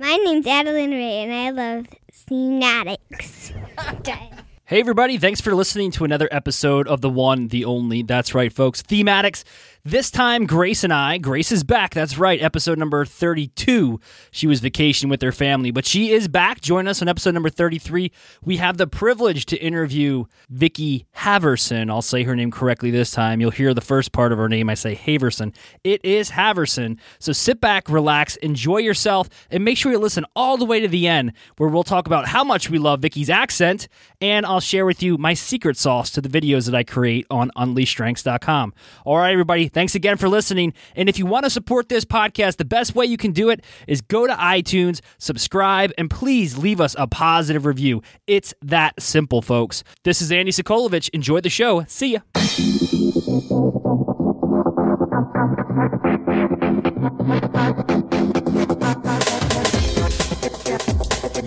My 0.00 0.16
name's 0.16 0.46
Adeline 0.46 0.92
Ray, 0.92 1.24
and 1.24 1.30
I 1.30 1.50
love 1.50 1.86
thematics. 2.26 3.52
Hey, 4.70 4.78
everybody, 4.78 5.18
thanks 5.18 5.40
for 5.40 5.52
listening 5.52 5.90
to 5.90 6.04
another 6.04 6.28
episode 6.30 6.86
of 6.86 7.00
the 7.00 7.10
one, 7.10 7.48
the 7.48 7.64
only. 7.64 8.04
That's 8.04 8.36
right, 8.36 8.52
folks. 8.52 8.82
Thematics. 8.82 9.42
This 9.82 10.10
time, 10.10 10.44
Grace 10.44 10.84
and 10.84 10.92
I, 10.92 11.16
Grace 11.16 11.50
is 11.50 11.64
back. 11.64 11.94
That's 11.94 12.18
right, 12.18 12.40
episode 12.42 12.78
number 12.78 13.06
32. 13.06 13.98
She 14.30 14.46
was 14.46 14.60
vacationing 14.60 15.08
with 15.08 15.22
her 15.22 15.32
family, 15.32 15.70
but 15.70 15.86
she 15.86 16.12
is 16.12 16.28
back. 16.28 16.60
Join 16.60 16.86
us 16.86 17.00
on 17.00 17.08
episode 17.08 17.32
number 17.32 17.48
33. 17.48 18.12
We 18.44 18.58
have 18.58 18.76
the 18.76 18.86
privilege 18.86 19.46
to 19.46 19.56
interview 19.56 20.26
Vicki 20.50 21.06
Haverson. 21.16 21.90
I'll 21.90 22.02
say 22.02 22.24
her 22.24 22.36
name 22.36 22.50
correctly 22.50 22.90
this 22.90 23.10
time. 23.10 23.40
You'll 23.40 23.52
hear 23.52 23.72
the 23.72 23.80
first 23.80 24.12
part 24.12 24.32
of 24.32 24.38
her 24.38 24.50
name. 24.50 24.68
I 24.68 24.74
say 24.74 24.94
Haverson. 24.94 25.54
It 25.82 26.04
is 26.04 26.30
Haverson. 26.30 26.98
So 27.18 27.32
sit 27.32 27.58
back, 27.58 27.88
relax, 27.88 28.36
enjoy 28.36 28.78
yourself, 28.78 29.30
and 29.50 29.64
make 29.64 29.78
sure 29.78 29.90
you 29.90 29.98
listen 29.98 30.26
all 30.36 30.58
the 30.58 30.66
way 30.66 30.80
to 30.80 30.88
the 30.88 31.08
end, 31.08 31.32
where 31.56 31.70
we'll 31.70 31.84
talk 31.84 32.06
about 32.06 32.28
how 32.28 32.44
much 32.44 32.68
we 32.68 32.78
love 32.78 33.00
Vicki's 33.00 33.30
accent, 33.30 33.88
and 34.20 34.44
I'll 34.44 34.59
share 34.60 34.86
with 34.86 35.02
you 35.02 35.18
my 35.18 35.34
secret 35.34 35.76
sauce 35.76 36.10
to 36.10 36.20
the 36.20 36.28
videos 36.28 36.66
that 36.66 36.74
I 36.74 36.82
create 36.82 37.26
on 37.30 37.50
unleashstrengths.com. 37.56 38.74
All 39.04 39.16
right, 39.18 39.32
everybody. 39.32 39.68
Thanks 39.68 39.94
again 39.94 40.16
for 40.16 40.28
listening. 40.28 40.72
And 40.94 41.08
if 41.08 41.18
you 41.18 41.26
want 41.26 41.44
to 41.44 41.50
support 41.50 41.88
this 41.88 42.04
podcast, 42.04 42.56
the 42.56 42.64
best 42.64 42.94
way 42.94 43.06
you 43.06 43.16
can 43.16 43.32
do 43.32 43.50
it 43.50 43.64
is 43.86 44.00
go 44.00 44.26
to 44.26 44.32
iTunes, 44.34 45.00
subscribe, 45.18 45.92
and 45.98 46.10
please 46.10 46.56
leave 46.56 46.80
us 46.80 46.94
a 46.98 47.06
positive 47.06 47.66
review. 47.66 48.02
It's 48.26 48.54
that 48.62 49.00
simple, 49.00 49.42
folks. 49.42 49.84
This 50.04 50.22
is 50.22 50.32
Andy 50.32 50.52
Sokolovich. 50.52 51.08
Enjoy 51.10 51.40
the 51.40 51.50
show. 51.50 51.84
See 51.86 52.12
ya. 52.12 52.20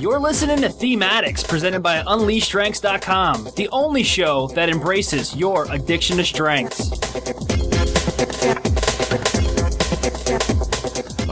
You're 0.03 0.20
listening 0.20 0.59
to 0.63 0.67
Thematics, 0.67 1.48
presented 1.48 1.80
by 1.80 2.03
UnleashStrengths.com, 2.03 3.52
the 3.55 3.69
only 3.69 4.03
show 4.03 4.47
that 4.47 4.67
embraces 4.67 5.33
your 5.33 5.66
addiction 5.72 6.17
to 6.17 6.25
strengths. 6.25 6.89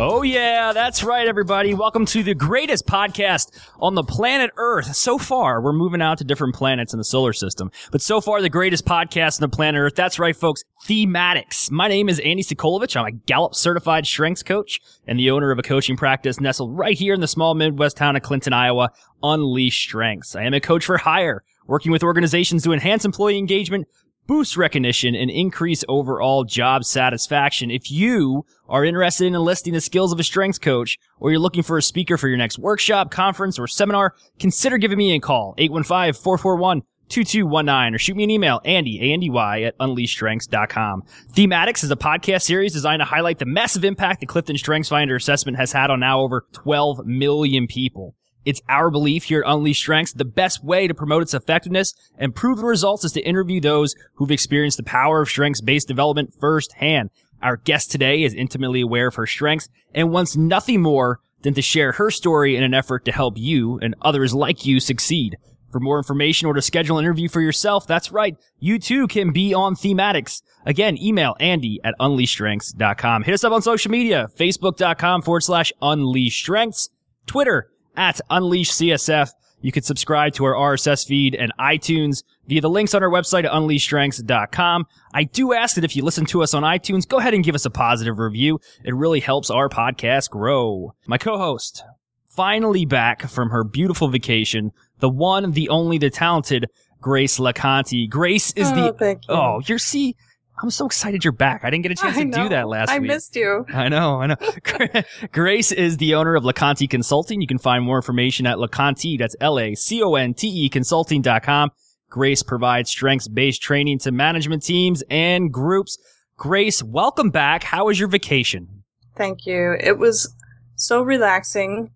Oh, 0.03 0.23
yeah, 0.23 0.73
that's 0.73 1.03
right, 1.03 1.27
everybody. 1.27 1.75
Welcome 1.75 2.07
to 2.07 2.23
the 2.23 2.33
greatest 2.33 2.87
podcast 2.87 3.51
on 3.79 3.93
the 3.93 4.03
planet 4.03 4.49
Earth. 4.57 4.95
So 4.95 5.19
far, 5.19 5.61
we're 5.61 5.73
moving 5.73 6.01
out 6.01 6.17
to 6.17 6.23
different 6.23 6.55
planets 6.55 6.91
in 6.91 6.97
the 6.97 7.03
solar 7.03 7.33
system, 7.33 7.69
but 7.91 8.01
so 8.01 8.19
far, 8.19 8.41
the 8.41 8.49
greatest 8.49 8.83
podcast 8.83 9.39
on 9.39 9.47
the 9.47 9.55
planet 9.55 9.77
Earth. 9.77 9.93
That's 9.93 10.17
right, 10.17 10.35
folks. 10.35 10.63
Thematics. 10.87 11.69
My 11.69 11.87
name 11.87 12.09
is 12.09 12.17
Andy 12.21 12.41
Sokolovich. 12.41 12.99
I'm 12.99 13.05
a 13.05 13.11
Gallup 13.11 13.53
certified 13.53 14.07
strengths 14.07 14.41
coach 14.41 14.79
and 15.05 15.19
the 15.19 15.29
owner 15.29 15.51
of 15.51 15.59
a 15.59 15.61
coaching 15.61 15.95
practice 15.95 16.39
nestled 16.39 16.75
right 16.75 16.97
here 16.97 17.13
in 17.13 17.21
the 17.21 17.27
small 17.27 17.53
Midwest 17.53 17.95
town 17.95 18.15
of 18.15 18.23
Clinton, 18.23 18.53
Iowa. 18.53 18.89
Unleash 19.21 19.83
Strengths. 19.83 20.35
I 20.35 20.41
am 20.45 20.55
a 20.55 20.59
coach 20.59 20.83
for 20.83 20.97
hire, 20.97 21.43
working 21.67 21.91
with 21.91 22.01
organizations 22.01 22.63
to 22.63 22.73
enhance 22.73 23.05
employee 23.05 23.37
engagement, 23.37 23.85
boost 24.31 24.55
recognition 24.55 25.13
and 25.13 25.29
increase 25.29 25.83
overall 25.89 26.45
job 26.45 26.85
satisfaction. 26.85 27.69
If 27.69 27.91
you 27.91 28.45
are 28.69 28.85
interested 28.85 29.27
in 29.27 29.35
enlisting 29.35 29.73
the 29.73 29.81
skills 29.81 30.13
of 30.13 30.21
a 30.21 30.23
strengths 30.23 30.57
coach 30.57 30.97
or 31.19 31.31
you're 31.31 31.39
looking 31.41 31.63
for 31.63 31.77
a 31.77 31.81
speaker 31.81 32.15
for 32.15 32.29
your 32.29 32.37
next 32.37 32.57
workshop, 32.57 33.11
conference, 33.11 33.59
or 33.59 33.67
seminar, 33.67 34.15
consider 34.39 34.77
giving 34.77 34.97
me 34.97 35.15
a 35.15 35.19
call, 35.19 35.53
815-441-2219 35.57 37.93
or 37.93 37.99
shoot 37.99 38.15
me 38.15 38.23
an 38.23 38.29
email, 38.29 38.61
Andy, 38.63 39.01
A-N-D-Y 39.01 39.63
at 39.63 39.77
unleashstrengths.com. 39.79 41.03
Thematics 41.33 41.83
is 41.83 41.91
a 41.91 41.97
podcast 41.97 42.43
series 42.43 42.71
designed 42.71 43.01
to 43.01 43.05
highlight 43.05 43.39
the 43.39 43.45
massive 43.45 43.83
impact 43.83 44.21
the 44.21 44.27
Clifton 44.27 44.57
Strengths 44.57 44.87
Finder 44.87 45.17
assessment 45.17 45.57
has 45.57 45.73
had 45.73 45.91
on 45.91 45.99
now 45.99 46.21
over 46.21 46.45
12 46.53 47.05
million 47.05 47.67
people. 47.67 48.15
It's 48.43 48.61
our 48.67 48.89
belief 48.89 49.25
here 49.25 49.43
at 49.45 49.53
Unleash 49.53 49.79
Strengths 49.79 50.13
the 50.13 50.25
best 50.25 50.63
way 50.63 50.87
to 50.87 50.93
promote 50.93 51.21
its 51.21 51.33
effectiveness 51.33 51.93
and 52.17 52.35
proven 52.35 52.65
results 52.65 53.03
is 53.03 53.11
to 53.13 53.21
interview 53.21 53.61
those 53.61 53.95
who've 54.15 54.31
experienced 54.31 54.77
the 54.77 54.83
power 54.83 55.21
of 55.21 55.29
strengths-based 55.29 55.87
development 55.87 56.33
firsthand. 56.39 57.11
Our 57.41 57.57
guest 57.57 57.91
today 57.91 58.23
is 58.23 58.33
intimately 58.33 58.81
aware 58.81 59.07
of 59.07 59.15
her 59.15 59.27
strengths 59.27 59.69
and 59.93 60.11
wants 60.11 60.35
nothing 60.35 60.81
more 60.81 61.19
than 61.43 61.53
to 61.53 61.61
share 61.61 61.93
her 61.93 62.09
story 62.09 62.55
in 62.55 62.63
an 62.63 62.73
effort 62.73 63.05
to 63.05 63.11
help 63.11 63.37
you 63.37 63.79
and 63.79 63.95
others 64.01 64.33
like 64.33 64.65
you 64.65 64.79
succeed. 64.79 65.37
For 65.71 65.79
more 65.79 65.97
information 65.97 66.47
or 66.47 66.53
to 66.53 66.61
schedule 66.61 66.97
an 66.97 67.05
interview 67.05 67.29
for 67.29 67.41
yourself, 67.41 67.87
that's 67.87 68.11
right, 68.11 68.35
you 68.59 68.77
too 68.77 69.07
can 69.07 69.31
be 69.31 69.53
on 69.53 69.75
Thematics. 69.75 70.41
Again, 70.65 70.97
email 70.97 71.35
Andy 71.39 71.79
at 71.83 71.95
unleashstrengths.com. 71.99 73.23
Hit 73.23 73.33
us 73.33 73.43
up 73.43 73.53
on 73.53 73.61
social 73.61 73.89
media, 73.89 74.27
facebook.com 74.35 75.21
forward 75.21 75.41
slash 75.41 75.71
unleashstrengths, 75.81 76.89
Twitter 77.25 77.71
at 77.95 78.19
Unleash 78.29 78.71
CSF. 78.71 79.29
You 79.63 79.71
can 79.71 79.83
subscribe 79.83 80.33
to 80.33 80.45
our 80.45 80.53
RSS 80.53 81.05
feed 81.05 81.35
and 81.35 81.51
iTunes 81.59 82.23
via 82.47 82.61
the 82.61 82.69
links 82.69 82.95
on 82.95 83.03
our 83.03 83.09
website 83.09 83.45
at 83.45 83.51
unleashstrengths.com. 83.51 84.85
I 85.13 85.23
do 85.25 85.53
ask 85.53 85.75
that 85.75 85.83
if 85.83 85.95
you 85.95 86.03
listen 86.03 86.25
to 86.27 86.41
us 86.41 86.53
on 86.53 86.63
iTunes, 86.63 87.07
go 87.07 87.19
ahead 87.19 87.33
and 87.33 87.43
give 87.43 87.55
us 87.55 87.65
a 87.65 87.69
positive 87.69 88.17
review. 88.19 88.59
It 88.83 88.95
really 88.95 89.19
helps 89.19 89.49
our 89.51 89.69
podcast 89.69 90.29
grow. 90.31 90.95
My 91.07 91.17
co-host, 91.19 91.83
finally 92.27 92.85
back 92.85 93.29
from 93.29 93.49
her 93.51 93.63
beautiful 93.63 94.07
vacation, 94.07 94.71
the 94.99 95.09
one, 95.09 95.51
the 95.51 95.69
only, 95.69 95.97
the 95.97 96.09
talented 96.09 96.65
Grace 96.99 97.37
LaConte. 97.39 98.09
Grace 98.09 98.51
is 98.53 98.71
Oh, 98.71 98.75
the, 98.75 98.93
thank 98.93 99.27
you. 99.27 99.33
oh, 99.33 99.61
you're, 99.65 99.79
see, 99.79 100.15
I'm 100.61 100.69
so 100.69 100.85
excited 100.85 101.23
you're 101.23 101.31
back. 101.31 101.61
I 101.63 101.71
didn't 101.71 101.83
get 101.83 101.91
a 101.91 101.95
chance 101.95 102.17
I 102.17 102.23
to 102.23 102.31
do 102.31 102.49
that 102.49 102.67
last 102.67 102.89
I 102.89 102.99
week. 102.99 103.09
I 103.09 103.13
missed 103.15 103.35
you. 103.35 103.65
I 103.73 103.89
know, 103.89 104.21
I 104.21 104.27
know. 104.27 104.35
Grace 105.31 105.71
is 105.71 105.97
the 105.97 106.13
owner 106.13 106.35
of 106.35 106.43
LaConte 106.43 106.87
Consulting. 106.87 107.41
You 107.41 107.47
can 107.47 107.57
find 107.57 107.83
more 107.83 107.97
information 107.97 108.45
at 108.45 108.57
LaConte, 108.57 109.17
that's 109.17 109.35
L-A-C-O-N-T-E 109.41 110.69
consulting.com. 110.69 111.71
Grace 112.11 112.43
provides 112.43 112.91
strengths-based 112.91 113.61
training 113.61 113.97
to 113.99 114.11
management 114.11 114.63
teams 114.63 115.03
and 115.09 115.51
groups. 115.51 115.97
Grace, 116.37 116.83
welcome 116.83 117.31
back. 117.31 117.63
How 117.63 117.85
was 117.85 117.99
your 117.99 118.09
vacation? 118.09 118.83
Thank 119.15 119.45
you. 119.45 119.77
It 119.79 119.97
was 119.97 120.35
so 120.75 121.01
relaxing. 121.01 121.91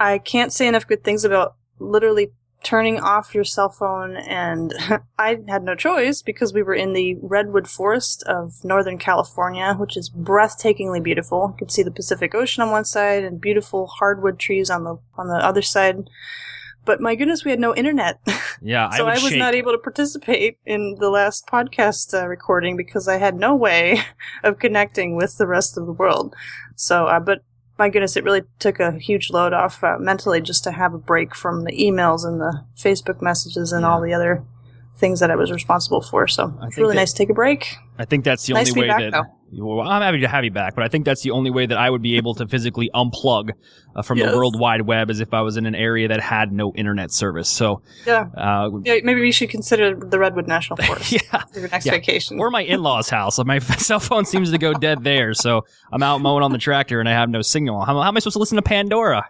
I 0.00 0.18
can't 0.18 0.52
say 0.52 0.66
enough 0.66 0.86
good 0.86 1.04
things 1.04 1.24
about 1.24 1.54
literally 1.78 2.32
turning 2.62 3.00
off 3.00 3.34
your 3.34 3.44
cell 3.44 3.68
phone 3.68 4.16
and 4.16 4.72
I 5.18 5.38
had 5.48 5.64
no 5.64 5.74
choice 5.74 6.22
because 6.22 6.52
we 6.52 6.62
were 6.62 6.74
in 6.74 6.92
the 6.92 7.16
redwood 7.20 7.68
forest 7.68 8.22
of 8.24 8.64
Northern 8.64 8.98
California, 8.98 9.74
which 9.74 9.96
is 9.96 10.10
breathtakingly 10.10 11.02
beautiful. 11.02 11.50
You 11.52 11.58
could 11.58 11.72
see 11.72 11.82
the 11.82 11.90
Pacific 11.90 12.34
Ocean 12.34 12.62
on 12.62 12.70
one 12.70 12.84
side 12.84 13.24
and 13.24 13.40
beautiful 13.40 13.86
hardwood 13.86 14.38
trees 14.38 14.70
on 14.70 14.84
the 14.84 14.98
on 15.16 15.28
the 15.28 15.36
other 15.36 15.62
side. 15.62 16.08
But 16.84 17.00
my 17.00 17.14
goodness, 17.14 17.44
we 17.44 17.50
had 17.50 17.60
no 17.60 17.74
internet. 17.74 18.20
Yeah, 18.64 18.90
so 18.90 19.08
I 19.08 19.10
I, 19.10 19.14
was 19.14 19.30
shake. 19.30 19.40
not 19.40 19.56
able 19.56 19.72
to 19.72 19.78
participate 19.78 20.56
in 20.64 20.94
the 21.00 21.10
last 21.10 21.48
podcast 21.48 22.14
uh, 22.14 22.28
recording 22.28 22.76
because 22.76 23.08
I 23.08 23.16
had 23.16 23.34
no 23.34 23.56
way 23.56 23.98
of 24.44 24.60
connecting 24.60 25.16
with 25.16 25.36
the 25.36 25.48
rest 25.48 25.76
of 25.76 25.86
the 25.86 25.92
world. 25.92 26.36
So, 26.76 27.06
uh, 27.06 27.18
but 27.18 27.42
my 27.82 27.88
goodness, 27.88 28.16
it 28.16 28.22
really 28.22 28.42
took 28.60 28.78
a 28.78 28.92
huge 28.92 29.30
load 29.30 29.52
off 29.52 29.82
uh, 29.82 29.96
mentally 29.98 30.40
just 30.40 30.62
to 30.64 30.70
have 30.70 30.94
a 30.94 30.98
break 30.98 31.34
from 31.34 31.64
the 31.64 31.72
emails 31.72 32.24
and 32.24 32.40
the 32.40 32.64
Facebook 32.78 33.20
messages 33.20 33.72
and 33.72 33.82
Yeah. 33.82 33.90
all 33.90 34.00
the 34.00 34.14
other 34.14 34.44
things 34.96 35.18
that 35.18 35.32
I 35.32 35.36
was 35.36 35.50
responsible 35.50 36.00
for. 36.00 36.28
So 36.28 36.54
I 36.60 36.66
it's 36.68 36.76
really 36.76 36.94
that- 36.94 37.00
nice 37.00 37.12
to 37.12 37.18
take 37.18 37.30
a 37.30 37.34
break. 37.34 37.76
I 37.98 38.04
think 38.04 38.24
that's 38.24 38.46
the 38.46 38.54
Nice 38.54 38.70
only 38.70 38.82
way 38.82 38.86
back, 38.86 39.10
that. 39.10 39.24
Well, 39.54 39.86
I'm 39.86 40.00
happy 40.00 40.20
to 40.20 40.28
have 40.28 40.44
you 40.44 40.50
back, 40.50 40.74
but 40.74 40.82
I 40.82 40.88
think 40.88 41.04
that's 41.04 41.20
the 41.22 41.30
only 41.32 41.50
way 41.50 41.66
that 41.66 41.76
I 41.76 41.90
would 41.90 42.00
be 42.00 42.16
able 42.16 42.34
to 42.36 42.46
physically 42.48 42.90
unplug 42.94 43.50
uh, 43.94 44.00
from 44.02 44.16
Yes. 44.18 44.30
the 44.30 44.36
World 44.38 44.58
Wide 44.58 44.82
Web 44.82 45.10
as 45.10 45.20
if 45.20 45.34
I 45.34 45.42
was 45.42 45.58
in 45.58 45.66
an 45.66 45.74
area 45.74 46.08
that 46.08 46.20
had 46.20 46.52
no 46.52 46.72
internet 46.74 47.10
service. 47.12 47.50
So, 47.50 47.82
Yeah. 48.06 48.28
uh, 48.36 48.70
yeah, 48.84 48.96
maybe 49.04 49.20
we 49.20 49.30
should 49.30 49.50
consider 49.50 49.94
the 49.94 50.18
Redwood 50.18 50.48
National 50.48 50.76
Forest 50.86 51.12
yeah. 51.12 51.44
for 51.52 51.60
your 51.60 51.68
next 51.68 51.84
Yeah. 51.84 51.92
vacation. 51.92 52.40
or 52.40 52.50
my 52.50 52.62
in-laws' 52.62 53.10
house. 53.10 53.38
My 53.44 53.58
cell 53.78 54.00
phone 54.00 54.24
seems 54.24 54.50
to 54.52 54.58
go 54.58 54.72
dead 54.72 55.04
there, 55.04 55.34
so 55.34 55.66
I'm 55.92 56.02
out 56.02 56.22
mowing 56.22 56.42
on 56.42 56.52
the 56.52 56.58
tractor 56.58 56.98
and 57.00 57.08
I 57.08 57.12
have 57.12 57.28
no 57.28 57.42
signal. 57.42 57.84
How, 57.84 58.00
how 58.00 58.08
am 58.08 58.16
I 58.16 58.20
supposed 58.20 58.34
to 58.34 58.38
listen 58.40 58.56
to 58.56 58.62
Pandora? 58.62 59.26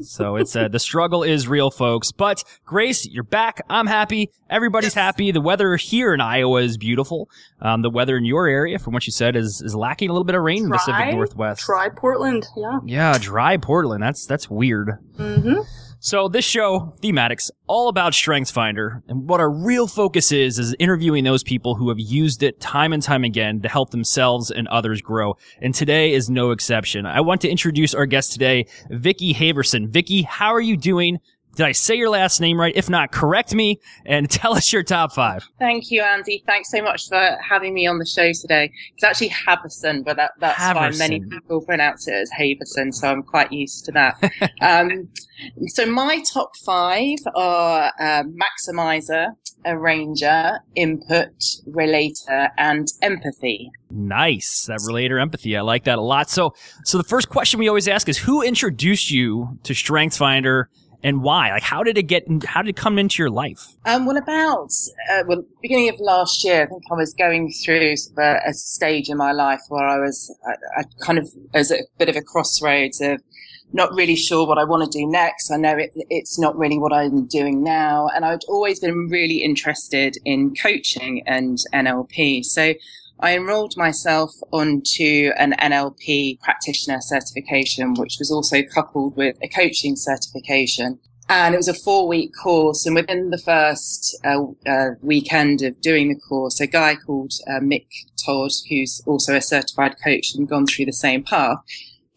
So 0.00 0.36
it's 0.36 0.56
uh, 0.56 0.68
the 0.68 0.78
struggle 0.78 1.22
is 1.22 1.46
real, 1.46 1.70
folks. 1.70 2.12
But 2.12 2.42
Grace, 2.64 3.06
you're 3.06 3.22
back. 3.22 3.64
I'm 3.68 3.86
happy. 3.86 4.30
Everybody's 4.50 4.94
happy. 4.94 5.30
The 5.30 5.40
weather 5.40 5.76
here 5.76 6.12
in 6.14 6.20
Iowa 6.20 6.62
is 6.62 6.76
beautiful. 6.76 7.28
Um, 7.60 7.82
the 7.82 7.90
weather 7.90 8.16
in 8.16 8.24
your 8.24 8.46
area, 8.48 8.78
from 8.78 8.94
what 8.94 9.06
you 9.06 9.12
said, 9.12 9.36
is 9.36 9.60
is 9.60 9.74
lacking 9.74 10.10
a 10.10 10.12
little 10.12 10.24
bit 10.24 10.34
of 10.34 10.42
rain 10.42 10.64
in 10.64 10.68
the 10.70 10.76
Pacific 10.76 11.14
Northwest. 11.14 11.62
Try 11.62 11.88
Portland. 11.88 12.46
Yeah. 12.56 12.78
Yeah, 12.84 13.18
dry 13.20 13.56
Portland. 13.58 14.02
That's 14.02 14.26
that's 14.26 14.50
weird. 14.50 14.92
Mm-hmm. 15.16 15.60
So 16.04 16.26
this 16.26 16.44
show, 16.44 16.92
Thematics, 17.00 17.52
all 17.68 17.88
about 17.88 18.12
StrengthsFinder, 18.12 19.02
and 19.06 19.28
what 19.28 19.38
our 19.38 19.48
real 19.48 19.86
focus 19.86 20.32
is 20.32 20.58
is 20.58 20.74
interviewing 20.80 21.22
those 21.22 21.44
people 21.44 21.76
who 21.76 21.90
have 21.90 22.00
used 22.00 22.42
it 22.42 22.58
time 22.58 22.92
and 22.92 23.00
time 23.00 23.22
again 23.22 23.62
to 23.62 23.68
help 23.68 23.90
themselves 23.90 24.50
and 24.50 24.66
others 24.66 25.00
grow. 25.00 25.36
And 25.60 25.72
today 25.72 26.12
is 26.12 26.28
no 26.28 26.50
exception. 26.50 27.06
I 27.06 27.20
want 27.20 27.40
to 27.42 27.48
introduce 27.48 27.94
our 27.94 28.06
guest 28.06 28.32
today, 28.32 28.66
Vicki 28.90 29.32
Haverson. 29.32 29.90
Vicki, 29.90 30.22
how 30.22 30.52
are 30.52 30.60
you 30.60 30.76
doing? 30.76 31.20
Did 31.54 31.66
I 31.66 31.72
say 31.72 31.96
your 31.96 32.08
last 32.08 32.40
name 32.40 32.58
right? 32.58 32.72
If 32.74 32.88
not, 32.88 33.12
correct 33.12 33.54
me 33.54 33.80
and 34.06 34.30
tell 34.30 34.54
us 34.54 34.72
your 34.72 34.82
top 34.82 35.12
five. 35.12 35.48
Thank 35.58 35.90
you, 35.90 36.02
Andy. 36.02 36.42
Thanks 36.46 36.70
so 36.70 36.82
much 36.82 37.08
for 37.08 37.38
having 37.46 37.74
me 37.74 37.86
on 37.86 37.98
the 37.98 38.06
show 38.06 38.32
today. 38.32 38.72
It's 38.94 39.04
actually 39.04 39.30
Haverson, 39.30 40.04
but 40.04 40.16
that, 40.16 40.32
that's 40.38 40.58
Haverson. 40.58 40.74
fine. 40.74 40.98
Many 40.98 41.20
people 41.20 41.60
pronounce 41.60 42.08
it 42.08 42.14
as 42.14 42.30
Haverson, 42.30 42.92
so 42.92 43.08
I'm 43.08 43.22
quite 43.22 43.52
used 43.52 43.84
to 43.86 43.92
that. 43.92 44.52
um, 44.60 45.08
so 45.66 45.84
my 45.86 46.22
top 46.32 46.56
five 46.64 47.18
are 47.34 47.92
uh, 47.98 48.22
maximizer, 48.24 49.34
arranger, 49.66 50.58
input, 50.74 51.44
relator, 51.66 52.48
and 52.56 52.88
empathy. 53.02 53.70
Nice. 53.90 54.64
That 54.66 54.80
relator 54.86 55.18
empathy. 55.18 55.56
I 55.56 55.60
like 55.60 55.84
that 55.84 55.98
a 55.98 56.02
lot. 56.02 56.30
So, 56.30 56.54
so 56.84 56.98
the 56.98 57.04
first 57.04 57.28
question 57.28 57.60
we 57.60 57.68
always 57.68 57.88
ask 57.88 58.08
is 58.08 58.18
who 58.18 58.42
introduced 58.42 59.10
you 59.10 59.58
to 59.64 59.74
StrengthsFinder 59.74 60.66
and 61.02 61.22
why? 61.22 61.50
Like, 61.50 61.62
how 61.62 61.82
did 61.82 61.98
it 61.98 62.04
get, 62.04 62.24
how 62.44 62.62
did 62.62 62.70
it 62.70 62.76
come 62.76 62.98
into 62.98 63.22
your 63.22 63.30
life? 63.30 63.66
Um, 63.84 64.06
well, 64.06 64.16
about, 64.16 64.70
uh, 65.10 65.22
well, 65.26 65.44
beginning 65.60 65.88
of 65.88 65.98
last 66.00 66.44
year, 66.44 66.62
I 66.62 66.66
think 66.66 66.82
I 66.90 66.94
was 66.94 67.12
going 67.14 67.52
through 67.52 67.94
a, 68.18 68.38
a 68.46 68.54
stage 68.54 69.08
in 69.08 69.16
my 69.16 69.32
life 69.32 69.60
where 69.68 69.86
I 69.86 69.98
was, 69.98 70.34
I, 70.46 70.80
I 70.80 70.84
kind 71.04 71.18
of, 71.18 71.28
as 71.54 71.70
a 71.70 71.78
bit 71.98 72.08
of 72.08 72.16
a 72.16 72.22
crossroads 72.22 73.00
of, 73.00 73.20
not 73.74 73.92
really 73.94 74.16
sure 74.16 74.46
what 74.46 74.58
I 74.58 74.64
want 74.64 74.84
to 74.90 74.98
do 74.98 75.06
next. 75.06 75.50
I 75.50 75.56
know 75.56 75.76
it, 75.76 75.92
it's 76.10 76.38
not 76.38 76.56
really 76.58 76.78
what 76.78 76.92
I'm 76.92 77.26
doing 77.26 77.62
now. 77.62 78.08
And 78.14 78.24
I'd 78.24 78.44
always 78.48 78.80
been 78.80 79.08
really 79.08 79.42
interested 79.42 80.18
in 80.24 80.54
coaching 80.54 81.22
and 81.26 81.58
NLP. 81.72 82.44
So 82.44 82.74
I 83.22 83.36
enrolled 83.36 83.76
myself 83.76 84.32
onto 84.50 85.30
an 85.38 85.52
NLP 85.52 86.40
practitioner 86.40 87.00
certification, 87.00 87.94
which 87.94 88.16
was 88.18 88.32
also 88.32 88.62
coupled 88.64 89.16
with 89.16 89.36
a 89.40 89.48
coaching 89.48 89.94
certification. 89.94 90.98
And 91.28 91.54
it 91.54 91.58
was 91.58 91.68
a 91.68 91.74
four 91.74 92.08
week 92.08 92.32
course. 92.42 92.84
And 92.84 92.96
within 92.96 93.30
the 93.30 93.38
first 93.38 94.18
uh, 94.24 94.42
uh, 94.66 94.90
weekend 95.02 95.62
of 95.62 95.80
doing 95.80 96.08
the 96.08 96.18
course, 96.18 96.60
a 96.60 96.66
guy 96.66 96.96
called 96.96 97.32
uh, 97.46 97.60
Mick 97.60 97.86
Todd, 98.26 98.50
who's 98.68 99.00
also 99.06 99.36
a 99.36 99.40
certified 99.40 99.94
coach 100.02 100.34
and 100.34 100.48
gone 100.48 100.66
through 100.66 100.86
the 100.86 100.92
same 100.92 101.22
path, 101.22 101.58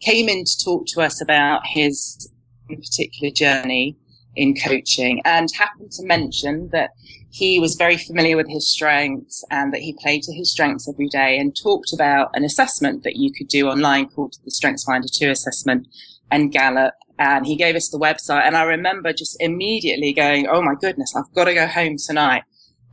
came 0.00 0.28
in 0.28 0.44
to 0.44 0.64
talk 0.64 0.86
to 0.88 1.02
us 1.02 1.20
about 1.20 1.62
his 1.66 2.28
particular 2.68 3.32
journey 3.32 3.96
in 4.34 4.56
coaching 4.56 5.22
and 5.24 5.48
happened 5.56 5.92
to 5.92 6.04
mention 6.04 6.68
that 6.72 6.90
he 7.36 7.60
was 7.60 7.74
very 7.74 7.98
familiar 7.98 8.34
with 8.34 8.48
his 8.48 8.66
strengths 8.66 9.44
and 9.50 9.70
that 9.70 9.82
he 9.82 9.94
played 10.00 10.22
to 10.22 10.32
his 10.32 10.50
strengths 10.50 10.88
every 10.88 11.08
day 11.08 11.38
and 11.38 11.54
talked 11.54 11.92
about 11.92 12.30
an 12.32 12.44
assessment 12.44 13.02
that 13.04 13.16
you 13.16 13.30
could 13.30 13.48
do 13.48 13.68
online 13.68 14.08
called 14.08 14.36
the 14.46 14.50
StrengthsFinder 14.50 15.14
2 15.14 15.28
assessment 15.28 15.86
and 16.30 16.50
Gallup. 16.50 16.94
And 17.18 17.46
he 17.46 17.54
gave 17.54 17.76
us 17.76 17.90
the 17.90 17.98
website. 17.98 18.46
And 18.46 18.56
I 18.56 18.62
remember 18.62 19.12
just 19.12 19.36
immediately 19.38 20.14
going, 20.14 20.46
Oh 20.48 20.62
my 20.62 20.74
goodness, 20.80 21.14
I've 21.14 21.30
got 21.34 21.44
to 21.44 21.52
go 21.52 21.66
home 21.66 21.96
tonight 21.98 22.44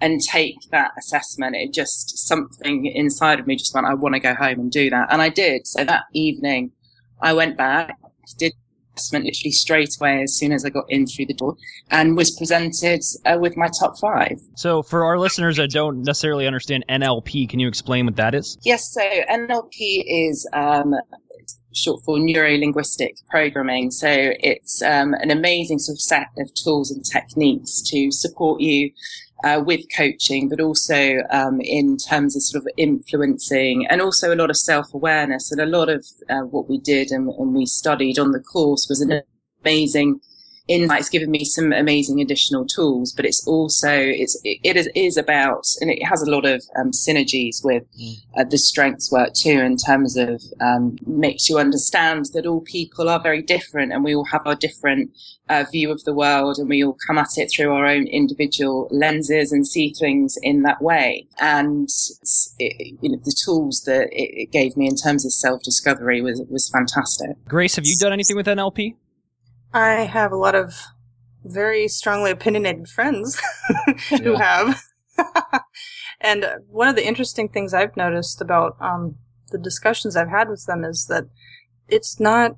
and 0.02 0.20
take 0.22 0.58
that 0.72 0.92
assessment. 1.00 1.56
It 1.56 1.72
just 1.72 2.28
something 2.28 2.86
inside 2.86 3.40
of 3.40 3.48
me 3.48 3.56
just 3.56 3.74
went, 3.74 3.88
I 3.88 3.94
want 3.94 4.16
to 4.16 4.20
go 4.20 4.34
home 4.34 4.60
and 4.60 4.70
do 4.70 4.90
that. 4.90 5.08
And 5.10 5.22
I 5.22 5.30
did. 5.30 5.68
So 5.68 5.86
that 5.86 6.04
evening 6.12 6.74
I 7.22 7.32
went 7.32 7.56
back, 7.56 7.98
did 8.38 8.52
assessment 8.96 9.26
literally 9.26 9.52
straight 9.52 9.90
away 10.00 10.24
as 10.24 10.36
soon 10.36 10.52
as 10.52 10.66
I 10.66 10.70
got 10.70 10.86
in 10.90 11.06
through 11.06 11.28
the 11.28 11.34
door 11.34 11.56
and 11.90 12.16
was 12.16 12.32
presented 12.32 13.02
uh, 13.26 13.38
with 13.40 13.58
my 13.58 13.70
top 13.80 13.98
five. 14.00 14.40
So 14.56 14.84
for 14.84 15.04
our 15.06 15.18
listeners 15.18 15.58
that 15.58 15.72
don't 15.72 16.04
necessarily 16.04 16.48
understand 16.48 16.86
NLP, 16.90 17.50
can 17.50 17.60
you 17.60 17.68
explain 17.68 18.06
what 18.06 18.16
that 18.18 18.36
is? 18.36 18.58
Yes. 18.64 18.94
So 18.94 19.02
NLP 19.02 20.04
is, 20.08 20.48
um, 20.54 20.96
short 21.76 22.02
for 22.06 22.20
neuro 22.20 22.56
linguistic 22.58 23.16
programming. 23.30 23.92
So 23.92 24.08
it's 24.10 24.82
um, 24.82 25.14
an 25.16 25.32
amazing 25.32 25.80
sort 25.80 25.96
of 25.96 26.02
set 26.02 26.28
of 26.38 26.54
tools 26.54 26.92
and 26.92 27.04
techniques 27.04 27.82
to 27.90 28.12
support 28.12 28.62
you 28.62 28.92
uh, 29.44 29.62
with 29.66 29.82
coaching, 29.96 30.50
but 30.50 30.62
also 30.62 31.18
um, 31.30 31.60
in 31.62 31.98
terms 31.98 32.36
of 32.36 32.42
sort 32.42 32.64
of 32.64 32.68
influencing 32.78 33.86
and 33.88 34.02
also 34.02 34.34
a 34.34 34.38
lot 34.38 34.50
of 34.50 34.58
self 34.58 34.94
awareness. 34.94 35.52
And 35.52 35.62
a 35.62 35.66
lot 35.66 35.90
of 35.90 36.06
uh, 36.30 36.42
what 36.42 36.70
we 36.70 36.80
did 36.80 37.12
and, 37.12 37.30
and, 37.30 37.54
we 37.54 37.66
studied 37.66 38.18
on 38.18 38.32
the 38.32 38.40
course 38.40 38.88
was 38.90 39.02
an 39.02 39.22
amazing 39.64 40.22
insight. 40.68 41.00
It's 41.02 41.10
given 41.10 41.32
me 41.32 41.44
some 41.46 41.74
amazing 41.74 42.22
additional 42.22 42.66
tools, 42.66 43.12
but 43.12 43.26
it's 43.26 43.46
also 43.48 43.92
it's 43.92 44.40
it 44.44 44.76
is, 44.76 44.90
is 44.96 45.18
about 45.18 45.66
and 45.82 45.90
it 45.90 46.04
has 46.04 46.22
a 46.22 46.30
lot 46.30 46.46
of 46.46 46.64
um, 46.78 46.92
synergies 46.92 47.64
with 47.64 47.84
uh, 48.38 48.44
the 48.44 48.58
strengths 48.58 49.12
work 49.12 49.34
too 49.34 49.60
in 49.60 49.78
terms 49.78 50.18
of 50.18 50.42
um, 50.62 50.98
makes 51.06 51.50
you 51.50 51.58
understand 51.58 52.26
that 52.34 52.46
all 52.46 52.62
people 52.62 53.10
are 53.10 53.20
very 53.20 53.42
different 53.42 53.92
and 53.92 54.04
we 54.04 54.16
all 54.16 54.26
have 54.26 54.46
our 54.46 54.56
different 54.56 55.12
uh, 55.50 55.66
view 55.72 55.92
of 55.92 56.04
the 56.04 56.14
world 56.14 56.58
and 56.58 56.70
we 56.70 56.84
all 56.84 56.98
come 57.06 57.18
at 57.18 57.38
it 57.38 57.52
through 57.52 57.72
our 57.72 57.86
own 57.86 58.08
individual 58.08 58.88
lenses 58.92 59.52
and 59.52 59.68
see 59.68 59.94
things 59.94 60.38
in 60.42 60.64
that 60.64 60.82
way. 60.82 61.28
And 61.40 61.90
it, 62.60 62.98
you 63.02 63.10
know, 63.10 63.20
the 63.24 63.36
tools 63.46 63.84
that 63.86 64.08
it, 64.12 64.44
it 64.44 64.52
gave 64.52 64.78
me 64.78 64.88
in 64.88 64.96
terms 64.96 65.26
of 65.26 65.34
self 65.34 65.62
discovery 65.62 66.22
was, 66.22 66.42
was 66.50 66.70
fantastic. 66.70 67.44
Grace, 67.46 67.76
have 67.76 67.86
you 67.86 67.96
done 67.98 68.14
anything 68.14 68.36
with 68.36 68.48
NLP? 68.48 68.96
I 69.74 70.06
have 70.06 70.32
a 70.32 70.38
lot 70.38 70.56
of 70.56 70.76
very 71.44 71.88
strongly 71.88 72.32
opinionated 72.32 72.88
friends 72.88 73.42
who 74.10 74.36
have. 74.36 74.82
and 76.22 76.46
one 76.68 76.88
of 76.88 76.96
the 76.96 77.06
interesting 77.06 77.50
things 77.50 77.74
I've 77.74 77.98
noticed 77.98 78.42
about 78.42 78.78
um, 78.80 79.16
the 79.52 79.58
discussions 79.58 80.16
I've 80.16 80.30
had 80.30 80.50
with 80.50 80.66
them 80.66 80.84
is 80.84 81.06
that 81.10 81.26
it's 81.88 82.20
not 82.20 82.56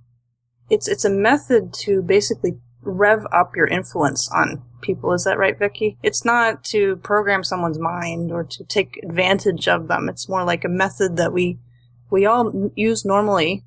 it's 0.69 0.87
it's 0.87 1.05
a 1.05 1.09
method 1.09 1.73
to 1.73 2.01
basically 2.01 2.57
rev 2.81 3.25
up 3.31 3.55
your 3.55 3.67
influence 3.67 4.29
on 4.31 4.63
people. 4.81 5.11
Is 5.13 5.23
that 5.23 5.37
right, 5.37 5.57
Vicki? 5.57 5.97
It's 6.03 6.23
not 6.23 6.63
to 6.65 6.97
program 6.97 7.43
someone's 7.43 7.79
mind 7.79 8.31
or 8.31 8.43
to 8.43 8.63
take 8.63 8.99
advantage 9.03 9.67
of 9.67 9.87
them. 9.87 10.09
It's 10.09 10.29
more 10.29 10.43
like 10.43 10.63
a 10.63 10.69
method 10.69 11.17
that 11.17 11.33
we 11.33 11.59
we 12.09 12.25
all 12.25 12.71
use 12.75 13.03
normally 13.03 13.63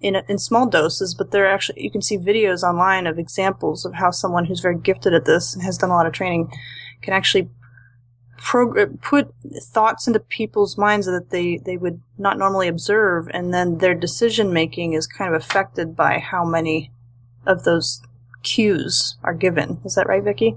in 0.00 0.16
in 0.28 0.38
small 0.38 0.66
doses, 0.66 1.14
but 1.14 1.30
there 1.30 1.48
actually 1.48 1.82
you 1.82 1.90
can 1.90 2.02
see 2.02 2.18
videos 2.18 2.62
online 2.62 3.06
of 3.06 3.18
examples 3.18 3.84
of 3.84 3.94
how 3.94 4.10
someone 4.10 4.44
who's 4.44 4.60
very 4.60 4.78
gifted 4.78 5.14
at 5.14 5.24
this 5.24 5.54
and 5.54 5.62
has 5.62 5.78
done 5.78 5.90
a 5.90 5.94
lot 5.94 6.06
of 6.06 6.12
training 6.12 6.50
can 7.02 7.14
actually 7.14 7.48
prog- 8.36 9.00
put 9.00 9.34
thoughts 9.62 10.06
into 10.06 10.20
people's 10.20 10.76
minds 10.76 11.06
that 11.06 11.30
they 11.30 11.58
they 11.58 11.76
would 11.76 12.00
not 12.18 12.38
normally 12.38 12.68
observe, 12.68 13.28
and 13.32 13.52
then 13.52 13.78
their 13.78 13.94
decision 13.94 14.52
making 14.52 14.92
is 14.92 15.06
kind 15.06 15.34
of 15.34 15.40
affected 15.40 15.96
by 15.96 16.18
how 16.18 16.44
many 16.44 16.90
of 17.46 17.64
those 17.64 18.02
cues 18.42 19.16
are 19.22 19.34
given. 19.34 19.80
Is 19.84 19.94
that 19.94 20.08
right, 20.08 20.22
Vicki? 20.22 20.56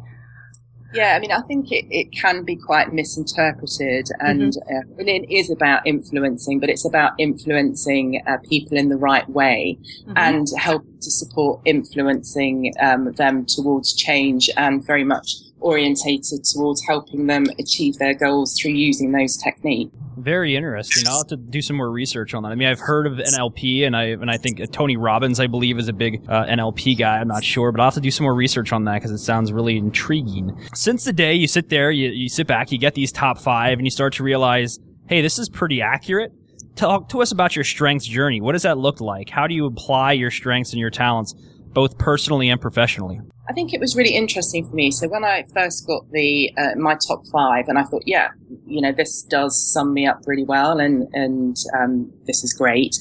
Yeah, 0.94 1.15
I 1.15 1.19
mean, 1.19 1.31
I 1.31 1.41
think 1.41 1.71
it, 1.71 1.86
it 1.89 2.12
can 2.12 2.44
be 2.44 2.56
quite 2.56 2.91
misinterpreted 2.94 4.07
and, 4.19 4.53
mm-hmm. 4.53 4.75
uh, 4.75 5.00
and 5.00 5.09
it 5.09 5.31
is 5.31 5.51
about 5.51 5.86
influencing, 5.86 6.59
but 6.59 6.69
it's 6.69 6.86
about 6.86 7.13
influencing 7.19 8.21
uh, 8.25 8.38
people 8.50 8.77
in 8.77 8.89
the 8.89 8.97
right 8.97 9.27
way 9.30 9.77
mm-hmm. 9.80 10.13
and 10.15 10.47
help 10.57 10.83
to 11.01 11.12
support 11.12 11.62
influencing 11.65 12.74
um, 12.80 13.12
them 13.13 13.45
towards 13.45 13.94
change 13.94 14.49
and 14.57 14.85
very 14.85 15.04
much 15.04 15.35
orientated 15.59 16.44
towards 16.44 16.81
helping 16.85 17.28
them 17.28 17.45
achieve 17.59 17.97
their 17.97 18.14
goals 18.14 18.57
through 18.59 18.71
using 18.71 19.11
those 19.11 19.37
techniques. 19.37 19.95
Very 20.19 20.56
interesting. 20.56 21.07
I'll 21.07 21.19
have 21.19 21.28
to 21.28 21.38
do 21.38 21.61
some 21.61 21.78
more 21.78 21.90
research 21.90 22.33
on 22.33 22.44
that. 22.44 22.49
I 22.49 22.56
mean, 22.56 22.68
I've 22.68 22.80
heard 22.80 23.07
of 23.07 23.14
NLP, 23.14 23.85
and 23.85 23.95
I 23.95 24.04
and 24.06 24.30
I 24.30 24.38
think 24.38 24.71
Tony 24.71 24.97
Robbins, 24.97 25.40
I 25.40 25.47
believe, 25.47 25.80
is 25.80 25.88
a 25.88 25.94
big 25.94 26.23
uh, 26.28 26.45
NLP 26.45 26.97
guy. 26.97 27.19
I'm 27.19 27.28
not 27.28 27.44
sure, 27.44 27.71
but 27.71 27.80
I'll 27.80 27.88
have 27.88 27.94
to 27.95 28.02
do 28.02 28.11
some 28.11 28.26
more 28.26 28.35
research 28.35 28.73
on 28.73 28.83
that 28.85 28.95
because 28.95 29.11
it 29.11 29.19
sounds 29.19 29.54
really 29.54 29.78
intriguing. 29.78 30.59
Since 30.73 31.06
the 31.06 31.14
day 31.14 31.33
you 31.35 31.47
sit 31.47 31.69
there, 31.69 31.92
you, 31.92 32.09
you 32.09 32.28
sit 32.30 32.47
back, 32.47 32.71
you 32.71 32.78
get 32.78 32.95
these 32.95 33.11
top 33.11 33.38
five, 33.40 33.78
and 33.78 33.88
you 33.88 33.92
start 33.92 34.14
to 34.14 34.23
realize, 34.23 34.80
hey, 35.07 35.21
this 35.21 35.40
is 35.40 35.47
pretty 35.49 35.81
accurate. 35.81 36.31
Talk 36.76 37.09
to 37.09 37.21
us 37.21 37.31
about 37.31 37.56
your 37.56 37.66
strengths 37.66 38.06
journey. 38.06 38.42
What 38.42 38.54
does 38.54 38.64
that 38.64 38.78
look 38.78 39.02
like? 39.02 39.30
How 39.30 39.47
do 39.47 39.54
you 39.54 39.66
apply 39.66 40.14
your 40.14 40.31
strengths 40.31 40.71
and 40.71 40.80
your 40.80 40.90
talents, 40.90 41.33
both 41.73 41.97
personally 41.97 42.49
and 42.49 42.59
professionally? 42.59 43.19
I 43.49 43.51
think 43.51 43.73
it 43.73 43.79
was 43.79 43.95
really 43.95 44.13
interesting 44.13 44.63
for 44.63 44.75
me. 44.75 44.91
So 44.91 45.07
when 45.07 45.23
I 45.23 45.44
first 45.56 45.87
got 45.87 46.09
the 46.11 46.53
uh, 46.56 46.75
my 46.77 46.95
top 47.07 47.25
five, 47.33 47.68
and 47.68 47.79
I 47.79 47.83
thought, 47.83 48.03
yeah, 48.06 48.29
you 48.68 48.79
know, 48.79 48.91
this 48.91 49.23
does 49.23 49.59
sum 49.73 49.91
me 49.91 50.06
up 50.06 50.21
really 50.27 50.44
well, 50.44 50.79
and 50.79 51.07
and 51.13 51.57
um, 51.75 52.13
this 52.27 52.44
is 52.44 52.53
great. 52.53 52.95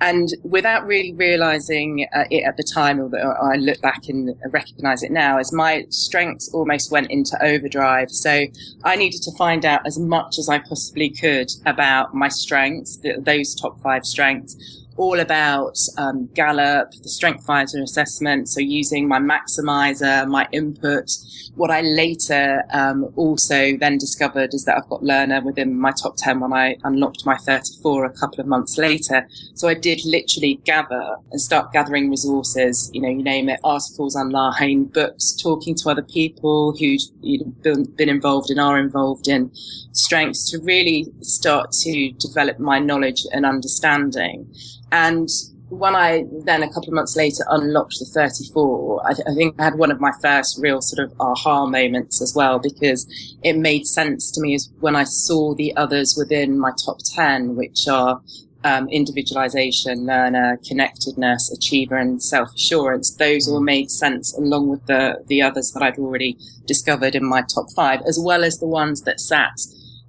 And 0.00 0.28
without 0.42 0.84
really 0.86 1.12
realizing 1.12 2.08
uh, 2.12 2.24
it 2.32 2.42
at 2.42 2.56
the 2.56 2.64
time, 2.64 2.98
or 2.98 3.14
I 3.40 3.54
look 3.56 3.80
back 3.80 4.08
and 4.08 4.34
recognize 4.50 5.04
it 5.04 5.12
now, 5.12 5.38
as 5.38 5.52
my 5.52 5.84
strengths 5.90 6.52
almost 6.52 6.90
went 6.90 7.08
into 7.12 7.40
overdrive. 7.40 8.10
So 8.10 8.46
I 8.82 8.96
needed 8.96 9.22
to 9.22 9.30
find 9.38 9.64
out 9.64 9.86
as 9.86 10.00
much 10.00 10.36
as 10.36 10.48
I 10.48 10.58
possibly 10.58 11.10
could 11.10 11.48
about 11.64 12.12
my 12.12 12.28
strengths, 12.28 12.98
those 13.20 13.54
top 13.54 13.80
five 13.80 14.04
strengths 14.04 14.81
all 14.96 15.20
about 15.20 15.76
um, 15.98 16.28
Gallup, 16.34 16.90
the 17.02 17.08
Strength 17.08 17.44
Finder 17.44 17.82
assessment. 17.82 18.48
So 18.48 18.60
using 18.60 19.08
my 19.08 19.18
maximizer, 19.18 20.26
my 20.28 20.48
input. 20.52 21.10
What 21.54 21.70
I 21.70 21.82
later 21.82 22.62
um, 22.72 23.12
also 23.16 23.76
then 23.76 23.98
discovered 23.98 24.54
is 24.54 24.64
that 24.64 24.76
I've 24.76 24.88
got 24.88 25.02
Learner 25.02 25.42
within 25.42 25.78
my 25.78 25.92
top 25.92 26.16
10 26.16 26.40
when 26.40 26.52
I 26.52 26.76
unlocked 26.84 27.26
my 27.26 27.36
34 27.36 28.04
a 28.04 28.10
couple 28.10 28.40
of 28.40 28.46
months 28.46 28.78
later. 28.78 29.28
So 29.54 29.68
I 29.68 29.74
did 29.74 30.04
literally 30.04 30.60
gather 30.64 31.16
and 31.30 31.40
start 31.40 31.72
gathering 31.72 32.10
resources, 32.10 32.90
you 32.92 33.00
know, 33.00 33.08
you 33.08 33.22
name 33.22 33.48
it, 33.48 33.60
articles 33.64 34.16
online, 34.16 34.84
books, 34.84 35.36
talking 35.42 35.74
to 35.76 35.90
other 35.90 36.02
people 36.02 36.74
who'd 36.78 37.00
you 37.20 37.38
know, 37.40 37.84
been, 37.96 38.08
involved 38.08 38.50
and 38.50 38.60
are 38.60 38.78
involved 38.78 39.28
in 39.28 39.50
strengths 39.92 40.50
to 40.50 40.58
really 40.60 41.06
start 41.20 41.70
to 41.72 42.12
develop 42.12 42.58
my 42.58 42.78
knowledge 42.78 43.24
and 43.32 43.46
understanding. 43.46 44.52
And 44.92 45.28
when 45.70 45.96
I 45.96 46.24
then 46.44 46.62
a 46.62 46.68
couple 46.68 46.88
of 46.88 46.92
months 46.94 47.16
later 47.16 47.44
unlocked 47.48 47.96
the 47.98 48.04
34, 48.04 49.06
I, 49.06 49.14
th- 49.14 49.26
I, 49.26 49.34
think 49.34 49.54
I 49.58 49.64
had 49.64 49.76
one 49.76 49.90
of 49.90 50.00
my 50.00 50.12
first 50.20 50.58
real 50.60 50.82
sort 50.82 51.08
of 51.08 51.16
aha 51.18 51.66
moments 51.66 52.20
as 52.20 52.34
well 52.36 52.58
because 52.58 53.06
it 53.42 53.56
made 53.56 53.86
sense 53.86 54.30
to 54.32 54.40
me 54.42 54.54
as 54.54 54.70
when 54.80 54.94
I 54.94 55.04
saw 55.04 55.54
the 55.54 55.74
others 55.76 56.14
within 56.16 56.58
my 56.58 56.72
top 56.84 56.98
10, 57.14 57.56
which 57.56 57.88
are 57.88 58.20
um, 58.64 58.88
individualization, 58.90 60.06
learner, 60.06 60.60
connectedness, 60.68 61.50
achiever, 61.50 61.96
and 61.96 62.22
self 62.22 62.54
assurance. 62.54 63.10
Those 63.10 63.48
all 63.48 63.60
made 63.60 63.90
sense 63.90 64.36
along 64.36 64.68
with 64.68 64.86
the 64.86 65.24
the 65.26 65.42
others 65.42 65.72
that 65.72 65.82
I'd 65.82 65.98
already 65.98 66.38
discovered 66.66 67.14
in 67.14 67.24
my 67.24 67.42
top 67.42 67.66
five, 67.74 68.02
as 68.06 68.20
well 68.22 68.44
as 68.44 68.58
the 68.58 68.68
ones 68.68 69.02
that 69.02 69.20
sat 69.20 69.58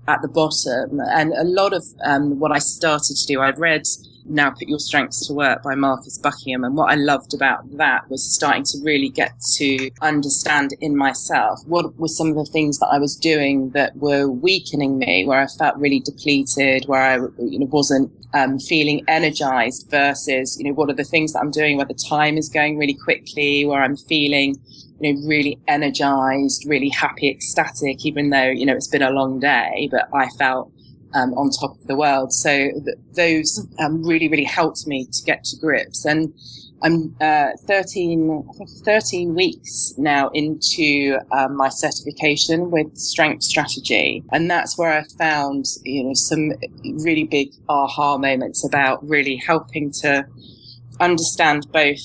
at 0.07 0.21
the 0.21 0.27
bottom. 0.27 0.99
And 0.99 1.33
a 1.33 1.45
lot 1.45 1.73
of 1.73 1.83
um, 2.03 2.39
what 2.39 2.51
I 2.51 2.59
started 2.59 3.15
to 3.15 3.25
do, 3.25 3.41
I've 3.41 3.57
read 3.57 3.83
now 4.25 4.51
Put 4.51 4.67
Your 4.67 4.79
Strengths 4.79 5.27
to 5.27 5.33
Work 5.33 5.63
by 5.63 5.75
Marcus 5.75 6.17
Buckingham. 6.17 6.63
And 6.63 6.75
what 6.75 6.91
I 6.91 6.95
loved 6.95 7.33
about 7.33 7.77
that 7.77 8.09
was 8.09 8.23
starting 8.33 8.63
to 8.63 8.77
really 8.83 9.09
get 9.09 9.33
to 9.57 9.91
understand 10.01 10.71
in 10.79 10.95
myself 10.95 11.59
what 11.65 11.95
were 11.97 12.07
some 12.07 12.29
of 12.29 12.35
the 12.35 12.45
things 12.45 12.79
that 12.79 12.87
I 12.87 12.99
was 12.99 13.15
doing 13.15 13.69
that 13.71 13.95
were 13.97 14.27
weakening 14.27 14.97
me, 14.97 15.25
where 15.25 15.41
I 15.41 15.47
felt 15.47 15.77
really 15.77 15.99
depleted, 15.99 16.85
where 16.87 17.01
I 17.01 17.15
you 17.41 17.59
know, 17.59 17.67
wasn't 17.67 18.11
um, 18.33 18.59
feeling 18.59 19.03
energized 19.07 19.89
versus, 19.89 20.57
you 20.59 20.65
know, 20.65 20.73
what 20.73 20.89
are 20.89 20.95
the 20.95 21.03
things 21.03 21.33
that 21.33 21.39
I'm 21.39 21.51
doing 21.51 21.77
where 21.77 21.85
the 21.85 21.93
time 21.93 22.37
is 22.37 22.49
going 22.49 22.77
really 22.77 22.95
quickly, 22.95 23.65
where 23.65 23.81
I'm 23.81 23.95
feeling, 23.95 24.55
you 24.99 25.13
know, 25.13 25.27
really 25.27 25.59
energized, 25.67 26.65
really 26.67 26.89
happy, 26.89 27.29
ecstatic, 27.29 28.05
even 28.05 28.29
though, 28.31 28.49
you 28.49 28.65
know, 28.65 28.73
it's 28.73 28.87
been 28.87 29.03
a 29.03 29.11
long 29.11 29.39
day, 29.39 29.89
but 29.91 30.07
I 30.13 30.29
felt 30.37 30.71
um, 31.13 31.33
on 31.33 31.49
top 31.49 31.79
of 31.79 31.87
the 31.87 31.95
world. 31.95 32.33
So 32.33 32.49
th- 32.49 32.97
those 33.13 33.67
um, 33.79 34.03
really, 34.03 34.27
really 34.27 34.43
helped 34.43 34.87
me 34.87 35.05
to 35.05 35.23
get 35.23 35.43
to 35.45 35.57
grips. 35.57 36.05
And 36.05 36.33
I'm 36.81 37.15
uh, 37.21 37.51
13, 37.65 38.45
I 38.49 38.57
think 38.57 38.69
13 38.83 39.35
weeks 39.35 39.93
now 39.97 40.29
into 40.33 41.17
um, 41.31 41.55
my 41.55 41.69
certification 41.69 42.71
with 42.71 42.97
Strengths 42.97 43.47
Strategy, 43.47 44.21
and 44.33 44.51
that's 44.51 44.77
where 44.77 44.91
I 44.91 45.03
found 45.17 45.65
you 45.83 46.03
know 46.03 46.13
some 46.13 46.51
really 46.83 47.23
big 47.23 47.53
aha 47.69 48.17
moments 48.17 48.65
about 48.65 49.07
really 49.07 49.37
helping 49.37 49.91
to 50.01 50.25
understand 50.99 51.67
both 51.71 52.01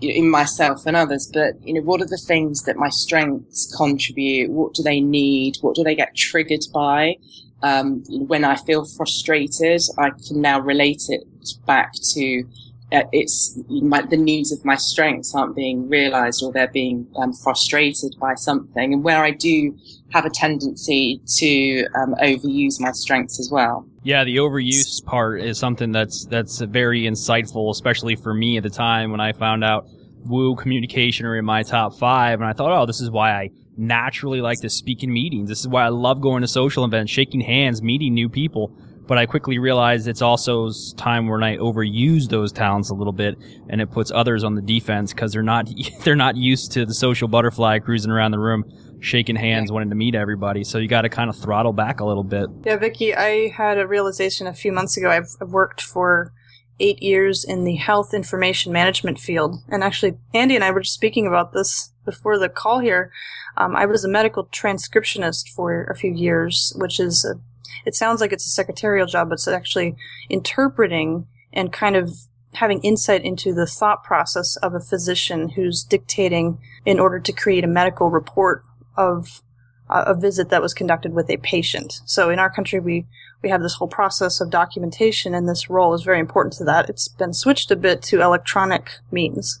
in 0.00 0.30
myself 0.30 0.86
and 0.86 0.96
others, 0.96 1.28
but 1.32 1.54
you 1.66 1.74
know, 1.74 1.80
what 1.80 2.00
are 2.00 2.06
the 2.06 2.18
things 2.18 2.62
that 2.64 2.76
my 2.76 2.88
strengths 2.88 3.74
contribute? 3.76 4.50
What 4.50 4.74
do 4.74 4.82
they 4.82 5.00
need? 5.00 5.56
What 5.60 5.74
do 5.74 5.82
they 5.82 5.94
get 5.94 6.14
triggered 6.14 6.64
by? 6.72 7.16
Um, 7.64 8.04
when 8.08 8.44
I 8.44 8.56
feel 8.56 8.84
frustrated, 8.84 9.80
I 9.98 10.10
can 10.10 10.42
now 10.42 10.60
relate 10.60 11.04
it 11.08 11.24
back 11.66 11.92
to 12.12 12.44
uh, 12.92 13.02
it's 13.10 13.58
my, 13.68 14.02
the 14.02 14.18
needs 14.18 14.52
of 14.52 14.62
my 14.64 14.76
strengths 14.76 15.34
aren't 15.34 15.56
being 15.56 15.88
realized 15.88 16.42
or 16.42 16.52
they're 16.52 16.68
being 16.68 17.08
um, 17.16 17.32
frustrated 17.32 18.14
by 18.20 18.34
something. 18.34 18.92
And 18.92 19.02
where 19.02 19.24
I 19.24 19.30
do 19.30 19.76
have 20.12 20.26
a 20.26 20.30
tendency 20.30 21.22
to 21.38 21.86
um, 21.96 22.14
overuse 22.22 22.78
my 22.78 22.92
strengths 22.92 23.40
as 23.40 23.50
well. 23.50 23.86
Yeah, 24.02 24.24
the 24.24 24.36
overuse 24.36 25.02
part 25.04 25.40
is 25.40 25.58
something 25.58 25.90
that's 25.90 26.26
that's 26.26 26.60
very 26.60 27.04
insightful, 27.04 27.70
especially 27.70 28.14
for 28.14 28.34
me 28.34 28.58
at 28.58 28.62
the 28.62 28.70
time 28.70 29.10
when 29.10 29.20
I 29.20 29.32
found 29.32 29.64
out 29.64 29.88
Woo 30.26 30.54
communication 30.54 31.26
are 31.26 31.36
in 31.36 31.44
my 31.44 31.62
top 31.62 31.94
five, 31.98 32.40
and 32.40 32.48
I 32.48 32.52
thought, 32.52 32.70
oh, 32.70 32.86
this 32.86 33.00
is 33.00 33.10
why 33.10 33.32
I 33.32 33.50
naturally 33.76 34.40
like 34.40 34.60
to 34.60 34.70
speak 34.70 35.02
in 35.02 35.12
meetings. 35.12 35.48
This 35.48 35.60
is 35.60 35.68
why 35.68 35.84
I 35.84 35.88
love 35.88 36.20
going 36.20 36.42
to 36.42 36.48
social 36.48 36.84
events, 36.84 37.12
shaking 37.12 37.40
hands, 37.40 37.82
meeting 37.82 38.14
new 38.14 38.28
people. 38.28 38.76
But 39.06 39.18
I 39.18 39.26
quickly 39.26 39.58
realized 39.58 40.08
it's 40.08 40.22
also 40.22 40.70
time 40.96 41.28
when 41.28 41.42
I 41.42 41.58
overuse 41.58 42.28
those 42.28 42.52
talents 42.52 42.88
a 42.88 42.94
little 42.94 43.12
bit, 43.12 43.36
and 43.68 43.80
it 43.82 43.90
puts 43.90 44.10
others 44.10 44.44
on 44.44 44.54
the 44.54 44.62
defense 44.62 45.12
because 45.12 45.32
they're 45.32 45.42
not 45.42 45.68
they're 46.04 46.16
not 46.16 46.36
used 46.36 46.72
to 46.72 46.86
the 46.86 46.94
social 46.94 47.28
butterfly 47.28 47.80
cruising 47.80 48.10
around 48.10 48.30
the 48.30 48.38
room, 48.38 48.64
shaking 49.00 49.36
hands, 49.36 49.70
wanting 49.70 49.90
to 49.90 49.96
meet 49.96 50.14
everybody. 50.14 50.64
So 50.64 50.78
you 50.78 50.88
got 50.88 51.02
to 51.02 51.10
kind 51.10 51.28
of 51.28 51.36
throttle 51.36 51.74
back 51.74 52.00
a 52.00 52.04
little 52.06 52.24
bit. 52.24 52.48
Yeah, 52.64 52.76
Vicki, 52.76 53.14
I 53.14 53.48
had 53.48 53.78
a 53.78 53.86
realization 53.86 54.46
a 54.46 54.54
few 54.54 54.72
months 54.72 54.96
ago. 54.96 55.10
I've, 55.10 55.28
I've 55.40 55.50
worked 55.50 55.82
for 55.82 56.32
eight 56.80 57.02
years 57.02 57.44
in 57.44 57.64
the 57.64 57.76
health 57.76 58.14
information 58.14 58.72
management 58.72 59.18
field, 59.18 59.56
and 59.68 59.84
actually, 59.84 60.16
Andy 60.32 60.54
and 60.54 60.64
I 60.64 60.70
were 60.70 60.80
just 60.80 60.94
speaking 60.94 61.26
about 61.26 61.52
this 61.52 61.92
before 62.04 62.38
the 62.38 62.48
call 62.48 62.80
here. 62.80 63.12
Um, 63.56 63.76
I 63.76 63.86
was 63.86 64.04
a 64.04 64.08
medical 64.08 64.46
transcriptionist 64.46 65.48
for 65.48 65.84
a 65.84 65.96
few 65.96 66.12
years, 66.12 66.72
which 66.76 66.98
is 66.98 67.24
a, 67.24 67.40
it 67.86 67.94
sounds 67.94 68.20
like 68.20 68.32
it's 68.32 68.46
a 68.46 68.50
secretarial 68.50 69.06
job, 69.06 69.28
but 69.28 69.34
it's 69.34 69.48
actually 69.48 69.96
interpreting 70.28 71.26
and 71.52 71.72
kind 71.72 71.96
of 71.96 72.10
having 72.54 72.80
insight 72.82 73.24
into 73.24 73.52
the 73.52 73.66
thought 73.66 74.04
process 74.04 74.56
of 74.56 74.74
a 74.74 74.80
physician 74.80 75.50
who's 75.50 75.82
dictating 75.82 76.58
in 76.84 77.00
order 77.00 77.18
to 77.18 77.32
create 77.32 77.64
a 77.64 77.68
medical 77.68 78.10
report 78.10 78.62
of 78.96 79.42
uh, 79.90 80.04
a 80.06 80.14
visit 80.14 80.48
that 80.48 80.62
was 80.62 80.72
conducted 80.72 81.12
with 81.12 81.28
a 81.30 81.36
patient. 81.38 82.00
So 82.06 82.30
in 82.30 82.38
our 82.38 82.50
country, 82.50 82.80
we 82.80 83.06
we 83.42 83.50
have 83.50 83.60
this 83.60 83.74
whole 83.74 83.88
process 83.88 84.40
of 84.40 84.48
documentation, 84.48 85.34
and 85.34 85.46
this 85.46 85.68
role 85.68 85.92
is 85.92 86.02
very 86.02 86.18
important 86.18 86.54
to 86.54 86.64
that. 86.64 86.88
It's 86.88 87.08
been 87.08 87.34
switched 87.34 87.70
a 87.70 87.76
bit 87.76 88.00
to 88.04 88.22
electronic 88.22 88.92
means, 89.12 89.58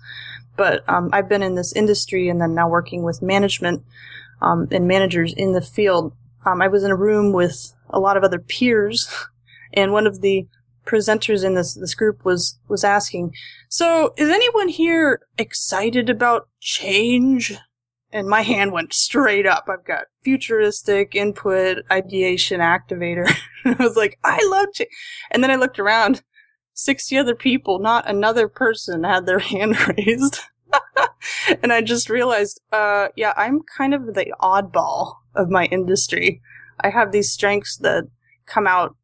but 0.56 0.88
um, 0.88 1.10
I've 1.12 1.28
been 1.28 1.42
in 1.42 1.54
this 1.54 1.72
industry 1.72 2.28
and 2.28 2.40
then 2.40 2.54
now 2.54 2.68
working 2.68 3.02
with 3.02 3.22
management 3.22 3.82
um, 4.40 4.68
and 4.70 4.86
managers 4.86 5.32
in 5.32 5.52
the 5.52 5.60
field. 5.60 6.12
Um, 6.44 6.60
I 6.60 6.68
was 6.68 6.84
in 6.84 6.90
a 6.90 6.96
room 6.96 7.32
with 7.32 7.74
a 7.90 7.98
lot 7.98 8.16
of 8.16 8.24
other 8.24 8.38
peers, 8.38 9.08
and 9.72 9.92
one 9.92 10.06
of 10.06 10.20
the 10.20 10.46
presenters 10.86 11.42
in 11.42 11.54
this 11.54 11.74
this 11.74 11.94
group 11.94 12.24
was 12.24 12.58
was 12.68 12.84
asking, 12.84 13.34
"So, 13.68 14.12
is 14.16 14.28
anyone 14.28 14.68
here 14.68 15.20
excited 15.38 16.10
about 16.10 16.48
change?" 16.60 17.54
And 18.12 18.28
my 18.28 18.42
hand 18.42 18.70
went 18.70 18.92
straight 18.92 19.44
up. 19.44 19.64
I've 19.68 19.84
got 19.84 20.04
futuristic 20.22 21.16
input, 21.16 21.78
ideation, 21.90 22.60
activator. 22.60 23.28
I 23.64 23.74
was 23.78 23.96
like, 23.96 24.18
"I 24.22 24.38
love 24.50 24.68
change," 24.74 24.90
and 25.30 25.42
then 25.42 25.50
I 25.50 25.56
looked 25.56 25.78
around 25.78 26.22
60 26.74 27.16
other 27.16 27.34
people, 27.34 27.78
not 27.78 28.08
another 28.08 28.48
person 28.48 29.04
had 29.04 29.26
their 29.26 29.38
hand 29.50 29.76
raised. 29.88 30.40
and 31.62 31.72
I 31.72 31.80
just 31.80 32.10
realized, 32.10 32.60
uh, 32.72 33.08
yeah, 33.16 33.32
I'm 33.36 33.60
kind 33.76 33.94
of 33.94 34.14
the 34.14 34.34
oddball 34.40 35.16
of 35.34 35.48
my 35.48 35.66
industry. 35.66 36.42
I 36.80 36.90
have 36.90 37.12
these 37.12 37.32
strengths 37.32 37.76
that 37.78 38.04
come 38.46 38.66
out 38.66 38.96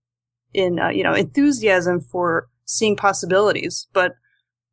in, 0.53 0.79
uh, 0.79 0.89
you 0.89 1.05
know, 1.05 1.15
enthusiasm 1.15 2.01
for 2.01 2.49
seeing 2.65 2.97
possibilities, 2.97 3.87
but 3.93 4.17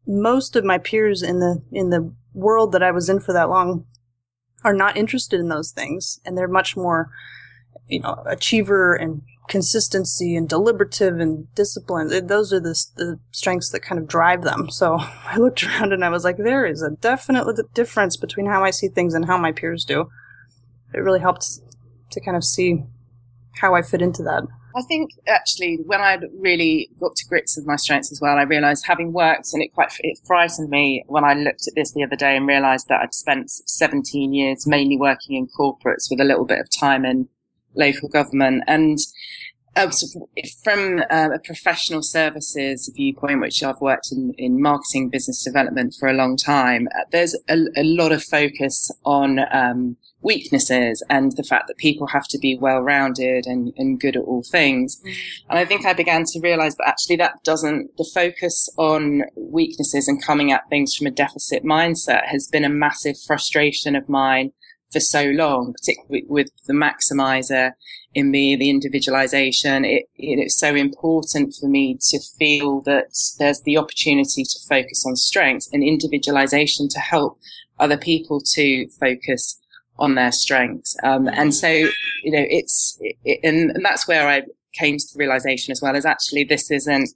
most 0.07 0.55
of 0.55 0.63
my 0.63 0.77
peers 0.77 1.21
in 1.21 1.39
the, 1.39 1.61
in 1.71 1.89
the 1.89 2.13
world 2.33 2.71
that 2.71 2.83
I 2.83 2.91
was 2.91 3.09
in 3.09 3.19
for 3.19 3.33
that 3.33 3.49
long 3.49 3.85
are 4.63 4.73
not 4.73 4.97
interested 4.97 5.39
in 5.39 5.49
those 5.49 5.71
things. 5.71 6.19
And 6.25 6.37
they're 6.37 6.47
much 6.47 6.75
more, 6.75 7.09
you 7.87 7.99
know, 7.99 8.23
achiever 8.25 8.95
and 8.95 9.21
consistency 9.47 10.35
and 10.35 10.47
deliberative 10.47 11.19
and 11.19 11.53
discipline. 11.55 12.27
Those 12.27 12.51
are 12.53 12.59
the, 12.59 12.75
the 12.95 13.19
strengths 13.31 13.69
that 13.71 13.81
kind 13.81 13.99
of 13.99 14.07
drive 14.07 14.43
them. 14.43 14.69
So 14.69 14.97
I 14.99 15.37
looked 15.37 15.63
around 15.63 15.93
and 15.93 16.03
I 16.03 16.09
was 16.09 16.23
like, 16.23 16.37
there 16.37 16.65
is 16.65 16.81
a 16.81 16.91
definite 16.91 17.45
difference 17.73 18.17
between 18.17 18.45
how 18.45 18.63
I 18.63 18.71
see 18.71 18.87
things 18.87 19.13
and 19.13 19.25
how 19.25 19.37
my 19.37 19.51
peers 19.51 19.85
do. 19.85 20.09
It 20.93 20.99
really 20.99 21.19
helped 21.19 21.59
to 22.11 22.21
kind 22.21 22.37
of 22.37 22.43
see 22.43 22.83
how 23.55 23.75
I 23.75 23.81
fit 23.81 24.01
into 24.01 24.23
that. 24.23 24.43
I 24.75 24.81
think 24.83 25.09
actually 25.27 25.79
when 25.85 26.01
I 26.01 26.19
really 26.39 26.91
got 26.99 27.15
to 27.15 27.25
grips 27.25 27.57
with 27.57 27.65
my 27.65 27.77
strengths 27.77 28.11
as 28.11 28.21
well, 28.21 28.37
I 28.37 28.43
realized 28.43 28.85
having 28.85 29.11
worked 29.11 29.51
and 29.53 29.63
it 29.63 29.73
quite, 29.73 29.91
it 30.01 30.19
frightened 30.25 30.69
me 30.69 31.03
when 31.07 31.23
I 31.23 31.33
looked 31.33 31.67
at 31.67 31.73
this 31.75 31.93
the 31.93 32.03
other 32.03 32.15
day 32.15 32.37
and 32.37 32.47
realized 32.47 32.87
that 32.89 33.01
I'd 33.01 33.13
spent 33.13 33.49
17 33.49 34.33
years 34.35 34.67
mainly 34.67 34.95
working 34.95 35.35
in 35.35 35.47
corporates 35.47 36.11
with 36.11 36.19
a 36.19 36.25
little 36.25 36.45
bit 36.45 36.59
of 36.59 36.69
time 36.69 37.05
in 37.05 37.27
local 37.77 38.09
government. 38.09 38.63
And 38.67 38.97
Uh, 39.77 39.91
from 40.63 41.03
uh, 41.11 41.29
a 41.35 41.39
professional 41.45 42.01
services 42.01 42.91
viewpoint, 42.95 43.39
which 43.41 43.61
I've 43.61 43.79
worked 43.79 44.07
in, 44.11 44.33
in 44.35 44.59
marketing 44.59 45.09
business 45.09 45.43
development 45.43 45.93
for 45.99 46.09
a 46.09 46.13
long 46.13 46.35
time, 46.35 46.87
uh, 46.95 47.03
there's 47.11 47.35
a, 47.47 47.57
a, 47.75 47.83
lot 47.83 48.11
of 48.11 48.23
focus 48.23 48.89
on 49.05 49.39
um, 49.51 49.95
weaknesses 50.21 51.05
and 51.11 51.31
the 51.37 51.43
fact 51.43 51.67
that 51.67 51.77
people 51.77 52.07
have 52.07 52.27
to 52.29 52.39
be 52.39 52.57
well 52.57 52.79
rounded 52.79 53.45
and, 53.45 53.71
and 53.77 53.99
good 53.99 54.15
at 54.15 54.23
all 54.23 54.43
things. 54.51 54.99
Mm. 55.05 55.15
And 55.49 55.59
I 55.59 55.65
think 55.65 55.85
I 55.85 55.93
began 55.93 56.23
to 56.31 56.39
realize 56.41 56.75
that 56.77 56.87
actually 56.87 57.17
that 57.17 57.43
doesn't, 57.43 57.95
the 57.97 58.09
focus 58.15 58.67
on 58.77 59.21
weaknesses 59.35 60.07
and 60.07 60.23
coming 60.23 60.51
at 60.51 60.67
things 60.69 60.95
from 60.95 61.05
a 61.05 61.11
deficit 61.11 61.63
mindset 61.63 62.25
has 62.25 62.47
been 62.47 62.65
a 62.65 62.69
massive 62.85 63.17
frustration 63.27 63.95
of 63.95 64.09
mine 64.09 64.53
for 64.91 64.99
so 64.99 65.25
long, 65.25 65.73
particularly 65.73 66.25
with 66.27 66.49
the 66.65 66.73
maximizer 66.73 67.71
in 68.13 68.31
me, 68.31 68.55
the 68.55 68.69
individualization. 68.69 69.85
It, 69.85 70.05
it's 70.15 70.57
so 70.57 70.73
important 70.73 71.53
for 71.59 71.67
me 71.67 71.97
to 72.09 72.19
feel 72.39 72.81
that 72.81 73.07
there's 73.37 73.61
the 73.61 73.77
opportunity 73.77 74.43
to 74.43 74.59
focus 74.67 75.03
on 75.05 75.15
strengths 75.15 75.69
and 75.71 75.83
individualization 75.83 76.87
to 76.89 76.99
help 76.99 77.37
other 77.79 77.97
people 77.97 78.41
to 78.53 78.87
focus 78.99 79.59
on 79.99 80.15
their 80.15 80.31
strengths. 80.31 80.95
Um, 81.03 81.27
and 81.27 81.53
so, 81.53 81.67
you 81.69 82.31
know, 82.31 82.45
it's, 82.49 82.97
it, 83.01 83.39
and, 83.43 83.71
and 83.71 83.83
that's 83.83 84.07
where 84.07 84.27
I 84.27 84.43
came 84.73 84.97
to 84.97 85.05
the 85.13 85.19
realization 85.19 85.71
as 85.71 85.81
well 85.81 85.95
is 85.95 86.05
actually 86.05 86.43
this 86.43 86.71
isn't, 86.71 87.09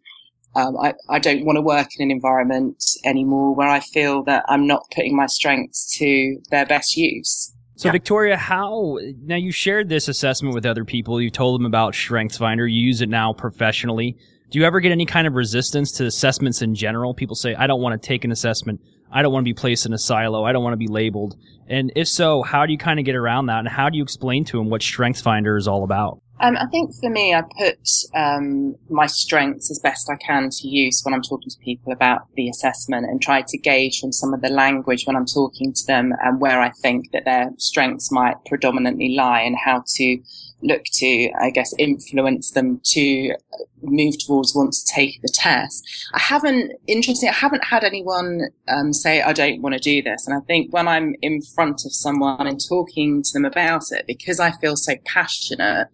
um, 0.55 0.77
I, 0.77 0.93
I 1.09 1.19
don't 1.19 1.45
want 1.45 1.57
to 1.57 1.61
work 1.61 1.87
in 1.97 2.03
an 2.03 2.11
environment 2.11 2.83
anymore 3.05 3.55
where 3.55 3.69
I 3.69 3.79
feel 3.79 4.23
that 4.23 4.43
I'm 4.49 4.67
not 4.67 4.83
putting 4.93 5.15
my 5.15 5.27
strengths 5.27 5.97
to 5.97 6.37
their 6.49 6.65
best 6.65 6.97
use. 6.97 7.53
So, 7.81 7.87
yeah. 7.87 7.93
Victoria, 7.93 8.37
how 8.37 8.99
now 9.23 9.37
you 9.37 9.51
shared 9.51 9.89
this 9.89 10.07
assessment 10.07 10.53
with 10.53 10.67
other 10.67 10.85
people? 10.85 11.19
You 11.19 11.31
told 11.31 11.59
them 11.59 11.65
about 11.65 11.93
StrengthsFinder. 11.93 12.71
You 12.71 12.79
use 12.79 13.01
it 13.01 13.09
now 13.09 13.33
professionally. 13.33 14.15
Do 14.51 14.59
you 14.59 14.65
ever 14.65 14.79
get 14.81 14.91
any 14.91 15.07
kind 15.07 15.25
of 15.25 15.33
resistance 15.33 15.91
to 15.93 16.05
assessments 16.05 16.61
in 16.61 16.75
general? 16.75 17.15
People 17.15 17.35
say, 17.35 17.55
I 17.55 17.65
don't 17.65 17.81
want 17.81 17.99
to 17.99 18.07
take 18.07 18.23
an 18.23 18.31
assessment. 18.31 18.81
I 19.11 19.21
don't 19.21 19.33
want 19.33 19.43
to 19.43 19.49
be 19.49 19.53
placed 19.53 19.85
in 19.85 19.93
a 19.93 19.97
silo. 19.97 20.43
I 20.43 20.51
don't 20.51 20.63
want 20.63 20.73
to 20.73 20.77
be 20.77 20.87
labeled. 20.87 21.35
And 21.67 21.91
if 21.95 22.07
so, 22.07 22.41
how 22.43 22.65
do 22.65 22.71
you 22.71 22.77
kind 22.77 22.99
of 22.99 23.05
get 23.05 23.15
around 23.15 23.47
that? 23.47 23.59
And 23.59 23.67
how 23.67 23.89
do 23.89 23.97
you 23.97 24.03
explain 24.03 24.45
to 24.45 24.57
them 24.57 24.69
what 24.69 24.81
StrengthsFinder 24.81 25.57
is 25.57 25.67
all 25.67 25.83
about? 25.83 26.21
Um, 26.41 26.57
I 26.57 26.65
think 26.67 26.91
for 26.99 27.09
me, 27.09 27.35
I 27.35 27.43
put 27.43 27.77
um, 28.15 28.75
my 28.89 29.05
strengths 29.05 29.69
as 29.69 29.77
best 29.77 30.09
I 30.09 30.15
can 30.15 30.49
to 30.49 30.67
use 30.67 31.01
when 31.03 31.13
I'm 31.13 31.21
talking 31.21 31.49
to 31.49 31.57
people 31.59 31.93
about 31.93 32.21
the 32.35 32.49
assessment 32.49 33.05
and 33.05 33.21
try 33.21 33.43
to 33.47 33.57
gauge 33.59 33.99
from 33.99 34.11
some 34.11 34.33
of 34.33 34.41
the 34.41 34.49
language 34.49 35.03
when 35.05 35.15
I'm 35.15 35.27
talking 35.27 35.71
to 35.71 35.85
them 35.85 36.13
and 36.23 36.41
where 36.41 36.59
I 36.59 36.71
think 36.71 37.11
that 37.11 37.25
their 37.25 37.51
strengths 37.57 38.11
might 38.11 38.43
predominantly 38.47 39.13
lie 39.15 39.41
and 39.41 39.55
how 39.55 39.83
to 39.85 40.17
look 40.61 40.83
to, 40.93 41.31
I 41.39 41.49
guess, 41.49 41.73
influence 41.77 42.51
them 42.51 42.81
to 42.85 43.35
move 43.81 44.15
towards 44.19 44.55
want 44.55 44.73
to 44.73 44.85
take 44.85 45.21
the 45.21 45.31
test. 45.33 45.83
I 46.13 46.19
haven't, 46.19 46.73
interesting, 46.87 47.29
I 47.29 47.33
haven't 47.33 47.63
had 47.63 47.83
anyone 47.83 48.49
um, 48.67 48.93
say, 48.93 49.21
I 49.21 49.33
don't 49.33 49.61
want 49.61 49.73
to 49.73 49.79
do 49.79 50.01
this. 50.01 50.27
And 50.27 50.35
I 50.35 50.41
think 50.45 50.73
when 50.73 50.87
I'm 50.87 51.15
in 51.21 51.41
front 51.41 51.85
of 51.85 51.93
someone 51.93 52.47
and 52.47 52.59
talking 52.67 53.23
to 53.23 53.33
them 53.33 53.45
about 53.45 53.83
it, 53.91 54.05
because 54.07 54.39
I 54.39 54.51
feel 54.51 54.75
so 54.75 54.93
passionate, 55.05 55.87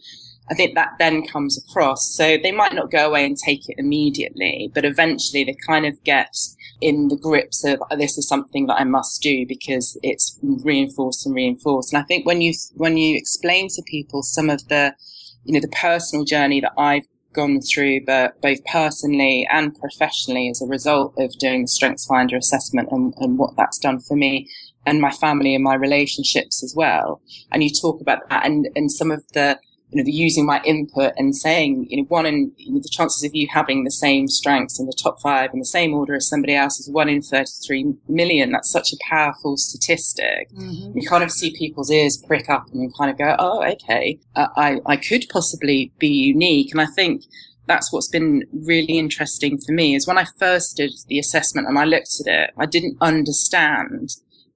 I 0.50 0.54
think 0.54 0.76
that 0.76 0.94
then 0.98 1.26
comes 1.26 1.58
across. 1.58 2.14
So 2.16 2.38
they 2.42 2.52
might 2.52 2.74
not 2.74 2.92
go 2.92 3.08
away 3.08 3.26
and 3.26 3.38
take 3.38 3.68
it 3.70 3.76
immediately, 3.78 4.72
but 4.74 4.86
eventually 4.86 5.44
they 5.44 5.58
kind 5.66 5.86
of 5.86 6.02
get 6.04 6.36
in 6.82 7.08
the 7.08 7.18
grips 7.18 7.64
of 7.64 7.82
oh, 7.90 7.96
this 7.96 8.18
is 8.18 8.28
something 8.28 8.68
that 8.68 8.80
I 8.80 8.84
must 8.84 9.22
do 9.22 9.46
because 9.48 9.98
it's 10.04 10.40
reinforced 10.42 11.26
and 11.26 11.36
reinforced. 11.36 11.94
And 11.94 12.02
I 12.02 12.06
think 12.06 12.26
when 12.26 12.42
you 12.42 12.54
when 12.76 12.98
you 12.98 13.18
explain 13.18 13.68
to 13.70 13.82
people 13.86 14.24
some 14.24 14.50
of 14.50 14.68
the 14.68 14.94
you 15.44 15.54
know 15.54 15.60
the 15.60 15.70
personal 15.70 16.26
journey 16.26 16.62
that 16.62 16.74
I've 16.78 17.06
gone 17.34 17.62
through, 17.62 18.04
but 18.06 18.40
both 18.42 18.64
personally 18.66 19.48
and 19.52 19.78
professionally 19.80 20.50
as 20.50 20.62
a 20.62 20.66
result 20.66 21.14
of 21.18 21.32
doing 21.40 21.62
the 21.62 21.68
Strengths 21.68 22.06
Finder 22.06 22.36
assessment 22.36 22.90
and, 22.92 23.14
and 23.18 23.38
what 23.38 23.56
that's 23.56 23.78
done 23.78 24.00
for 24.00 24.16
me 24.16 24.50
and 24.86 25.02
my 25.02 25.12
family 25.12 25.54
and 25.54 25.64
my 25.64 25.76
relationships 25.76 26.64
as 26.64 26.74
well. 26.76 27.22
And 27.52 27.64
you 27.64 27.70
talk 27.70 28.02
about 28.02 28.28
that 28.30 28.46
and, 28.46 28.68
and 28.76 28.92
some 28.92 29.12
of 29.12 29.24
the 29.34 29.60
you 29.98 30.04
know, 30.04 30.06
the 30.06 30.12
using 30.12 30.46
my 30.46 30.62
input 30.64 31.14
and 31.18 31.36
saying, 31.36 31.88
you 31.90 31.98
know, 31.98 32.04
one 32.04 32.26
in 32.26 32.52
you 32.58 32.74
know, 32.74 32.80
the 32.80 32.90
chances 32.90 33.24
of 33.24 33.34
you 33.34 33.48
having 33.52 33.84
the 33.84 33.92
same 33.92 34.28
strengths 34.28 34.80
in 34.80 34.86
the 34.86 34.94
top 35.02 35.20
five 35.22 35.50
in 35.54 35.60
the 35.60 35.66
same 35.66 35.94
order 35.94 36.14
as 36.16 36.28
somebody 36.28 36.54
else 36.54 36.80
is 36.80 36.90
one 36.90 37.10
in 37.10 37.22
33 37.22 37.94
million. 38.08 38.52
That's 38.52 38.72
such 38.72 38.94
a 38.94 38.98
powerful 39.10 39.58
statistic. 39.58 40.52
Mm-hmm. 40.54 41.00
You 41.00 41.08
kind 41.08 41.24
of 41.24 41.32
see 41.32 41.56
people's 41.58 41.90
ears 41.90 42.18
prick 42.18 42.48
up 42.48 42.68
and 42.72 42.84
you 42.84 42.92
kind 42.96 43.10
of 43.10 43.18
go, 43.18 43.36
oh, 43.40 43.64
okay, 43.64 44.20
uh, 44.36 44.48
I, 44.56 44.80
I 44.86 44.98
could 44.98 45.26
possibly 45.30 45.92
be 45.98 46.10
unique. 46.10 46.72
And 46.72 46.82
I 46.82 46.86
think 46.86 47.24
that's 47.66 47.92
what's 47.92 48.08
been 48.08 48.44
really 48.54 49.00
interesting 49.00 49.58
for 49.58 49.74
me 49.74 49.96
is 49.96 50.08
when 50.08 50.18
I 50.18 50.26
first 50.38 50.78
did 50.78 50.92
the 51.08 51.20
assessment 51.20 51.68
and 51.68 51.80
I 51.80 51.86
looked 51.86 52.22
at 52.22 52.32
it, 52.32 52.52
I 52.58 52.68
didn't 52.68 52.98
understand 53.02 54.12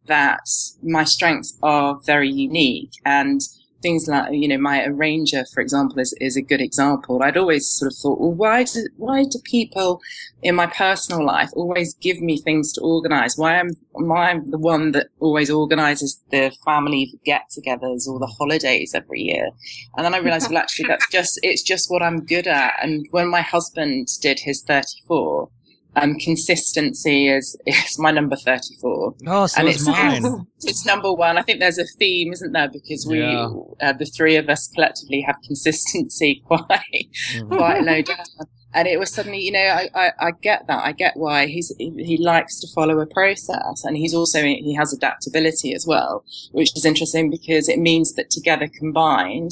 that 0.05 0.47
my 0.83 1.03
strengths 1.03 1.57
are 1.63 1.99
very 2.05 2.29
unique 2.29 2.93
and 3.05 3.41
things 3.81 4.07
like, 4.07 4.33
you 4.33 4.47
know, 4.47 4.57
my 4.57 4.85
arranger, 4.85 5.45
for 5.53 5.61
example, 5.61 5.99
is, 5.99 6.13
is 6.21 6.37
a 6.37 6.41
good 6.41 6.61
example. 6.61 7.21
I'd 7.21 7.37
always 7.37 7.67
sort 7.67 7.91
of 7.91 7.97
thought, 7.97 8.19
well, 8.19 8.33
why 8.33 8.63
do, 8.63 8.87
why 8.97 9.23
do 9.23 9.39
people 9.43 10.01
in 10.41 10.55
my 10.55 10.67
personal 10.67 11.25
life 11.25 11.49
always 11.55 11.93
give 11.95 12.19
me 12.19 12.37
things 12.37 12.73
to 12.73 12.81
organize? 12.81 13.37
Why 13.37 13.55
am, 13.55 13.69
am 13.97 14.11
I 14.11 14.39
the 14.45 14.57
one 14.57 14.91
that 14.91 15.07
always 15.19 15.49
organizes 15.49 16.21
the 16.31 16.51
family 16.63 17.13
get 17.25 17.51
togethers 17.51 18.07
or 18.07 18.19
the 18.19 18.27
holidays 18.27 18.93
every 18.93 19.21
year? 19.21 19.49
And 19.95 20.05
then 20.05 20.13
I 20.13 20.17
realized, 20.17 20.49
well, 20.49 20.59
actually, 20.59 20.87
that's 20.87 21.07
just, 21.11 21.39
it's 21.43 21.63
just 21.63 21.89
what 21.89 22.03
I'm 22.03 22.25
good 22.25 22.47
at. 22.47 22.75
And 22.81 23.07
when 23.11 23.29
my 23.29 23.41
husband 23.41 24.07
did 24.21 24.39
his 24.39 24.61
34, 24.63 25.49
um, 25.95 26.15
consistency 26.15 27.27
is, 27.27 27.57
is 27.65 27.99
my 27.99 28.11
number 28.11 28.35
34. 28.35 29.15
Oh, 29.27 29.47
so 29.47 29.59
and 29.59 29.69
it's 29.69 29.85
mine. 29.85 30.47
It's 30.63 30.85
number 30.85 31.11
one. 31.11 31.39
I 31.39 31.41
think 31.41 31.59
there's 31.59 31.79
a 31.79 31.85
theme, 31.85 32.33
isn't 32.33 32.51
there? 32.51 32.69
Because 32.69 33.07
we, 33.07 33.19
yeah. 33.19 33.49
uh, 33.81 33.93
the 33.93 34.05
three 34.05 34.35
of 34.35 34.47
us 34.47 34.67
collectively 34.67 35.21
have 35.21 35.37
consistency 35.43 36.43
quite, 36.45 36.61
mm-hmm. 36.69 37.47
quite 37.47 37.81
low 37.81 38.03
down. 38.03 38.25
And 38.73 38.87
it 38.87 38.99
was 38.99 39.11
suddenly, 39.11 39.39
you 39.39 39.51
know, 39.51 39.59
I, 39.59 39.89
I, 39.95 40.11
I, 40.19 40.31
get 40.39 40.67
that. 40.67 40.85
I 40.85 40.91
get 40.91 41.17
why 41.17 41.47
he's, 41.47 41.73
he 41.79 42.17
likes 42.21 42.59
to 42.59 42.67
follow 42.75 42.99
a 42.99 43.07
process 43.07 43.83
and 43.83 43.97
he's 43.97 44.13
also, 44.13 44.43
he 44.43 44.75
has 44.75 44.93
adaptability 44.93 45.73
as 45.73 45.87
well, 45.87 46.23
which 46.51 46.77
is 46.77 46.85
interesting 46.85 47.31
because 47.31 47.67
it 47.67 47.79
means 47.79 48.13
that 48.13 48.29
together 48.29 48.69
combined, 48.79 49.51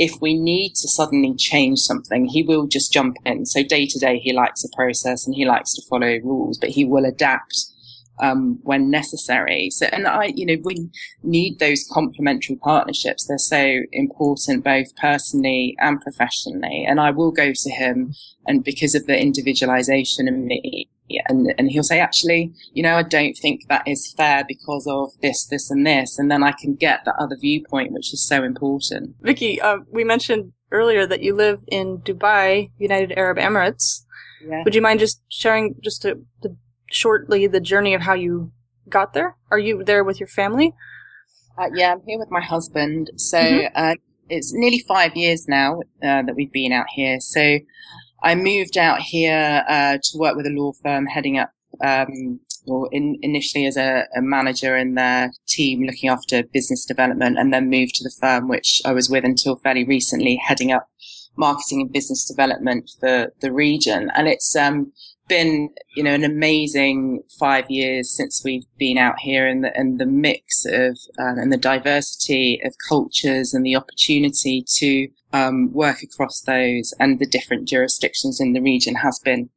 if 0.00 0.18
we 0.22 0.32
need 0.34 0.70
to 0.70 0.88
suddenly 0.88 1.34
change 1.36 1.78
something, 1.78 2.24
he 2.24 2.42
will 2.42 2.66
just 2.66 2.90
jump 2.90 3.18
in. 3.26 3.44
So 3.44 3.62
day 3.62 3.86
to 3.86 3.98
day, 3.98 4.18
he 4.18 4.32
likes 4.32 4.64
a 4.64 4.74
process 4.74 5.26
and 5.26 5.36
he 5.36 5.44
likes 5.44 5.74
to 5.74 5.82
follow 5.90 6.18
rules, 6.24 6.56
but 6.58 6.70
he 6.70 6.86
will 6.86 7.04
adapt 7.04 7.54
um, 8.18 8.58
when 8.62 8.90
necessary. 8.90 9.68
So, 9.70 9.86
and 9.92 10.06
I, 10.06 10.32
you 10.34 10.46
know, 10.46 10.56
we 10.64 10.88
need 11.22 11.58
those 11.58 11.86
complementary 11.92 12.56
partnerships. 12.56 13.26
They're 13.26 13.36
so 13.36 13.80
important, 13.92 14.64
both 14.64 14.96
personally 14.96 15.76
and 15.78 16.00
professionally. 16.00 16.86
And 16.88 16.98
I 16.98 17.10
will 17.10 17.30
go 17.30 17.52
to 17.54 17.70
him, 17.70 18.14
and 18.46 18.64
because 18.64 18.94
of 18.94 19.06
the 19.06 19.20
individualization 19.20 20.26
in 20.28 20.46
me, 20.46 20.88
and, 21.28 21.54
and 21.58 21.70
he'll 21.70 21.82
say, 21.82 22.00
actually, 22.00 22.52
you 22.72 22.82
know, 22.82 22.96
I 22.96 23.02
don't 23.02 23.34
think 23.34 23.66
that 23.68 23.86
is 23.86 24.12
fair 24.16 24.44
because 24.46 24.86
of 24.86 25.10
this, 25.22 25.46
this 25.46 25.70
and 25.70 25.86
this. 25.86 26.18
And 26.18 26.30
then 26.30 26.42
I 26.42 26.52
can 26.52 26.74
get 26.74 27.04
that 27.04 27.16
other 27.18 27.36
viewpoint, 27.40 27.92
which 27.92 28.12
is 28.12 28.26
so 28.26 28.42
important. 28.42 29.16
Vicki, 29.20 29.60
uh, 29.60 29.78
we 29.90 30.04
mentioned 30.04 30.52
earlier 30.70 31.06
that 31.06 31.22
you 31.22 31.34
live 31.34 31.60
in 31.68 31.98
Dubai, 31.98 32.70
United 32.78 33.12
Arab 33.16 33.38
Emirates. 33.38 34.04
Yeah. 34.46 34.62
Would 34.64 34.74
you 34.74 34.82
mind 34.82 35.00
just 35.00 35.22
sharing 35.28 35.74
just 35.82 36.04
a, 36.04 36.18
the, 36.42 36.56
shortly 36.90 37.46
the 37.46 37.60
journey 37.60 37.94
of 37.94 38.02
how 38.02 38.14
you 38.14 38.52
got 38.88 39.12
there? 39.12 39.36
Are 39.50 39.58
you 39.58 39.84
there 39.84 40.04
with 40.04 40.20
your 40.20 40.28
family? 40.28 40.74
Uh, 41.58 41.68
yeah, 41.74 41.92
I'm 41.92 42.02
here 42.06 42.18
with 42.18 42.30
my 42.30 42.40
husband. 42.40 43.10
So 43.16 43.38
mm-hmm. 43.38 43.66
uh, 43.74 43.94
it's 44.28 44.52
nearly 44.54 44.84
five 44.86 45.16
years 45.16 45.46
now 45.48 45.80
uh, 46.02 46.22
that 46.22 46.34
we've 46.36 46.52
been 46.52 46.72
out 46.72 46.86
here. 46.88 47.20
So 47.20 47.58
I 48.22 48.34
moved 48.34 48.76
out 48.76 49.00
here 49.00 49.64
uh, 49.68 49.98
to 50.02 50.18
work 50.18 50.36
with 50.36 50.46
a 50.46 50.50
law 50.50 50.72
firm 50.82 51.06
heading 51.06 51.38
up, 51.38 51.50
um, 51.82 52.40
or 52.66 52.88
in, 52.92 53.18
initially 53.22 53.66
as 53.66 53.76
a, 53.76 54.04
a, 54.14 54.20
manager 54.20 54.76
in 54.76 54.94
their 54.94 55.32
team 55.48 55.84
looking 55.84 56.10
after 56.10 56.42
business 56.42 56.84
development, 56.84 57.38
and 57.38 57.52
then 57.52 57.70
moved 57.70 57.94
to 57.96 58.04
the 58.04 58.14
firm 58.20 58.48
which 58.48 58.82
I 58.84 58.92
was 58.92 59.08
with 59.08 59.24
until 59.24 59.56
fairly 59.56 59.84
recently, 59.84 60.36
heading 60.36 60.72
up 60.72 60.88
marketing 61.36 61.80
and 61.80 61.92
business 61.92 62.26
development 62.26 62.90
for 63.00 63.32
the 63.40 63.52
region. 63.52 64.10
And 64.14 64.28
it's 64.28 64.54
um, 64.54 64.92
been, 65.30 65.70
you 65.96 66.02
know, 66.02 66.12
an 66.12 66.24
amazing 66.24 67.22
five 67.38 67.70
years 67.70 68.14
since 68.14 68.42
we've 68.44 68.66
been 68.78 68.98
out 68.98 69.18
here, 69.20 69.46
and 69.46 69.64
the, 69.64 69.74
and 69.74 69.98
the 69.98 70.04
mix 70.04 70.66
of 70.66 70.98
um, 71.18 71.38
and 71.38 71.50
the 71.50 71.56
diversity 71.56 72.60
of 72.64 72.74
cultures 72.86 73.54
and 73.54 73.64
the 73.64 73.76
opportunity 73.76 74.62
to 74.76 75.08
um, 75.32 75.72
work 75.72 76.02
across 76.02 76.40
those 76.40 76.92
and 76.98 77.18
the 77.18 77.26
different 77.26 77.68
jurisdictions 77.68 78.40
in 78.40 78.52
the 78.52 78.60
region 78.60 78.96
has 78.96 79.20
been 79.20 79.48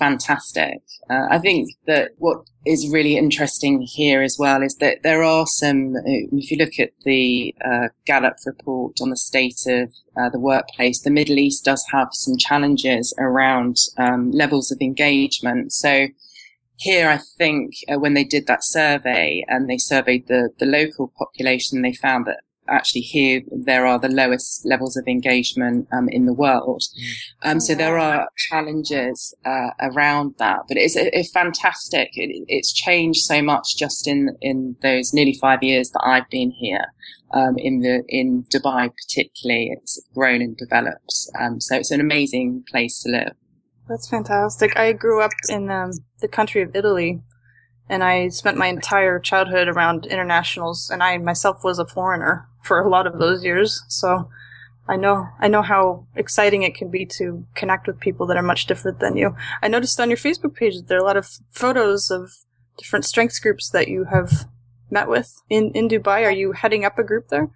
fantastic. 0.00 0.80
Uh, 1.10 1.26
I 1.30 1.38
think 1.38 1.68
that 1.86 2.12
what 2.16 2.38
is 2.66 2.88
really 2.90 3.16
interesting 3.16 3.82
here 3.82 4.22
as 4.22 4.36
well 4.38 4.62
is 4.62 4.76
that 4.76 5.02
there 5.02 5.22
are 5.22 5.46
some, 5.46 5.94
uh, 5.94 6.02
if 6.32 6.50
you 6.50 6.56
look 6.56 6.78
at 6.78 6.90
the 7.04 7.54
uh, 7.64 7.88
Gallup 8.06 8.36
report 8.46 8.96
on 9.02 9.10
the 9.10 9.16
state 9.16 9.60
of 9.66 9.92
uh, 10.16 10.30
the 10.30 10.40
workplace, 10.40 11.00
the 11.02 11.10
Middle 11.10 11.38
East 11.38 11.64
does 11.64 11.84
have 11.92 12.08
some 12.12 12.36
challenges 12.38 13.14
around 13.18 13.76
um, 13.98 14.30
levels 14.30 14.72
of 14.72 14.78
engagement. 14.80 15.72
So 15.72 16.08
here, 16.76 17.08
I 17.10 17.18
think 17.38 17.74
uh, 17.92 17.98
when 17.98 18.14
they 18.14 18.24
did 18.24 18.46
that 18.46 18.64
survey 18.64 19.44
and 19.48 19.68
they 19.68 19.78
surveyed 19.78 20.26
the, 20.28 20.48
the 20.58 20.66
local 20.66 21.12
population, 21.18 21.82
they 21.82 21.92
found 21.92 22.26
that 22.26 22.40
actually 22.70 23.02
here 23.02 23.42
there 23.50 23.86
are 23.86 23.98
the 23.98 24.08
lowest 24.08 24.64
levels 24.64 24.96
of 24.96 25.06
engagement 25.06 25.88
um, 25.92 26.08
in 26.08 26.26
the 26.26 26.32
world. 26.32 26.82
Mm. 26.82 27.50
Um, 27.50 27.60
so 27.60 27.74
there 27.74 27.98
are 27.98 28.28
challenges 28.48 29.34
uh, 29.44 29.70
around 29.80 30.34
that, 30.38 30.60
but 30.68 30.76
it's, 30.76 30.96
it's 30.96 31.30
fantastic. 31.30 32.10
It, 32.14 32.44
it's 32.48 32.72
changed 32.72 33.20
so 33.20 33.42
much 33.42 33.76
just 33.76 34.06
in 34.06 34.36
in 34.40 34.76
those 34.82 35.12
nearly 35.12 35.36
five 35.40 35.62
years 35.62 35.90
that 35.90 36.02
I've 36.04 36.28
been 36.30 36.50
here. 36.50 36.86
Um, 37.32 37.54
in 37.58 37.80
the 37.80 38.02
in 38.08 38.44
Dubai 38.52 38.90
particularly, 38.92 39.70
it's 39.72 40.02
grown 40.14 40.42
and 40.42 40.56
developed. 40.56 41.14
Um, 41.38 41.60
so 41.60 41.76
it's 41.76 41.92
an 41.92 42.00
amazing 42.00 42.64
place 42.68 43.02
to 43.02 43.10
live. 43.10 43.34
That's 43.88 44.08
fantastic. 44.08 44.76
I 44.76 44.92
grew 44.92 45.20
up 45.20 45.32
in 45.48 45.70
um, 45.70 45.90
the 46.20 46.28
country 46.28 46.62
of 46.62 46.74
Italy, 46.74 47.20
and 47.90 48.04
I 48.04 48.28
spent 48.28 48.56
my 48.56 48.68
entire 48.68 49.18
childhood 49.18 49.66
around 49.66 50.06
internationals, 50.06 50.88
and 50.90 51.02
I 51.02 51.18
myself 51.18 51.64
was 51.64 51.80
a 51.80 51.84
foreigner 51.84 52.48
for 52.62 52.78
a 52.80 52.88
lot 52.88 53.06
of 53.06 53.18
those 53.18 53.44
years. 53.44 53.82
So 53.88 54.30
I 54.88 54.96
know 54.96 55.26
I 55.40 55.48
know 55.48 55.62
how 55.62 56.06
exciting 56.14 56.62
it 56.62 56.76
can 56.76 56.88
be 56.88 57.04
to 57.18 57.44
connect 57.56 57.88
with 57.88 57.98
people 57.98 58.26
that 58.28 58.36
are 58.36 58.42
much 58.42 58.66
different 58.66 59.00
than 59.00 59.16
you. 59.16 59.34
I 59.60 59.68
noticed 59.68 60.00
on 60.00 60.08
your 60.08 60.16
Facebook 60.16 60.54
page 60.54 60.76
that 60.76 60.86
there 60.86 60.98
are 60.98 61.02
a 61.02 61.04
lot 61.04 61.16
of 61.16 61.28
photos 61.50 62.12
of 62.12 62.30
different 62.78 63.04
strengths 63.04 63.40
groups 63.40 63.68
that 63.70 63.88
you 63.88 64.04
have 64.04 64.46
met 64.88 65.08
with 65.08 65.42
in 65.50 65.72
in 65.72 65.88
Dubai. 65.88 66.24
Are 66.24 66.38
you 66.42 66.52
heading 66.52 66.84
up 66.84 66.96
a 66.96 67.04
group 67.04 67.28
there? 67.28 67.50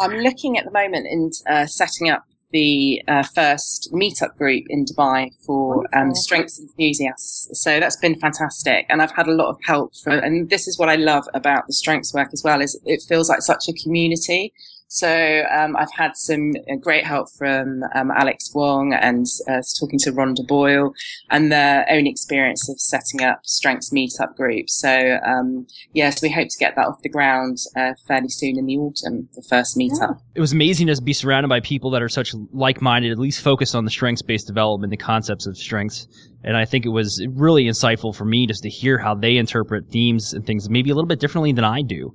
I'm 0.00 0.18
looking 0.18 0.58
at 0.58 0.64
the 0.64 0.72
moment 0.72 1.06
in 1.06 1.30
uh, 1.48 1.66
setting 1.66 2.10
up 2.10 2.24
the 2.52 3.02
uh, 3.08 3.22
first 3.22 3.90
meetup 3.92 4.36
group 4.36 4.64
in 4.68 4.84
Dubai 4.84 5.30
for 5.44 5.86
um, 5.96 6.14
strengths 6.14 6.58
enthusiasts. 6.58 7.48
So 7.52 7.80
that's 7.80 7.96
been 7.96 8.18
fantastic, 8.18 8.86
and 8.88 9.00
I've 9.02 9.12
had 9.12 9.28
a 9.28 9.32
lot 9.32 9.48
of 9.48 9.58
help 9.64 9.94
from. 9.96 10.14
And 10.14 10.50
this 10.50 10.66
is 10.66 10.78
what 10.78 10.88
I 10.88 10.96
love 10.96 11.26
about 11.34 11.66
the 11.66 11.72
strengths 11.72 12.12
work 12.12 12.30
as 12.32 12.42
well 12.44 12.60
is 12.60 12.78
it 12.84 13.02
feels 13.08 13.28
like 13.28 13.42
such 13.42 13.68
a 13.68 13.72
community. 13.72 14.52
So 14.92 15.44
um, 15.52 15.76
I've 15.76 15.92
had 15.92 16.16
some 16.16 16.52
uh, 16.68 16.74
great 16.74 17.06
help 17.06 17.28
from 17.38 17.84
um, 17.94 18.10
Alex 18.10 18.50
Wong 18.52 18.92
and 18.92 19.24
uh, 19.48 19.62
talking 19.78 20.00
to 20.00 20.10
Rhonda 20.10 20.44
Boyle 20.48 20.92
and 21.30 21.52
their 21.52 21.86
own 21.88 22.08
experience 22.08 22.68
of 22.68 22.80
setting 22.80 23.22
up 23.22 23.46
strengths 23.46 23.90
meetup 23.90 24.34
groups. 24.34 24.74
So 24.80 25.18
um, 25.24 25.68
yes, 25.92 26.20
we 26.20 26.28
hope 26.28 26.48
to 26.48 26.58
get 26.58 26.74
that 26.74 26.86
off 26.86 27.02
the 27.02 27.08
ground 27.08 27.58
uh, 27.76 27.92
fairly 28.08 28.30
soon 28.30 28.58
in 28.58 28.66
the 28.66 28.78
autumn, 28.78 29.28
the 29.36 29.44
first 29.48 29.76
meetup. 29.76 30.18
It 30.34 30.40
was 30.40 30.52
amazing 30.52 30.88
to 30.88 31.00
be 31.00 31.12
surrounded 31.12 31.46
by 31.46 31.60
people 31.60 31.90
that 31.90 32.02
are 32.02 32.08
such 32.08 32.34
like-minded, 32.52 33.12
at 33.12 33.18
least 33.18 33.42
focused 33.42 33.76
on 33.76 33.84
the 33.84 33.92
strengths-based 33.92 34.48
development, 34.48 34.90
the 34.90 34.96
concepts 34.96 35.46
of 35.46 35.56
strengths. 35.56 36.08
And 36.42 36.56
I 36.56 36.64
think 36.64 36.84
it 36.84 36.88
was 36.88 37.24
really 37.30 37.66
insightful 37.66 38.12
for 38.12 38.24
me 38.24 38.44
just 38.48 38.64
to 38.64 38.68
hear 38.68 38.98
how 38.98 39.14
they 39.14 39.36
interpret 39.36 39.88
themes 39.88 40.32
and 40.32 40.44
things 40.44 40.68
maybe 40.68 40.90
a 40.90 40.96
little 40.96 41.06
bit 41.06 41.20
differently 41.20 41.52
than 41.52 41.64
I 41.64 41.82
do. 41.82 42.12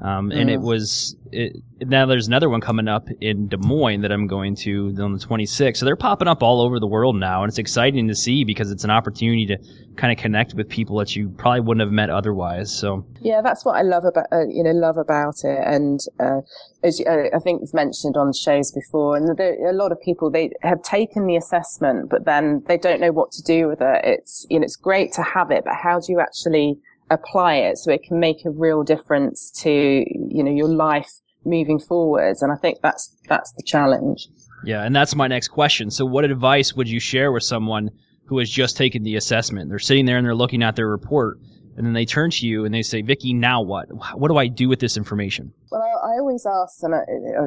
Um, 0.00 0.30
and 0.30 0.48
it 0.48 0.60
was 0.60 1.16
it, 1.32 1.56
now 1.80 2.06
there's 2.06 2.28
another 2.28 2.48
one 2.48 2.60
coming 2.60 2.86
up 2.86 3.08
in 3.20 3.48
Des 3.48 3.56
Moines 3.56 4.02
that 4.02 4.12
I'm 4.12 4.28
going 4.28 4.54
to 4.56 4.94
on 5.00 5.12
the 5.12 5.18
26th. 5.18 5.78
So 5.78 5.84
they're 5.84 5.96
popping 5.96 6.28
up 6.28 6.42
all 6.42 6.60
over 6.60 6.78
the 6.78 6.86
world 6.86 7.16
now, 7.16 7.42
and 7.42 7.50
it's 7.50 7.58
exciting 7.58 8.06
to 8.06 8.14
see 8.14 8.44
because 8.44 8.70
it's 8.70 8.84
an 8.84 8.90
opportunity 8.90 9.46
to 9.46 9.58
kind 9.96 10.12
of 10.12 10.18
connect 10.18 10.54
with 10.54 10.68
people 10.68 10.96
that 10.98 11.16
you 11.16 11.28
probably 11.30 11.60
wouldn't 11.60 11.84
have 11.84 11.92
met 11.92 12.10
otherwise. 12.10 12.72
So 12.72 13.04
yeah, 13.20 13.40
that's 13.42 13.64
what 13.64 13.76
I 13.76 13.82
love 13.82 14.04
about 14.04 14.26
uh, 14.30 14.46
you 14.46 14.62
know 14.62 14.70
love 14.70 14.96
about 14.96 15.42
it, 15.42 15.58
and 15.64 16.00
uh, 16.20 16.42
as 16.84 17.00
you, 17.00 17.06
uh, 17.06 17.36
I 17.36 17.40
think 17.40 17.62
it's 17.62 17.74
mentioned 17.74 18.16
on 18.16 18.32
shows 18.32 18.70
before, 18.70 19.16
and 19.16 19.36
there, 19.36 19.68
a 19.68 19.72
lot 19.72 19.90
of 19.90 20.00
people 20.00 20.30
they 20.30 20.52
have 20.62 20.82
taken 20.82 21.26
the 21.26 21.36
assessment, 21.36 22.08
but 22.08 22.24
then 22.24 22.62
they 22.68 22.78
don't 22.78 23.00
know 23.00 23.12
what 23.12 23.32
to 23.32 23.42
do 23.42 23.66
with 23.66 23.80
it. 23.80 24.04
It's 24.04 24.46
you 24.48 24.60
know 24.60 24.64
it's 24.64 24.76
great 24.76 25.12
to 25.14 25.22
have 25.22 25.50
it, 25.50 25.64
but 25.64 25.74
how 25.74 25.98
do 25.98 26.12
you 26.12 26.20
actually 26.20 26.78
apply 27.10 27.54
it 27.54 27.78
so 27.78 27.90
it 27.90 28.02
can 28.02 28.20
make 28.20 28.44
a 28.44 28.50
real 28.50 28.82
difference 28.82 29.50
to, 29.62 29.70
you 29.70 30.42
know, 30.42 30.50
your 30.50 30.68
life 30.68 31.10
moving 31.44 31.78
forwards. 31.78 32.42
And 32.42 32.52
I 32.52 32.56
think 32.56 32.78
that's, 32.82 33.16
that's 33.28 33.52
the 33.52 33.62
challenge. 33.62 34.28
Yeah. 34.64 34.82
And 34.82 34.94
that's 34.94 35.14
my 35.14 35.28
next 35.28 35.48
question. 35.48 35.90
So 35.90 36.04
what 36.04 36.24
advice 36.24 36.74
would 36.74 36.88
you 36.88 37.00
share 37.00 37.32
with 37.32 37.44
someone 37.44 37.90
who 38.26 38.38
has 38.38 38.50
just 38.50 38.76
taken 38.76 39.02
the 39.02 39.16
assessment? 39.16 39.70
They're 39.70 39.78
sitting 39.78 40.04
there 40.04 40.16
and 40.16 40.26
they're 40.26 40.34
looking 40.34 40.62
at 40.62 40.76
their 40.76 40.88
report 40.88 41.38
and 41.76 41.86
then 41.86 41.92
they 41.92 42.04
turn 42.04 42.30
to 42.32 42.46
you 42.46 42.64
and 42.64 42.74
they 42.74 42.82
say, 42.82 43.02
Vicki, 43.02 43.32
now 43.32 43.62
what? 43.62 43.86
What 44.18 44.28
do 44.28 44.36
I 44.36 44.48
do 44.48 44.68
with 44.68 44.80
this 44.80 44.96
information? 44.96 45.52
Well, 45.70 45.87
I 46.18 46.20
always 46.20 46.46
ask, 46.46 46.82
and 46.82 46.94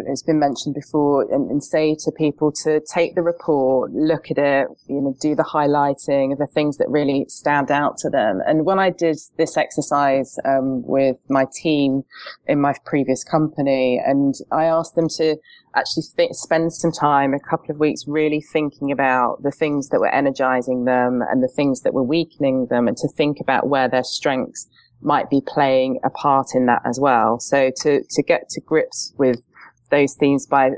it's 0.07 0.23
been 0.23 0.39
mentioned 0.39 0.75
before, 0.75 1.23
and, 1.23 1.51
and, 1.51 1.62
say 1.62 1.93
to 1.93 2.12
people 2.13 2.53
to 2.63 2.79
take 2.79 3.15
the 3.15 3.21
report, 3.21 3.91
look 3.91 4.31
at 4.31 4.38
it, 4.38 4.67
you 4.88 5.01
know, 5.01 5.13
do 5.19 5.36
the 5.36 5.43
highlighting 5.43 6.31
of 6.31 6.38
the 6.38 6.47
things 6.47 6.77
that 6.77 6.88
really 6.88 7.25
stand 7.27 7.69
out 7.69 7.97
to 7.97 8.10
them. 8.10 8.39
And 8.47 8.65
when 8.65 8.79
I 8.79 8.89
did 8.89 9.17
this 9.38 9.57
exercise 9.57 10.39
um, 10.45 10.84
with 10.88 11.17
my 11.27 11.47
team 11.53 12.03
in 12.47 12.62
my 12.62 12.73
previous 12.86 13.25
company, 13.25 14.01
and 14.05 14.36
I 14.53 14.65
asked 14.65 14.95
them 14.95 15.10
to 15.17 15.36
actually 15.75 16.03
th- 16.15 16.31
spend 16.31 16.71
some 16.71 16.93
time, 16.93 17.34
a 17.34 17.39
couple 17.41 17.71
of 17.71 17.77
weeks, 17.77 18.05
really 18.07 18.39
thinking 18.39 18.89
about 18.89 19.43
the 19.43 19.51
things 19.51 19.89
that 19.89 19.99
were 19.99 20.15
energizing 20.15 20.86
them 20.86 21.21
and 21.29 21.43
the 21.43 21.51
things 21.53 21.81
that 21.81 21.93
were 21.93 22.03
weakening 22.03 22.67
them, 22.69 22.88
and 22.88 22.95
to 22.95 23.10
think 23.10 23.41
about 23.41 23.67
where 23.67 23.89
their 23.89 24.05
strengths 24.05 24.69
might 25.01 25.29
be 25.29 25.41
playing 25.45 25.99
a 26.03 26.09
part 26.09 26.47
in 26.53 26.65
that 26.67 26.81
as 26.85 26.99
well. 26.99 27.39
So 27.39 27.71
to 27.81 28.03
to 28.03 28.23
get 28.23 28.49
to 28.49 28.61
grips 28.61 29.13
with 29.17 29.41
those 29.89 30.15
themes 30.15 30.45
by 30.45 30.71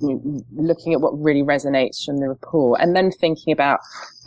looking 0.00 0.92
at 0.92 1.00
what 1.00 1.12
really 1.20 1.42
resonates 1.42 2.04
from 2.04 2.18
the 2.18 2.28
report 2.28 2.80
and 2.80 2.96
then 2.96 3.10
thinking 3.10 3.52
about 3.52 3.78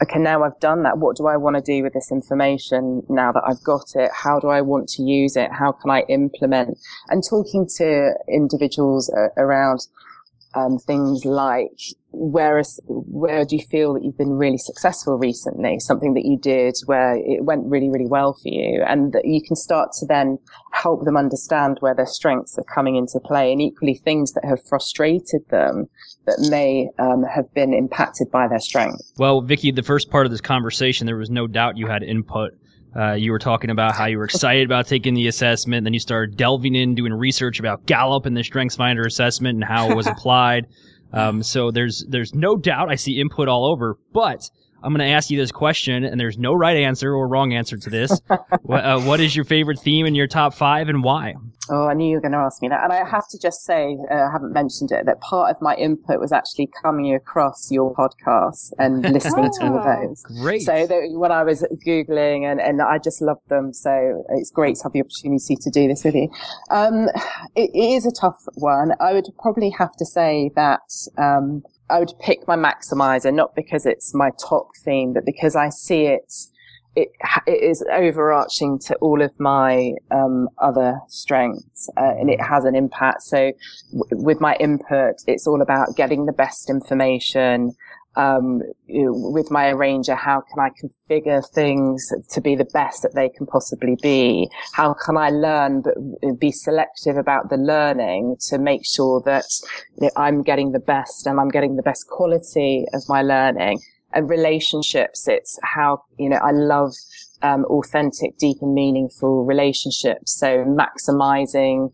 okay 0.01 0.19
now 0.19 0.43
i've 0.43 0.57
done 0.59 0.83
that 0.83 0.97
what 0.97 1.17
do 1.17 1.27
i 1.27 1.35
want 1.35 1.55
to 1.55 1.61
do 1.61 1.83
with 1.83 1.93
this 1.93 2.11
information 2.11 3.03
now 3.09 3.31
that 3.31 3.43
i've 3.45 3.61
got 3.63 3.85
it? 3.95 4.09
How 4.13 4.39
do 4.39 4.47
i 4.47 4.61
want 4.61 4.87
to 4.89 5.03
use 5.03 5.35
it? 5.35 5.51
How 5.51 5.71
can 5.71 5.91
i 5.91 6.01
implement? 6.07 6.77
And 7.09 7.23
talking 7.27 7.67
to 7.77 8.13
individuals 8.29 9.13
around 9.35 9.87
um, 10.55 10.77
things 10.79 11.25
like 11.25 11.71
where 12.11 12.57
is, 12.57 12.79
where 12.87 13.45
do 13.45 13.55
you 13.55 13.61
feel 13.69 13.93
that 13.93 14.03
you've 14.03 14.17
been 14.17 14.33
really 14.33 14.57
successful 14.57 15.17
recently? 15.17 15.79
Something 15.79 16.13
that 16.13 16.25
you 16.25 16.37
did 16.37 16.75
where 16.85 17.15
it 17.15 17.43
went 17.43 17.65
really, 17.65 17.89
really 17.89 18.07
well 18.07 18.33
for 18.33 18.49
you 18.49 18.83
and 18.87 19.13
that 19.13 19.25
you 19.25 19.41
can 19.41 19.55
start 19.55 19.89
to 19.99 20.05
then 20.05 20.39
help 20.71 21.03
them 21.03 21.17
understand 21.17 21.77
where 21.79 21.93
their 21.93 22.05
strengths 22.05 22.57
are 22.57 22.63
coming 22.63 22.95
into 22.95 23.19
play 23.19 23.51
and 23.51 23.61
equally 23.61 23.95
things 23.95 24.33
that 24.33 24.45
have 24.45 24.59
frustrated 24.67 25.41
them 25.49 25.87
that 26.25 26.47
may 26.49 26.89
um, 26.99 27.23
have 27.23 27.53
been 27.53 27.73
impacted 27.73 28.29
by 28.31 28.47
their 28.47 28.59
strength. 28.59 29.01
Well, 29.17 29.41
Vicki, 29.41 29.71
the 29.71 29.83
first 29.83 30.09
part 30.09 30.25
of 30.25 30.31
this 30.31 30.41
conversation, 30.41 31.05
there 31.05 31.17
was 31.17 31.29
no 31.29 31.47
doubt 31.47 31.77
you 31.77 31.87
had 31.87 32.03
input 32.03 32.53
uh, 32.95 33.13
you 33.13 33.31
were 33.31 33.39
talking 33.39 33.69
about 33.69 33.95
how 33.95 34.05
you 34.05 34.17
were 34.17 34.25
excited 34.25 34.65
about 34.65 34.87
taking 34.87 35.13
the 35.13 35.27
assessment. 35.27 35.83
Then 35.83 35.93
you 35.93 35.99
started 35.99 36.37
delving 36.37 36.75
in, 36.75 36.95
doing 36.95 37.13
research 37.13 37.59
about 37.59 37.85
Gallup 37.85 38.25
and 38.25 38.35
the 38.35 38.41
StrengthsFinder 38.41 39.05
assessment 39.05 39.55
and 39.55 39.63
how 39.63 39.89
it 39.89 39.95
was 39.95 40.07
applied. 40.07 40.67
Um, 41.13 41.43
so 41.43 41.71
there's 41.71 42.05
there's 42.09 42.33
no 42.33 42.57
doubt 42.57 42.89
I 42.89 42.95
see 42.95 43.19
input 43.19 43.47
all 43.47 43.65
over, 43.65 43.97
but 44.13 44.49
I'm 44.83 44.93
going 44.93 45.07
to 45.07 45.13
ask 45.13 45.29
you 45.29 45.37
this 45.37 45.51
question, 45.51 46.03
and 46.03 46.19
there's 46.19 46.37
no 46.37 46.53
right 46.53 46.77
answer 46.77 47.13
or 47.13 47.27
wrong 47.27 47.53
answer 47.53 47.77
to 47.77 47.89
this. 47.89 48.21
what, 48.61 48.85
uh, 48.85 48.99
what 49.01 49.19
is 49.19 49.35
your 49.35 49.45
favorite 49.45 49.79
theme 49.79 50.05
in 50.05 50.15
your 50.15 50.27
top 50.27 50.53
five, 50.53 50.89
and 50.89 51.03
why? 51.03 51.35
Oh, 51.69 51.87
I 51.87 51.93
knew 51.93 52.07
you 52.07 52.15
were 52.15 52.21
going 52.21 52.31
to 52.31 52.37
ask 52.37 52.61
me 52.61 52.69
that. 52.69 52.83
And 52.83 52.93
I 52.93 53.03
have 53.03 53.27
to 53.29 53.39
just 53.39 53.65
say, 53.65 53.97
uh, 54.09 54.13
I 54.13 54.31
haven't 54.31 54.53
mentioned 54.53 54.91
it, 54.91 55.05
that 55.05 55.19
part 55.19 55.53
of 55.53 55.61
my 55.61 55.75
input 55.75 56.19
was 56.19 56.31
actually 56.31 56.69
coming 56.81 57.13
across 57.13 57.71
your 57.71 57.93
podcast 57.93 58.71
and 58.79 59.01
listening 59.13 59.51
to 59.59 59.65
all 59.65 59.77
of 59.77 59.85
oh, 59.85 60.07
those. 60.07 60.23
Great. 60.41 60.61
So 60.61 60.87
that 60.87 61.09
when 61.11 61.31
I 61.31 61.43
was 61.43 61.65
Googling 61.85 62.49
and, 62.49 62.61
and 62.61 62.81
I 62.81 62.99
just 62.99 63.21
loved 63.21 63.47
them. 63.49 63.73
So 63.73 64.23
it's 64.29 64.51
great 64.51 64.77
to 64.77 64.83
have 64.83 64.93
the 64.93 65.01
opportunity 65.01 65.55
to 65.55 65.69
do 65.69 65.87
this 65.87 66.03
with 66.03 66.15
you. 66.15 66.29
Um, 66.69 67.09
it, 67.55 67.71
it 67.73 67.95
is 67.95 68.05
a 68.05 68.11
tough 68.11 68.45
one. 68.55 68.93
I 69.01 69.13
would 69.13 69.27
probably 69.39 69.69
have 69.71 69.95
to 69.97 70.05
say 70.05 70.51
that, 70.55 70.81
um, 71.17 71.63
I 71.89 71.99
would 71.99 72.13
pick 72.19 72.47
my 72.47 72.55
maximizer, 72.55 73.33
not 73.33 73.55
because 73.55 73.85
it's 73.85 74.13
my 74.13 74.31
top 74.39 74.69
theme, 74.83 75.13
but 75.13 75.25
because 75.25 75.55
I 75.55 75.69
see 75.69 76.05
it, 76.05 76.33
it, 76.95 77.09
it 77.45 77.63
is 77.63 77.83
overarching 77.91 78.79
to 78.79 78.95
all 78.95 79.21
of 79.21 79.39
my 79.39 79.93
um, 80.11 80.49
other 80.57 80.99
strengths 81.07 81.89
uh, 81.95 82.15
and 82.19 82.29
it 82.29 82.41
has 82.41 82.65
an 82.65 82.75
impact. 82.75 83.21
So 83.21 83.51
w- 83.91 84.23
with 84.25 84.41
my 84.41 84.55
input, 84.55 85.15
it's 85.27 85.47
all 85.47 85.61
about 85.61 85.95
getting 85.95 86.25
the 86.25 86.33
best 86.33 86.69
information, 86.69 87.75
um, 88.17 88.61
with 88.89 89.51
my 89.51 89.69
arranger, 89.69 90.15
how 90.15 90.41
can 90.41 90.59
I 90.59 90.69
configure 90.69 91.47
things 91.53 92.11
to 92.29 92.41
be 92.41 92.55
the 92.55 92.65
best 92.65 93.03
that 93.03 93.13
they 93.13 93.29
can 93.29 93.45
possibly 93.45 93.95
be? 94.01 94.49
How 94.73 94.93
can 94.93 95.17
I 95.17 95.29
learn, 95.29 95.81
but 95.81 96.39
be 96.39 96.51
selective 96.51 97.15
about 97.15 97.49
the 97.49 97.57
learning 97.57 98.37
to 98.49 98.57
make 98.57 98.85
sure 98.85 99.21
that 99.25 99.45
I'm 100.15 100.41
getting 100.41 100.71
the 100.71 100.79
best 100.79 101.27
and 101.27 101.39
I'm 101.39 101.49
getting 101.49 101.75
the 101.75 101.83
best 101.83 102.07
quality 102.07 102.85
of 102.93 103.03
my 103.07 103.21
learning? 103.21 103.79
and 104.13 104.29
relationships, 104.29 105.27
it's 105.27 105.59
how, 105.63 106.01
you 106.17 106.29
know, 106.29 106.37
I 106.37 106.51
love, 106.51 106.93
um, 107.41 107.65
authentic, 107.65 108.37
deep 108.37 108.57
and 108.61 108.73
meaningful 108.73 109.45
relationships. 109.45 110.31
So 110.39 110.63
maximizing 110.65 111.91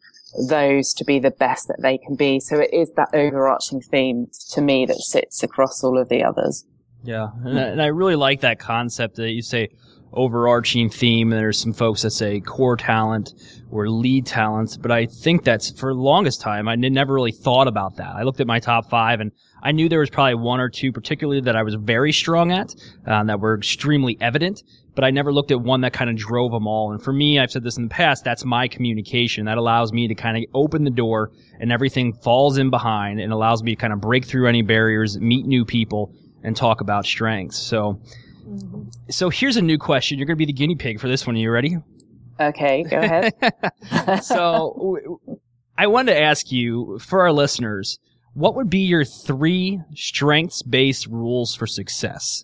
those 0.49 0.93
to 0.95 1.05
be 1.05 1.19
the 1.19 1.31
best 1.31 1.67
that 1.67 1.81
they 1.81 1.97
can 1.97 2.15
be. 2.15 2.39
So 2.39 2.59
it 2.59 2.73
is 2.73 2.91
that 2.93 3.09
overarching 3.13 3.81
theme 3.81 4.27
to 4.51 4.61
me 4.61 4.85
that 4.85 4.97
sits 4.97 5.43
across 5.43 5.83
all 5.83 5.97
of 5.97 6.09
the 6.09 6.23
others. 6.23 6.65
Yeah. 7.03 7.29
And 7.43 7.81
I, 7.81 7.87
really 7.87 8.15
like 8.15 8.41
that 8.41 8.59
concept 8.59 9.17
that 9.17 9.31
you 9.31 9.41
say 9.41 9.69
overarching 10.13 10.89
theme. 10.89 11.31
And 11.31 11.39
there's 11.39 11.59
some 11.59 11.73
folks 11.73 12.03
that 12.03 12.11
say 12.11 12.39
core 12.39 12.77
talent 12.77 13.33
or 13.71 13.89
lead 13.89 14.25
talents, 14.25 14.77
but 14.77 14.91
I 14.91 15.05
think 15.05 15.43
that's 15.43 15.71
for 15.71 15.93
the 15.93 15.99
longest 15.99 16.41
time. 16.41 16.67
I 16.67 16.75
never 16.75 17.13
really 17.13 17.31
thought 17.31 17.67
about 17.67 17.95
that. 17.97 18.15
I 18.15 18.23
looked 18.23 18.39
at 18.39 18.47
my 18.47 18.59
top 18.59 18.89
five 18.89 19.19
and 19.19 19.31
I 19.63 19.71
knew 19.71 19.89
there 19.89 19.99
was 19.99 20.09
probably 20.09 20.35
one 20.35 20.59
or 20.59 20.69
two 20.69 20.91
particularly 20.91 21.41
that 21.41 21.55
I 21.55 21.63
was 21.63 21.75
very 21.75 22.11
strong 22.11 22.51
at, 22.51 22.75
um, 23.07 23.27
that 23.27 23.39
were 23.39 23.55
extremely 23.55 24.17
evident, 24.21 24.63
but 24.93 25.03
I 25.03 25.09
never 25.09 25.33
looked 25.33 25.51
at 25.51 25.59
one 25.59 25.81
that 25.81 25.93
kind 25.93 26.09
of 26.09 26.15
drove 26.15 26.51
them 26.51 26.67
all. 26.67 26.91
And 26.91 27.01
for 27.01 27.13
me, 27.13 27.39
I've 27.39 27.51
said 27.51 27.63
this 27.63 27.77
in 27.77 27.83
the 27.83 27.89
past, 27.89 28.23
that's 28.23 28.45
my 28.45 28.67
communication. 28.67 29.45
That 29.45 29.57
allows 29.57 29.91
me 29.91 30.07
to 30.07 30.15
kind 30.15 30.37
of 30.37 30.43
open 30.53 30.83
the 30.83 30.91
door 30.91 31.31
and 31.59 31.71
everything 31.71 32.13
falls 32.13 32.57
in 32.57 32.69
behind 32.69 33.19
and 33.19 33.33
allows 33.33 33.63
me 33.63 33.71
to 33.71 33.79
kind 33.79 33.93
of 33.93 34.01
break 34.01 34.25
through 34.25 34.47
any 34.47 34.61
barriers, 34.61 35.17
meet 35.19 35.47
new 35.47 35.65
people 35.65 36.13
and 36.43 36.55
talk 36.55 36.81
about 36.81 37.05
strengths. 37.05 37.57
So. 37.57 37.99
So 39.09 39.29
here's 39.29 39.57
a 39.57 39.61
new 39.61 39.77
question. 39.77 40.17
You're 40.17 40.25
going 40.25 40.35
to 40.35 40.39
be 40.39 40.45
the 40.45 40.53
guinea 40.53 40.75
pig 40.75 40.99
for 40.99 41.07
this 41.07 41.25
one. 41.25 41.35
Are 41.35 41.39
you 41.39 41.51
ready? 41.51 41.77
Okay, 42.39 42.83
go 42.83 42.99
ahead. 42.99 43.33
so 44.23 45.19
I 45.77 45.87
wanted 45.87 46.13
to 46.13 46.21
ask 46.21 46.51
you 46.51 46.99
for 46.99 47.21
our 47.21 47.31
listeners, 47.31 47.99
what 48.33 48.55
would 48.55 48.69
be 48.69 48.79
your 48.79 49.05
three 49.05 49.81
strengths 49.95 50.63
based 50.63 51.07
rules 51.07 51.55
for 51.55 51.67
success? 51.67 52.43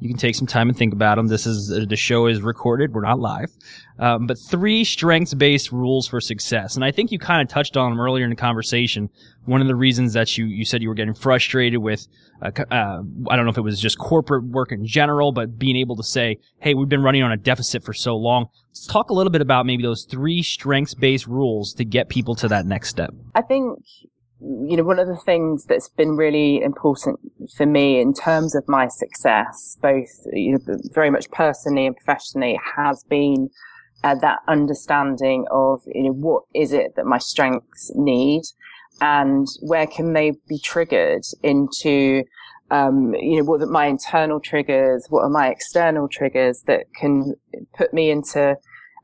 You 0.00 0.08
can 0.08 0.18
take 0.18 0.36
some 0.36 0.46
time 0.46 0.68
and 0.68 0.78
think 0.78 0.92
about 0.92 1.16
them. 1.16 1.26
This 1.26 1.46
is 1.46 1.72
uh, 1.72 1.84
the 1.88 1.96
show 1.96 2.26
is 2.26 2.40
recorded. 2.40 2.94
We're 2.94 3.02
not 3.02 3.18
live, 3.18 3.50
um, 3.98 4.26
but 4.26 4.38
three 4.38 4.84
strengths 4.84 5.34
based 5.34 5.72
rules 5.72 6.06
for 6.06 6.20
success. 6.20 6.76
And 6.76 6.84
I 6.84 6.92
think 6.92 7.10
you 7.10 7.18
kind 7.18 7.42
of 7.42 7.48
touched 7.48 7.76
on 7.76 7.90
them 7.90 8.00
earlier 8.00 8.24
in 8.24 8.30
the 8.30 8.36
conversation. 8.36 9.10
One 9.44 9.60
of 9.60 9.66
the 9.66 9.74
reasons 9.74 10.12
that 10.12 10.38
you 10.38 10.46
you 10.46 10.64
said 10.64 10.82
you 10.82 10.88
were 10.88 10.94
getting 10.94 11.14
frustrated 11.14 11.80
with, 11.80 12.06
uh, 12.40 12.50
uh, 12.70 13.02
I 13.28 13.36
don't 13.36 13.44
know 13.44 13.50
if 13.50 13.58
it 13.58 13.62
was 13.62 13.80
just 13.80 13.98
corporate 13.98 14.44
work 14.44 14.70
in 14.70 14.86
general, 14.86 15.32
but 15.32 15.58
being 15.58 15.76
able 15.76 15.96
to 15.96 16.04
say, 16.04 16.38
"Hey, 16.60 16.74
we've 16.74 16.88
been 16.88 17.02
running 17.02 17.22
on 17.22 17.32
a 17.32 17.36
deficit 17.36 17.82
for 17.82 17.92
so 17.92 18.16
long." 18.16 18.46
Let's 18.68 18.86
talk 18.86 19.10
a 19.10 19.14
little 19.14 19.32
bit 19.32 19.40
about 19.40 19.66
maybe 19.66 19.82
those 19.82 20.04
three 20.04 20.42
strengths 20.42 20.94
based 20.94 21.26
rules 21.26 21.74
to 21.74 21.84
get 21.84 22.08
people 22.08 22.36
to 22.36 22.48
that 22.48 22.66
next 22.66 22.90
step. 22.90 23.12
I 23.34 23.42
think 23.42 23.80
you 24.40 24.76
know, 24.76 24.84
one 24.84 24.98
of 24.98 25.08
the 25.08 25.16
things 25.16 25.64
that's 25.64 25.88
been 25.88 26.16
really 26.16 26.62
important 26.62 27.18
for 27.56 27.66
me 27.66 28.00
in 28.00 28.14
terms 28.14 28.54
of 28.54 28.68
my 28.68 28.86
success, 28.86 29.76
both, 29.82 30.08
you 30.32 30.52
know, 30.52 30.78
very 30.92 31.10
much 31.10 31.30
personally 31.30 31.86
and 31.86 31.96
professionally 31.96 32.58
has 32.76 33.04
been 33.04 33.50
uh, 34.04 34.14
that 34.20 34.38
understanding 34.46 35.44
of, 35.50 35.82
you 35.86 36.04
know, 36.04 36.12
what 36.12 36.44
is 36.54 36.72
it 36.72 36.94
that 36.94 37.04
my 37.04 37.18
strengths 37.18 37.90
need 37.96 38.42
and 39.00 39.48
where 39.60 39.86
can 39.86 40.12
they 40.12 40.32
be 40.48 40.58
triggered 40.58 41.24
into, 41.42 42.22
um, 42.70 43.14
you 43.14 43.38
know, 43.38 43.44
what 43.44 43.60
are 43.60 43.66
my 43.66 43.86
internal 43.86 44.38
triggers? 44.38 45.06
What 45.08 45.22
are 45.22 45.30
my 45.30 45.48
external 45.48 46.08
triggers 46.08 46.62
that 46.66 46.86
can 46.94 47.34
put 47.76 47.92
me 47.92 48.10
into 48.10 48.56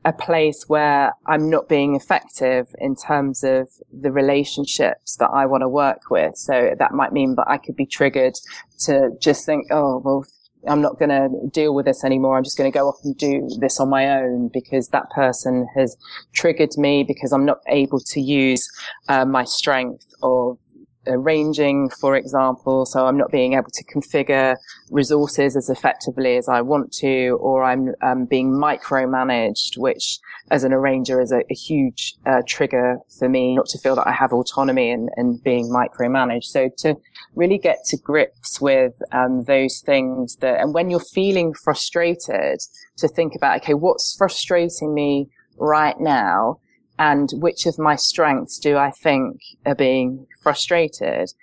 a 0.05 0.13
place 0.13 0.65
where 0.67 1.13
I'm 1.25 1.49
not 1.49 1.67
being 1.67 1.95
effective 1.95 2.67
in 2.77 2.95
terms 2.95 3.43
of 3.43 3.67
the 3.91 4.11
relationships 4.11 5.17
that 5.17 5.31
I 5.31 5.47
want 5.47 5.61
to 5.61 5.69
work 5.69 6.11
with. 6.11 6.37
So 6.37 6.75
that 6.77 6.93
might 6.93 7.11
mean 7.11 7.35
that 7.35 7.47
I 7.47 7.57
could 7.57 7.75
be 7.75 7.87
triggered 7.87 8.35
to 8.81 9.09
just 9.19 9.47
think, 9.47 9.65
oh, 9.71 9.97
well, 9.97 10.23
I'm 10.67 10.81
not 10.81 10.99
going 10.99 11.09
to 11.09 11.29
deal 11.51 11.73
with 11.73 11.85
this 11.85 12.03
anymore. 12.03 12.37
I'm 12.37 12.43
just 12.43 12.57
going 12.57 12.71
to 12.71 12.77
go 12.77 12.87
off 12.87 12.99
and 13.03 13.17
do 13.17 13.49
this 13.59 13.79
on 13.79 13.89
my 13.89 14.19
own 14.19 14.49
because 14.53 14.89
that 14.89 15.09
person 15.09 15.67
has 15.75 15.97
triggered 16.33 16.77
me 16.77 17.03
because 17.03 17.31
I'm 17.31 17.45
not 17.45 17.59
able 17.67 17.99
to 17.99 18.21
use 18.21 18.69
uh, 19.09 19.25
my 19.25 19.43
strength 19.43 20.05
of 20.21 20.59
arranging, 21.07 21.89
for 21.89 22.15
example. 22.15 22.85
So 22.85 23.05
I'm 23.05 23.17
not 23.17 23.31
being 23.31 23.53
able 23.53 23.69
to 23.71 23.83
configure 23.85 24.55
resources 24.89 25.55
as 25.55 25.69
effectively 25.69 26.37
as 26.37 26.47
I 26.47 26.61
want 26.61 26.91
to, 26.93 27.37
or 27.41 27.63
I'm 27.63 27.93
um, 28.01 28.25
being 28.25 28.51
micromanaged, 28.51 29.77
which 29.77 30.19
as 30.51 30.63
an 30.63 30.73
arranger 30.73 31.21
is 31.21 31.31
a, 31.31 31.39
a 31.49 31.53
huge 31.53 32.15
uh, 32.25 32.41
trigger 32.47 32.97
for 33.17 33.27
me, 33.29 33.55
not 33.55 33.67
to 33.67 33.79
feel 33.79 33.95
that 33.95 34.07
I 34.07 34.11
have 34.11 34.33
autonomy 34.33 34.91
and, 34.91 35.09
and 35.15 35.41
being 35.43 35.69
micromanaged. 35.69 36.45
So 36.45 36.69
to 36.77 36.95
really 37.35 37.57
get 37.57 37.77
to 37.85 37.97
grips 37.97 38.61
with 38.61 38.93
um, 39.11 39.43
those 39.45 39.81
things 39.85 40.37
that, 40.37 40.59
and 40.59 40.73
when 40.73 40.89
you're 40.89 40.99
feeling 40.99 41.53
frustrated, 41.53 42.59
to 42.97 43.07
think 43.07 43.35
about, 43.35 43.61
okay, 43.61 43.73
what's 43.73 44.15
frustrating 44.17 44.93
me 44.93 45.29
right 45.57 45.99
now? 45.99 46.59
And 46.97 47.29
which 47.33 47.65
of 47.65 47.77
my 47.77 47.95
strengths 47.95 48.57
do 48.57 48.77
I 48.77 48.91
think 48.91 49.41
are 49.65 49.75
being 49.75 50.27
frustrated? 50.41 51.33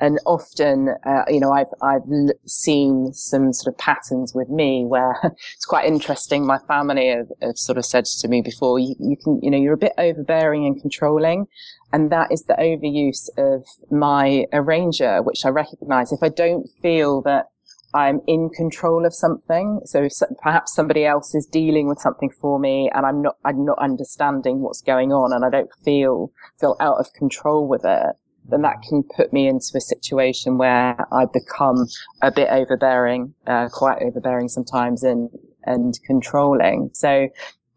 And 0.00 0.18
often, 0.26 0.96
uh, 1.06 1.22
you 1.28 1.38
know, 1.38 1.52
I've, 1.52 1.72
I've 1.80 2.02
seen 2.44 3.12
some 3.12 3.52
sort 3.52 3.72
of 3.72 3.78
patterns 3.78 4.34
with 4.34 4.48
me 4.48 4.84
where 4.84 5.16
it's 5.54 5.64
quite 5.64 5.86
interesting. 5.86 6.44
My 6.44 6.58
family 6.58 7.08
have, 7.08 7.28
have 7.40 7.56
sort 7.56 7.78
of 7.78 7.84
said 7.84 8.06
to 8.06 8.28
me 8.28 8.42
before, 8.42 8.80
you, 8.80 8.96
you, 8.98 9.16
can, 9.16 9.38
you 9.42 9.50
know, 9.50 9.58
you're 9.58 9.74
a 9.74 9.78
bit 9.78 9.92
overbearing 9.98 10.66
and 10.66 10.80
controlling. 10.80 11.46
And 11.92 12.10
that 12.10 12.32
is 12.32 12.44
the 12.44 12.54
overuse 12.54 13.28
of 13.36 13.64
my 13.92 14.46
arranger, 14.52 15.22
which 15.22 15.44
I 15.44 15.50
recognize. 15.50 16.10
If 16.10 16.22
I 16.22 16.30
don't 16.30 16.68
feel 16.80 17.22
that 17.22 17.51
I'm 17.94 18.20
in 18.26 18.48
control 18.48 19.04
of 19.04 19.14
something. 19.14 19.80
So 19.84 20.08
perhaps 20.42 20.74
somebody 20.74 21.04
else 21.04 21.34
is 21.34 21.46
dealing 21.46 21.88
with 21.88 21.98
something 21.98 22.30
for 22.30 22.58
me 22.58 22.90
and 22.94 23.04
I'm 23.04 23.20
not, 23.20 23.36
I'm 23.44 23.64
not 23.64 23.78
understanding 23.78 24.60
what's 24.60 24.80
going 24.80 25.12
on 25.12 25.32
and 25.32 25.44
I 25.44 25.50
don't 25.50 25.70
feel, 25.84 26.32
feel 26.58 26.76
out 26.80 26.98
of 26.98 27.12
control 27.12 27.68
with 27.68 27.82
it. 27.84 28.16
Then 28.48 28.62
that 28.62 28.82
can 28.88 29.04
put 29.04 29.32
me 29.32 29.46
into 29.46 29.72
a 29.76 29.80
situation 29.80 30.58
where 30.58 30.96
I 31.12 31.26
become 31.32 31.86
a 32.22 32.32
bit 32.32 32.48
overbearing, 32.50 33.34
uh, 33.46 33.68
quite 33.72 34.02
overbearing 34.02 34.48
sometimes 34.48 35.02
and, 35.02 35.30
and 35.64 35.94
controlling. 36.06 36.90
So 36.92 37.28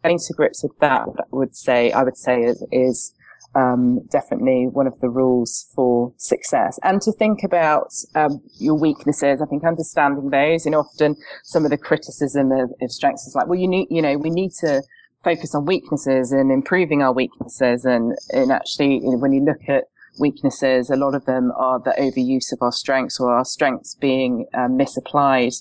getting 0.03 0.19
to 0.19 0.33
grips 0.33 0.63
with 0.63 0.77
that, 0.79 1.01
I 1.01 1.23
would 1.31 1.55
say, 1.55 1.91
I 1.91 2.03
would 2.03 2.17
say 2.17 2.41
is, 2.41 2.65
is 2.71 3.13
um, 3.55 4.05
definitely 4.11 4.67
one 4.71 4.87
of 4.87 4.99
the 4.99 5.09
rules 5.09 5.71
for 5.73 6.13
success. 6.17 6.77
And 6.83 7.01
to 7.01 7.11
think 7.11 7.43
about 7.43 7.93
um, 8.13 8.41
your 8.59 8.75
weaknesses, 8.75 9.41
I 9.41 9.45
think 9.45 9.63
understanding 9.63 10.29
those, 10.29 10.65
and 10.65 10.75
often 10.75 11.15
some 11.43 11.63
of 11.63 11.71
the 11.71 11.77
criticism 11.77 12.51
of, 12.51 12.71
of 12.81 12.91
strengths 12.91 13.25
is 13.25 13.35
like, 13.35 13.47
well, 13.47 13.59
you 13.59 13.67
need, 13.67 13.87
you 13.89 14.01
know, 14.01 14.17
we 14.17 14.29
need 14.29 14.51
to 14.59 14.83
focus 15.23 15.55
on 15.55 15.65
weaknesses 15.65 16.31
and 16.31 16.51
improving 16.51 17.01
our 17.01 17.13
weaknesses. 17.13 17.85
And, 17.85 18.15
and 18.29 18.51
actually, 18.51 18.95
you 18.95 19.11
know, 19.11 19.17
when 19.17 19.31
you 19.31 19.43
look 19.43 19.67
at 19.67 19.85
weaknesses, 20.19 20.89
a 20.89 20.95
lot 20.95 21.15
of 21.15 21.25
them 21.25 21.51
are 21.57 21.79
the 21.79 21.95
overuse 21.97 22.51
of 22.51 22.59
our 22.61 22.71
strengths 22.71 23.19
or 23.19 23.33
our 23.33 23.45
strengths 23.45 23.95
being 23.95 24.45
um, 24.53 24.77
misapplied 24.77 25.53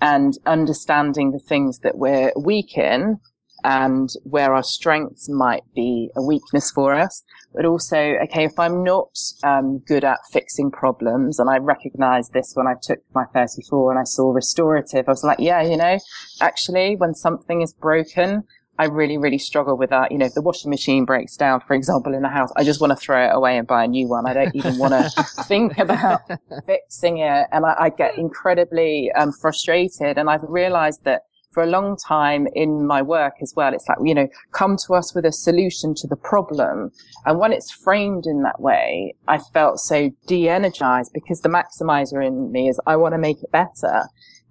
and 0.00 0.34
understanding 0.44 1.30
the 1.30 1.38
things 1.38 1.78
that 1.78 1.96
we're 1.96 2.32
weak 2.36 2.76
in 2.76 3.18
and 3.66 4.10
where 4.22 4.54
our 4.54 4.62
strengths 4.62 5.28
might 5.28 5.64
be 5.74 6.08
a 6.16 6.22
weakness 6.22 6.70
for 6.70 6.94
us. 6.94 7.24
But 7.52 7.64
also, 7.64 7.96
okay, 7.96 8.44
if 8.44 8.56
I'm 8.58 8.84
not 8.84 9.18
um, 9.42 9.82
good 9.88 10.04
at 10.04 10.18
fixing 10.32 10.70
problems, 10.70 11.40
and 11.40 11.50
I 11.50 11.58
recognized 11.58 12.32
this 12.32 12.52
when 12.54 12.68
I 12.68 12.74
took 12.80 13.00
my 13.12 13.24
34 13.34 13.90
and 13.90 13.98
I 13.98 14.04
saw 14.04 14.30
restorative, 14.30 15.08
I 15.08 15.10
was 15.10 15.24
like, 15.24 15.40
yeah, 15.40 15.62
you 15.62 15.76
know, 15.76 15.98
actually, 16.40 16.94
when 16.94 17.12
something 17.12 17.60
is 17.60 17.74
broken, 17.74 18.44
I 18.78 18.84
really, 18.84 19.18
really 19.18 19.38
struggle 19.38 19.76
with 19.76 19.90
that. 19.90 20.12
You 20.12 20.18
know, 20.18 20.26
if 20.26 20.34
the 20.34 20.42
washing 20.42 20.70
machine 20.70 21.04
breaks 21.04 21.36
down, 21.36 21.60
for 21.60 21.74
example, 21.74 22.14
in 22.14 22.22
the 22.22 22.28
house, 22.28 22.52
I 22.56 22.62
just 22.62 22.80
want 22.80 22.92
to 22.92 22.96
throw 22.96 23.24
it 23.24 23.30
away 23.32 23.56
and 23.58 23.66
buy 23.66 23.84
a 23.84 23.88
new 23.88 24.08
one. 24.08 24.28
I 24.28 24.34
don't 24.34 24.54
even 24.54 24.78
want 24.78 24.92
to 24.92 25.22
think 25.44 25.78
about 25.78 26.20
fixing 26.66 27.18
it. 27.18 27.46
And 27.50 27.64
I, 27.64 27.74
I 27.80 27.88
get 27.90 28.16
incredibly 28.16 29.10
um, 29.12 29.32
frustrated. 29.32 30.18
And 30.18 30.28
I've 30.28 30.44
realized 30.44 31.04
that 31.04 31.22
for 31.56 31.62
a 31.62 31.66
long 31.66 31.96
time 31.96 32.46
in 32.52 32.86
my 32.86 33.00
work 33.00 33.36
as 33.40 33.54
well. 33.56 33.72
It's 33.72 33.88
like, 33.88 33.96
you 34.04 34.14
know, 34.14 34.28
come 34.52 34.76
to 34.86 34.92
us 34.92 35.14
with 35.14 35.24
a 35.24 35.32
solution 35.32 35.94
to 35.94 36.06
the 36.06 36.14
problem. 36.14 36.92
And 37.24 37.38
when 37.38 37.50
it's 37.50 37.70
framed 37.70 38.26
in 38.26 38.42
that 38.42 38.60
way, 38.60 39.14
I 39.26 39.38
felt 39.38 39.80
so 39.80 40.10
de-energized 40.26 41.12
because 41.14 41.40
the 41.40 41.48
maximizer 41.48 42.22
in 42.22 42.52
me 42.52 42.68
is 42.68 42.78
I 42.86 42.96
want 42.96 43.14
to 43.14 43.18
make 43.18 43.42
it 43.42 43.50
better. 43.52 44.02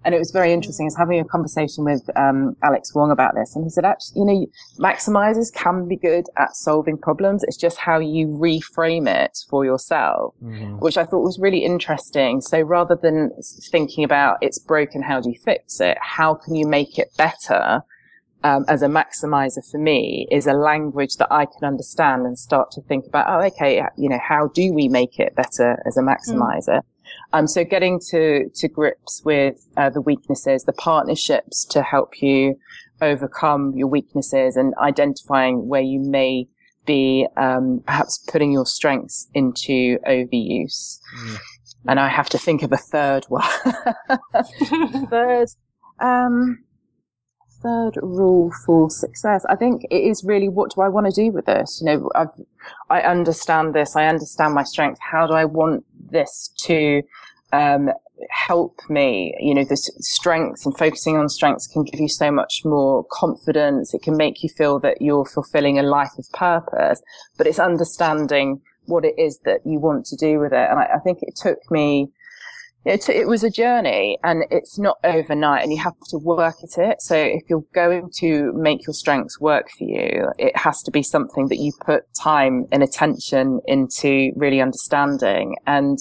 And 0.06 0.14
it 0.14 0.18
was 0.18 0.30
very 0.30 0.52
interesting. 0.52 0.84
I 0.84 0.86
was 0.86 0.96
having 0.96 1.18
a 1.18 1.24
conversation 1.24 1.84
with 1.84 2.08
um, 2.16 2.56
Alex 2.62 2.94
Wong 2.94 3.10
about 3.10 3.34
this, 3.34 3.56
and 3.56 3.64
he 3.64 3.70
said, 3.70 3.84
actually, 3.84 4.20
you 4.20 4.24
know, 4.24 4.46
maximizers 4.78 5.52
can 5.52 5.88
be 5.88 5.96
good 5.96 6.26
at 6.38 6.54
solving 6.54 6.96
problems. 6.96 7.42
It's 7.42 7.56
just 7.56 7.76
how 7.76 7.98
you 7.98 8.28
reframe 8.28 9.08
it 9.08 9.36
for 9.50 9.64
yourself, 9.64 10.36
mm-hmm. 10.40 10.78
which 10.78 10.96
I 10.96 11.04
thought 11.04 11.24
was 11.24 11.40
really 11.40 11.64
interesting. 11.64 12.40
So 12.40 12.60
rather 12.60 12.94
than 12.94 13.32
thinking 13.72 14.04
about 14.04 14.38
it's 14.42 14.60
broken, 14.60 15.02
how 15.02 15.20
do 15.20 15.28
you 15.28 15.38
fix 15.44 15.80
it? 15.80 15.98
How 16.00 16.34
can 16.34 16.54
you 16.54 16.68
make 16.68 17.00
it 17.00 17.08
better? 17.16 17.82
Um, 18.44 18.64
as 18.68 18.82
a 18.82 18.86
maximizer 18.86 19.68
for 19.68 19.78
me 19.78 20.28
is 20.30 20.46
a 20.46 20.52
language 20.52 21.16
that 21.16 21.32
I 21.32 21.46
can 21.46 21.64
understand 21.64 22.26
and 22.26 22.38
start 22.38 22.70
to 22.72 22.80
think 22.82 23.06
about, 23.06 23.26
oh, 23.28 23.44
okay, 23.46 23.82
you 23.96 24.08
know, 24.08 24.20
how 24.22 24.48
do 24.54 24.72
we 24.72 24.86
make 24.88 25.18
it 25.18 25.34
better 25.34 25.82
as 25.84 25.96
a 25.96 26.02
maximizer? 26.02 26.78
Mm. 26.78 26.82
Um, 27.32 27.46
so 27.46 27.64
getting 27.64 28.00
to, 28.10 28.48
to 28.54 28.68
grips 28.68 29.22
with 29.24 29.66
uh, 29.76 29.90
the 29.90 30.00
weaknesses, 30.00 30.64
the 30.64 30.72
partnerships 30.72 31.64
to 31.66 31.82
help 31.82 32.22
you 32.22 32.56
overcome 33.00 33.72
your 33.76 33.88
weaknesses 33.88 34.56
and 34.56 34.74
identifying 34.78 35.68
where 35.68 35.82
you 35.82 36.00
may 36.00 36.48
be 36.86 37.26
um, 37.36 37.82
perhaps 37.86 38.18
putting 38.28 38.52
your 38.52 38.66
strengths 38.66 39.28
into 39.34 39.98
overuse. 40.08 40.98
Mm. 41.18 41.38
And 41.88 42.00
I 42.00 42.08
have 42.08 42.28
to 42.30 42.38
think 42.38 42.62
of 42.62 42.72
a 42.72 42.76
third 42.76 43.24
one. 43.28 43.44
third, 45.10 45.48
um, 46.00 46.64
third 47.62 47.96
rule 48.02 48.50
for 48.64 48.90
success. 48.90 49.44
I 49.48 49.56
think 49.56 49.84
it 49.90 49.96
is 49.96 50.24
really 50.24 50.48
what 50.48 50.74
do 50.74 50.80
I 50.80 50.88
want 50.88 51.06
to 51.06 51.12
do 51.12 51.30
with 51.32 51.46
this? 51.46 51.80
You 51.80 51.86
know, 51.86 52.10
I've, 52.14 52.40
I 52.90 53.00
understand 53.02 53.74
this. 53.74 53.94
I 53.96 54.06
understand 54.06 54.54
my 54.54 54.64
strengths. 54.64 55.00
How 55.00 55.26
do 55.26 55.34
I 55.34 55.44
want 55.44 55.84
this 56.10 56.50
to 56.64 57.02
um, 57.52 57.90
help 58.30 58.80
me. 58.88 59.34
You 59.40 59.54
know, 59.54 59.64
this 59.64 59.90
strengths 59.98 60.64
and 60.64 60.76
focusing 60.76 61.16
on 61.16 61.28
strengths 61.28 61.66
can 61.66 61.84
give 61.84 62.00
you 62.00 62.08
so 62.08 62.30
much 62.30 62.62
more 62.64 63.04
confidence. 63.10 63.94
It 63.94 64.02
can 64.02 64.16
make 64.16 64.42
you 64.42 64.48
feel 64.48 64.78
that 64.80 65.02
you're 65.02 65.26
fulfilling 65.26 65.78
a 65.78 65.82
life 65.82 66.18
of 66.18 66.30
purpose, 66.32 67.02
but 67.36 67.46
it's 67.46 67.58
understanding 67.58 68.60
what 68.86 69.04
it 69.04 69.14
is 69.18 69.40
that 69.40 69.60
you 69.64 69.78
want 69.78 70.06
to 70.06 70.16
do 70.16 70.38
with 70.38 70.52
it. 70.52 70.70
And 70.70 70.78
I, 70.78 70.94
I 70.94 70.98
think 71.00 71.18
it 71.22 71.36
took 71.36 71.58
me, 71.70 72.10
it, 72.86 73.08
it 73.08 73.26
was 73.26 73.42
a 73.42 73.50
journey 73.50 74.16
and 74.22 74.44
it's 74.48 74.78
not 74.78 74.98
overnight 75.02 75.64
and 75.64 75.72
you 75.72 75.78
have 75.82 75.98
to 76.10 76.18
work 76.18 76.54
at 76.62 76.78
it. 76.78 77.02
So 77.02 77.16
if 77.16 77.42
you're 77.48 77.64
going 77.74 78.10
to 78.18 78.52
make 78.54 78.86
your 78.86 78.94
strengths 78.94 79.40
work 79.40 79.66
for 79.76 79.82
you, 79.82 80.28
it 80.38 80.56
has 80.56 80.82
to 80.84 80.92
be 80.92 81.02
something 81.02 81.48
that 81.48 81.56
you 81.56 81.72
put 81.84 82.04
time 82.14 82.66
and 82.70 82.84
attention 82.84 83.60
into 83.66 84.30
really 84.36 84.60
understanding. 84.60 85.56
And 85.66 85.98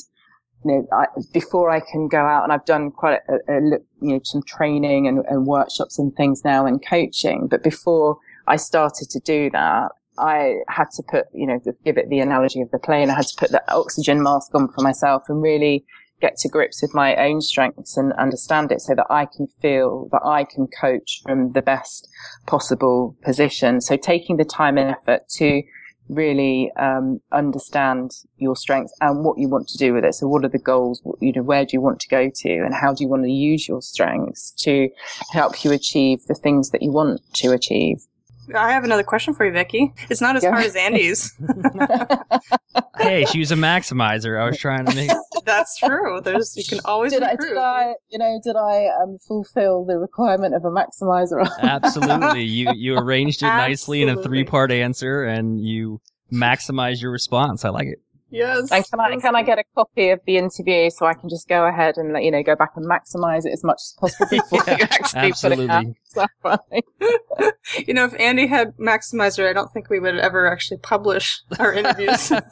you 0.64 0.72
know, 0.72 0.88
I, 0.96 1.08
before 1.34 1.72
I 1.72 1.80
can 1.80 2.08
go 2.08 2.20
out 2.20 2.44
and 2.44 2.54
I've 2.54 2.66
done 2.66 2.92
quite 2.92 3.20
a, 3.30 3.34
a 3.52 3.62
you 4.02 4.14
know, 4.14 4.20
some 4.24 4.44
training 4.44 5.08
and, 5.08 5.26
and 5.28 5.48
workshops 5.48 5.98
and 5.98 6.16
things 6.16 6.44
now 6.46 6.68
and 6.68 6.86
coaching. 6.86 7.48
But 7.50 7.64
before 7.64 8.18
I 8.46 8.58
started 8.58 9.10
to 9.10 9.20
do 9.22 9.50
that, 9.52 9.90
I 10.20 10.58
had 10.70 10.92
to 10.98 11.04
put, 11.10 11.26
you 11.34 11.48
know, 11.48 11.60
give 11.84 11.98
it 11.98 12.10
the 12.10 12.20
analogy 12.20 12.62
of 12.62 12.70
the 12.70 12.80
plane. 12.80 13.10
I 13.10 13.16
had 13.16 13.26
to 13.26 13.36
put 13.38 13.50
the 13.50 13.64
oxygen 13.74 14.22
mask 14.22 14.54
on 14.54 14.68
for 14.68 14.82
myself 14.82 15.24
and 15.30 15.42
really 15.42 15.84
get 16.22 16.38
to 16.38 16.50
grips 16.50 16.82
with 16.82 16.94
my 16.94 17.16
own 17.16 17.42
strengths 17.42 17.98
and 17.98 18.14
understand 18.14 18.72
it 18.72 18.82
so 18.82 18.96
that 18.96 19.08
I 19.10 19.26
can 19.26 19.48
feel 19.62 20.08
that 20.12 20.22
I 20.24 20.46
can 20.46 20.68
coach 20.68 21.22
from 21.24 21.52
the 21.52 21.62
best 21.62 22.08
possible 22.48 23.16
position. 23.24 23.82
So 23.82 23.98
taking 23.98 24.38
the 24.38 24.46
time 24.46 24.78
and 24.78 24.92
effort 24.92 25.28
to 25.38 25.62
really 26.10 26.72
um, 26.78 27.20
understand 27.32 28.12
your 28.38 28.56
strengths 28.56 28.94
and 29.02 29.24
what 29.24 29.38
you 29.38 29.50
want 29.50 29.68
to 29.70 29.78
do 29.78 29.94
with 29.94 30.06
it. 30.06 30.14
So, 30.16 30.28
what 30.28 30.46
are 30.46 30.50
the 30.50 30.60
goals? 30.60 31.02
You 31.20 31.34
know, 31.34 31.44
where 31.44 31.66
do 31.66 31.72
you 31.74 31.82
want 31.82 32.00
to 32.02 32.08
go 32.08 32.30
to, 32.34 32.50
and 32.50 32.74
how 32.74 32.94
do 32.94 33.04
you 33.04 33.10
want 33.10 33.24
to 33.24 33.32
use 33.32 33.68
your 33.68 33.82
strengths 33.82 34.52
to 34.60 34.90
help 35.32 35.64
you 35.64 35.72
achieve 35.72 36.26
the 36.28 36.36
things 36.36 36.70
that 36.70 36.82
you 36.82 36.92
want 36.92 37.22
to 37.36 37.52
achieve? 37.52 38.06
I 38.54 38.72
have 38.72 38.84
another 38.84 39.04
question 39.04 39.34
for 39.34 39.46
you, 39.46 39.52
Vicki. 39.52 39.94
It's 40.10 40.22
not 40.22 40.36
as 40.36 40.44
yeah. 40.44 40.52
hard 40.52 40.66
as 40.66 40.76
Andy's. 40.76 41.34
hey, 42.98 43.26
she 43.26 43.40
was 43.40 43.52
a 43.52 43.56
maximizer. 43.56 44.40
I 44.40 44.46
was 44.46 44.58
trying 44.58 44.86
to 44.86 44.96
make. 44.96 45.10
That's 45.46 45.78
true. 45.78 46.22
There's 46.22 46.56
you 46.56 46.64
can 46.64 46.80
always 46.86 47.14
did 47.14 47.24
improve. 47.24 47.58
I, 47.58 47.84
did 47.84 47.92
I, 47.92 47.96
you 48.10 48.20
know, 48.20 48.40
did 48.44 48.56
I 48.56 48.88
um, 49.02 49.18
fulfill 49.26 49.86
the 49.86 49.98
requirement 49.98 50.56
of 50.56 50.66
a 50.66 50.70
maximizer? 50.70 51.48
Absolutely. 51.60 52.44
You 52.44 52.72
you 52.74 52.98
arranged 52.98 53.42
it 53.42 53.48
nicely 53.48 54.02
in 54.02 54.10
a 54.10 54.22
three 54.22 54.44
part 54.44 54.72
answer, 54.72 55.24
and 55.24 55.60
you 55.60 56.02
maximize 56.32 57.02
your 57.02 57.12
response. 57.12 57.66
I 57.66 57.70
like 57.70 57.88
it. 57.88 58.02
Yes. 58.36 58.70
And 58.70 58.86
can 58.90 59.00
I 59.00 59.16
can 59.16 59.36
I 59.36 59.44
get 59.44 59.60
a 59.60 59.64
copy 59.76 60.10
of 60.10 60.20
the 60.26 60.38
interview 60.38 60.90
so 60.90 61.06
I 61.06 61.14
can 61.14 61.30
just 61.30 61.48
go 61.48 61.66
ahead 61.66 61.96
and 61.98 62.22
you 62.22 62.32
know 62.32 62.44
go 62.44 62.56
back 62.56 62.72
and 62.76 62.86
maximize 62.86 63.46
it 63.46 63.54
as 63.54 63.64
much 63.64 63.78
as 63.78 63.96
possible 63.98 64.28
before 64.30 64.64
yeah, 64.68 64.78
you 64.78 64.84
actually 64.84 65.20
absolutely. 65.22 65.68
put 65.68 65.74
it 65.74 66.30
out? 66.48 66.60
you 67.88 67.94
know, 67.94 68.06
if 68.06 68.14
Andy 68.20 68.48
had 68.48 68.76
maximizer, 68.78 69.50
I 69.50 69.54
don't 69.54 69.72
think 69.72 69.90
we 69.90 70.00
would 70.00 70.18
ever 70.18 70.52
actually 70.52 70.78
publish 70.78 71.42
our 71.60 71.74
interviews. 71.74 72.32
uh, 72.32 72.44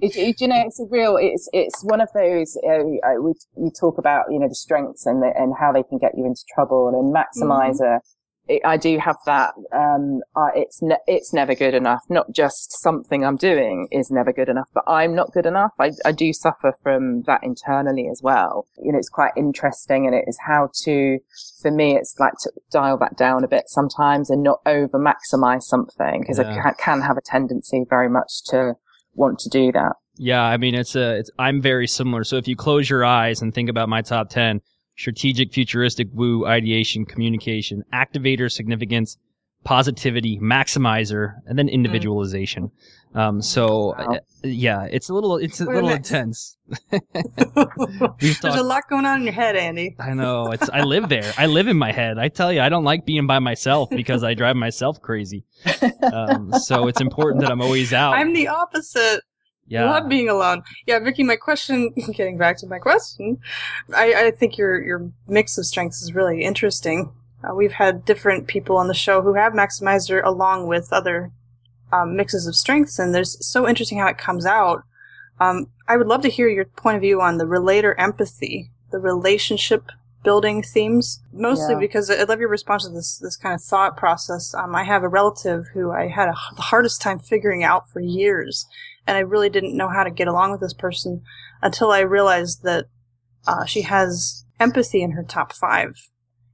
it, 0.00 0.40
you 0.40 0.48
know, 0.48 0.62
it's 0.66 0.80
a 0.80 0.84
real. 0.88 1.18
It's 1.20 1.48
it's 1.52 1.84
one 1.84 2.00
of 2.00 2.08
those. 2.14 2.56
Uh, 2.66 2.84
we 3.20 3.34
we 3.54 3.70
talk 3.78 3.98
about 3.98 4.26
you 4.30 4.38
know 4.38 4.48
the 4.48 4.54
strengths 4.54 5.04
and 5.04 5.22
the, 5.22 5.30
and 5.36 5.54
how 5.60 5.72
they 5.72 5.82
can 5.82 5.98
get 5.98 6.12
you 6.16 6.24
into 6.24 6.42
trouble, 6.54 6.88
and 6.88 6.96
then 6.96 7.22
maximizer. 7.22 7.80
Mm-hmm 7.80 8.15
I 8.64 8.76
do 8.76 8.98
have 8.98 9.16
that. 9.26 9.54
Um, 9.72 10.20
uh, 10.36 10.50
it's 10.54 10.80
ne- 10.80 11.02
it's 11.06 11.32
never 11.32 11.54
good 11.54 11.74
enough. 11.74 12.02
Not 12.08 12.30
just 12.32 12.80
something 12.80 13.24
I'm 13.24 13.36
doing 13.36 13.88
is 13.90 14.10
never 14.10 14.32
good 14.32 14.48
enough, 14.48 14.68
but 14.72 14.84
I'm 14.86 15.14
not 15.14 15.32
good 15.32 15.46
enough. 15.46 15.72
I, 15.80 15.90
I 16.04 16.12
do 16.12 16.32
suffer 16.32 16.72
from 16.82 17.22
that 17.22 17.42
internally 17.42 18.08
as 18.10 18.20
well. 18.22 18.66
You 18.78 18.92
know, 18.92 18.98
it's 18.98 19.08
quite 19.08 19.32
interesting, 19.36 20.06
and 20.06 20.14
it 20.14 20.24
is 20.28 20.38
how 20.46 20.70
to. 20.84 21.18
For 21.60 21.70
me, 21.70 21.96
it's 21.96 22.14
like 22.20 22.34
to 22.42 22.52
dial 22.70 22.98
that 22.98 23.16
down 23.16 23.42
a 23.42 23.48
bit 23.48 23.64
sometimes 23.66 24.30
and 24.30 24.42
not 24.42 24.60
over 24.64 24.98
maximize 24.98 25.62
something 25.62 26.20
because 26.20 26.38
yeah. 26.38 26.50
I 26.50 26.54
can, 26.54 26.74
can 26.78 27.00
have 27.02 27.16
a 27.16 27.22
tendency 27.22 27.84
very 27.88 28.08
much 28.08 28.44
to 28.50 28.74
want 29.14 29.40
to 29.40 29.48
do 29.48 29.72
that. 29.72 29.94
Yeah, 30.18 30.42
I 30.42 30.56
mean, 30.56 30.74
it's 30.74 30.94
a. 30.94 31.16
It's, 31.16 31.30
I'm 31.38 31.60
very 31.60 31.88
similar. 31.88 32.22
So 32.22 32.36
if 32.36 32.46
you 32.46 32.54
close 32.54 32.88
your 32.88 33.04
eyes 33.04 33.42
and 33.42 33.52
think 33.52 33.68
about 33.68 33.88
my 33.88 34.02
top 34.02 34.30
ten 34.30 34.60
strategic, 34.96 35.52
futuristic, 35.52 36.08
woo, 36.12 36.46
ideation, 36.46 37.04
communication, 37.04 37.82
activator, 37.92 38.50
significance, 38.50 39.18
positivity, 39.64 40.38
maximizer, 40.38 41.34
and 41.46 41.58
then 41.58 41.68
individualization. 41.68 42.70
Mm. 43.14 43.18
Um, 43.20 43.42
so 43.42 43.94
wow. 43.98 44.06
uh, 44.14 44.18
yeah, 44.44 44.86
it's 44.90 45.08
a 45.08 45.14
little, 45.14 45.38
it's 45.38 45.60
a 45.60 45.64
little 45.64 45.88
intense. 45.88 46.56
There's 46.90 48.42
a 48.42 48.62
lot 48.62 48.82
going 48.88 49.06
on 49.06 49.20
in 49.20 49.24
your 49.24 49.32
head, 49.32 49.56
Andy. 49.56 49.96
I 49.98 50.12
know. 50.12 50.52
It's, 50.52 50.68
I 50.68 50.82
live 50.82 51.08
there. 51.08 51.32
I 51.36 51.46
live 51.46 51.66
in 51.66 51.78
my 51.78 51.92
head. 51.92 52.18
I 52.18 52.28
tell 52.28 52.52
you, 52.52 52.60
I 52.60 52.68
don't 52.68 52.84
like 52.84 53.06
being 53.06 53.26
by 53.26 53.38
myself 53.38 53.90
because 53.90 54.22
I 54.22 54.34
drive 54.34 54.56
myself 54.56 55.00
crazy. 55.00 55.44
Um, 56.12 56.52
so 56.52 56.88
it's 56.88 57.00
important 57.00 57.42
that 57.42 57.50
I'm 57.50 57.60
always 57.60 57.92
out. 57.92 58.14
I'm 58.14 58.32
the 58.32 58.48
opposite. 58.48 59.22
Yeah. 59.68 59.90
Love 59.90 60.08
being 60.08 60.28
alone. 60.28 60.62
Yeah, 60.86 60.98
Vicki, 61.00 61.24
my 61.24 61.36
question, 61.36 61.90
getting 62.12 62.38
back 62.38 62.56
to 62.58 62.66
my 62.66 62.78
question, 62.78 63.38
I, 63.94 64.26
I 64.26 64.30
think 64.30 64.56
your, 64.56 64.82
your 64.82 65.10
mix 65.26 65.58
of 65.58 65.66
strengths 65.66 66.02
is 66.02 66.14
really 66.14 66.42
interesting. 66.42 67.12
Uh, 67.42 67.54
we've 67.54 67.72
had 67.72 68.04
different 68.04 68.46
people 68.46 68.76
on 68.76 68.88
the 68.88 68.94
show 68.94 69.22
who 69.22 69.34
have 69.34 69.52
Maximizer 69.52 70.24
along 70.24 70.68
with 70.68 70.92
other 70.92 71.32
um, 71.92 72.16
mixes 72.16 72.46
of 72.46 72.54
strengths, 72.54 72.98
and 72.98 73.14
there's 73.14 73.44
so 73.46 73.68
interesting 73.68 73.98
how 73.98 74.08
it 74.08 74.18
comes 74.18 74.46
out. 74.46 74.82
Um, 75.40 75.66
I 75.88 75.96
would 75.96 76.06
love 76.06 76.22
to 76.22 76.30
hear 76.30 76.48
your 76.48 76.64
point 76.64 76.96
of 76.96 77.02
view 77.02 77.20
on 77.20 77.38
the 77.38 77.46
relator 77.46 77.94
empathy, 77.98 78.70
the 78.90 78.98
relationship 78.98 79.90
building 80.24 80.62
themes, 80.62 81.20
mostly 81.32 81.74
yeah. 81.74 81.80
because 81.80 82.10
I 82.10 82.24
love 82.24 82.40
your 82.40 82.48
response 82.48 82.84
to 82.84 82.90
this, 82.90 83.18
this 83.18 83.36
kind 83.36 83.54
of 83.54 83.62
thought 83.62 83.96
process. 83.96 84.54
Um, 84.54 84.74
I 84.74 84.82
have 84.82 85.04
a 85.04 85.08
relative 85.08 85.66
who 85.72 85.92
I 85.92 86.08
had 86.08 86.28
a, 86.28 86.34
the 86.56 86.62
hardest 86.62 87.00
time 87.00 87.20
figuring 87.20 87.62
out 87.62 87.88
for 87.88 88.00
years 88.00 88.66
and 89.06 89.16
I 89.16 89.20
really 89.20 89.48
didn't 89.48 89.76
know 89.76 89.88
how 89.88 90.04
to 90.04 90.10
get 90.10 90.28
along 90.28 90.52
with 90.52 90.60
this 90.60 90.74
person 90.74 91.22
until 91.62 91.92
I 91.92 92.00
realized 92.00 92.62
that 92.64 92.86
uh, 93.46 93.64
she 93.64 93.82
has 93.82 94.44
empathy 94.58 95.02
in 95.02 95.12
her 95.12 95.22
top 95.22 95.52
five. 95.52 95.96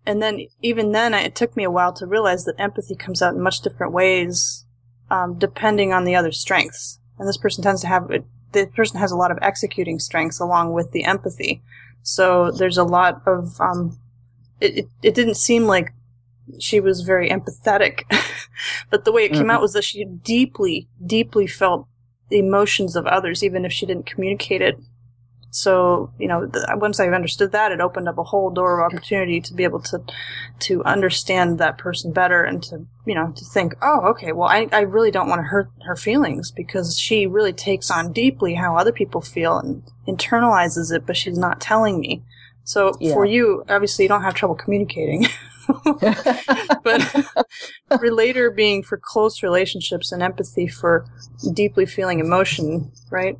And 0.04 0.20
then, 0.20 0.46
even 0.60 0.92
then, 0.92 1.14
it 1.14 1.34
took 1.34 1.56
me 1.56 1.64
a 1.64 1.70
while 1.70 1.92
to 1.94 2.06
realize 2.06 2.44
that 2.44 2.56
empathy 2.58 2.96
comes 2.96 3.22
out 3.22 3.34
in 3.34 3.40
much 3.40 3.60
different 3.60 3.92
ways, 3.92 4.64
um, 5.10 5.38
depending 5.38 5.92
on 5.92 6.04
the 6.04 6.16
other 6.16 6.32
strengths. 6.32 6.98
And 7.18 7.28
this 7.28 7.36
person 7.36 7.62
tends 7.62 7.82
to 7.82 7.86
have, 7.86 8.08
the 8.52 8.66
person 8.74 8.98
has 8.98 9.12
a 9.12 9.16
lot 9.16 9.30
of 9.30 9.38
executing 9.40 10.00
strengths 10.00 10.40
along 10.40 10.72
with 10.72 10.90
the 10.90 11.04
empathy. 11.04 11.62
So 12.02 12.50
there's 12.50 12.78
a 12.78 12.84
lot 12.84 13.22
of, 13.26 13.60
um, 13.60 13.98
it, 14.60 14.78
it, 14.78 14.88
it 15.02 15.14
didn't 15.14 15.36
seem 15.36 15.64
like 15.64 15.92
she 16.58 16.80
was 16.80 17.02
very 17.02 17.30
empathetic, 17.30 18.02
but 18.90 19.04
the 19.04 19.12
way 19.12 19.24
it 19.24 19.32
came 19.32 19.42
mm-hmm. 19.42 19.50
out 19.50 19.62
was 19.62 19.72
that 19.74 19.84
she 19.84 20.04
deeply, 20.04 20.88
deeply 21.04 21.46
felt 21.46 21.86
the 22.32 22.38
emotions 22.38 22.96
of 22.96 23.06
others, 23.06 23.44
even 23.44 23.64
if 23.64 23.72
she 23.72 23.86
didn't 23.86 24.06
communicate 24.06 24.62
it. 24.62 24.78
So, 25.50 26.10
you 26.18 26.28
know, 26.28 26.50
once 26.76 26.98
I 26.98 27.08
understood 27.08 27.52
that, 27.52 27.72
it 27.72 27.80
opened 27.80 28.08
up 28.08 28.16
a 28.16 28.24
whole 28.24 28.48
door 28.48 28.80
of 28.80 28.90
opportunity 28.90 29.38
to 29.42 29.52
be 29.52 29.64
able 29.64 29.80
to, 29.80 30.02
to 30.60 30.82
understand 30.84 31.58
that 31.58 31.76
person 31.76 32.10
better 32.10 32.42
and 32.42 32.62
to, 32.62 32.86
you 33.04 33.14
know, 33.14 33.34
to 33.36 33.44
think, 33.44 33.74
oh, 33.82 34.00
okay, 34.12 34.32
well, 34.32 34.48
I, 34.48 34.66
I 34.72 34.80
really 34.80 35.10
don't 35.10 35.28
want 35.28 35.40
to 35.40 35.46
hurt 35.46 35.68
her 35.84 35.94
feelings 35.94 36.50
because 36.50 36.98
she 36.98 37.26
really 37.26 37.52
takes 37.52 37.90
on 37.90 38.14
deeply 38.14 38.54
how 38.54 38.78
other 38.78 38.92
people 38.92 39.20
feel 39.20 39.58
and 39.58 39.82
internalizes 40.08 40.90
it, 40.90 41.04
but 41.04 41.18
she's 41.18 41.36
not 41.36 41.60
telling 41.60 42.00
me. 42.00 42.22
So 42.64 42.96
yeah. 42.98 43.12
for 43.12 43.26
you, 43.26 43.62
obviously 43.68 44.06
you 44.06 44.08
don't 44.08 44.22
have 44.22 44.34
trouble 44.34 44.54
communicating. 44.54 45.26
but 46.82 47.26
relator 48.00 48.50
being 48.50 48.82
for 48.82 48.96
close 48.96 49.42
relationships 49.42 50.12
and 50.12 50.22
empathy 50.22 50.66
for 50.66 51.04
deeply 51.52 51.86
feeling 51.86 52.20
emotion, 52.20 52.90
right? 53.10 53.38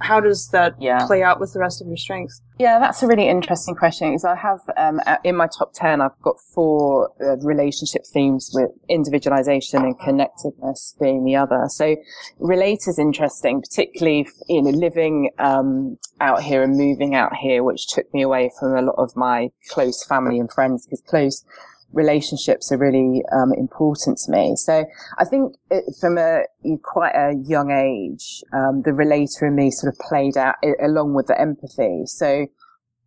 How 0.00 0.20
does 0.20 0.48
that 0.48 0.74
Yeah. 0.80 1.06
play 1.06 1.22
out 1.22 1.40
with 1.40 1.52
the 1.52 1.58
rest 1.58 1.80
of 1.80 1.86
your 1.86 1.96
strengths? 1.96 2.40
Yeah, 2.58 2.78
that's 2.78 3.02
a 3.02 3.06
really 3.06 3.28
interesting 3.28 3.74
question 3.74 4.10
because 4.10 4.24
I 4.24 4.34
have 4.34 4.60
um, 4.76 5.00
in 5.24 5.36
my 5.36 5.46
top 5.46 5.72
10, 5.74 6.00
I've 6.00 6.18
got 6.22 6.36
four 6.54 7.10
uh, 7.20 7.36
relationship 7.38 8.02
themes 8.12 8.50
with 8.54 8.70
individualization 8.88 9.82
and 9.82 9.98
connectedness 9.98 10.94
being 11.00 11.24
the 11.24 11.36
other. 11.36 11.64
So 11.68 11.96
relate 12.38 12.80
is 12.86 12.98
interesting, 12.98 13.62
particularly, 13.62 14.26
you 14.48 14.62
know, 14.62 14.70
living 14.70 15.30
um, 15.38 15.98
out 16.20 16.42
here 16.42 16.62
and 16.62 16.76
moving 16.76 17.14
out 17.14 17.34
here, 17.36 17.62
which 17.62 17.86
took 17.88 18.12
me 18.12 18.22
away 18.22 18.50
from 18.58 18.76
a 18.76 18.82
lot 18.82 18.96
of 18.98 19.16
my 19.16 19.50
close 19.70 20.04
family 20.04 20.38
and 20.38 20.50
friends 20.52 20.86
because 20.86 21.00
close 21.02 21.44
relationships 21.92 22.70
are 22.70 22.78
really 22.78 23.22
um, 23.32 23.52
important 23.52 24.18
to 24.18 24.32
me. 24.32 24.54
So 24.56 24.84
I 25.18 25.24
think 25.24 25.54
it, 25.70 25.84
from 26.00 26.18
a 26.18 26.42
quite 26.82 27.14
a 27.14 27.34
young 27.44 27.70
age, 27.70 28.42
um, 28.52 28.82
the 28.82 28.92
relator 28.92 29.46
in 29.46 29.54
me 29.54 29.70
sort 29.70 29.92
of 29.92 29.98
played 29.98 30.36
out 30.36 30.56
along 30.82 31.14
with 31.14 31.26
the 31.26 31.40
empathy. 31.40 32.02
So 32.06 32.46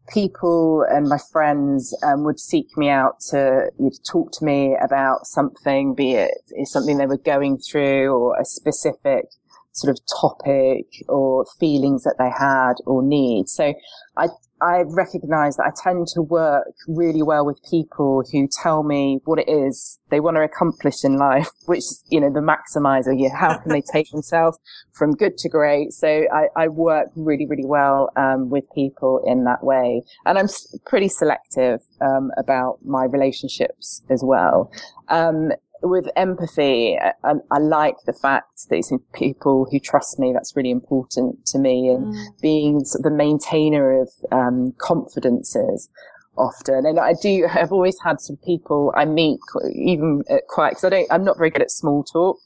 people 0.10 0.86
and 0.90 1.08
my 1.08 1.20
friends 1.32 1.96
um, 2.04 2.24
would 2.24 2.40
seek 2.40 2.78
me 2.78 2.90
out 2.90 3.20
to 3.30 3.70
talk 4.06 4.32
to 4.34 4.46
me 4.46 4.76
about 4.82 5.26
something, 5.26 5.96
be 5.96 6.14
it 6.16 6.32
something 6.66 6.98
they 6.98 7.06
were 7.06 7.18
going 7.18 7.58
through 7.58 8.10
or 8.10 8.40
a 8.40 8.46
specific 8.46 9.26
sort 9.72 9.90
of 9.90 10.00
topic 10.22 10.86
or 11.08 11.46
feelings 11.60 12.04
that 12.04 12.16
they 12.20 12.30
had 12.30 12.74
or 12.86 13.02
need. 13.02 13.50
So 13.50 13.74
I 14.18 14.28
I 14.64 14.84
recognize 14.88 15.58
that 15.58 15.66
I 15.66 15.72
tend 15.84 16.08
to 16.14 16.22
work 16.22 16.74
really 16.88 17.22
well 17.22 17.46
with 17.46 17.60
people 17.70 18.24
who 18.32 18.48
tell 18.48 18.84
me 18.84 19.20
what 19.26 19.40
it 19.40 19.50
is 19.50 20.00
they 20.10 20.20
want 20.20 20.38
to 20.38 20.42
accomplish 20.42 21.04
in 21.04 21.18
life, 21.18 21.50
which 21.66 21.84
you 22.10 22.22
know, 22.22 22.32
the 22.32 22.40
maximizer. 22.40 23.14
Yeah. 23.18 23.36
How 23.36 23.58
can 23.58 23.72
they 23.72 23.82
take 23.92 24.10
themselves 24.12 24.58
from 24.94 25.12
good 25.12 25.38
to 25.40 25.50
great? 25.50 25.92
So 25.92 26.08
I, 26.32 26.48
I 26.56 26.68
work 26.68 27.08
really, 27.16 27.48
really 27.48 27.66
well, 27.66 28.10
um, 28.16 28.50
with 28.50 28.66
people 28.74 29.22
in 29.26 29.44
that 29.46 29.64
way. 29.64 30.04
And 30.26 30.38
I'm 30.38 30.48
pretty 30.86 31.10
selective, 31.10 31.82
um, 32.00 32.32
about 32.38 32.78
my 32.86 33.06
relationships 33.06 34.04
as 34.10 34.22
well. 34.24 34.72
Um, 35.10 35.52
with 35.84 36.08
empathy, 36.16 36.98
I, 36.98 37.34
I 37.52 37.58
like 37.60 37.96
the 38.06 38.14
fact 38.14 38.70
that 38.70 38.78
it's 38.78 38.92
people 39.14 39.68
who 39.70 39.80
trust 39.80 40.18
me. 40.18 40.32
That's 40.34 40.56
really 40.56 40.72
important 40.72 41.46
to 41.48 41.60
me. 41.60 41.90
And 41.90 42.16
being 42.42 42.86
sort 42.86 43.02
of 43.02 43.12
the 43.12 43.16
maintainer 43.16 44.02
of 44.02 44.10
um, 44.32 44.74
confidences 44.80 45.90
often. 46.38 46.86
And 46.86 47.00
I 47.00 47.14
do, 47.22 47.48
I've 47.54 47.72
always 47.72 47.98
had 48.04 48.20
some 48.20 48.38
people 48.38 48.94
I 48.96 49.06
meet 49.06 49.40
even 49.74 50.24
at 50.30 50.48
quite, 50.48 50.72
because 50.72 50.86
I 50.86 50.90
don't, 50.90 51.08
I'm 51.12 51.24
not 51.24 51.38
very 51.38 51.50
good 51.50 51.62
at 51.62 51.72
small 51.72 52.04
talk. 52.04 52.38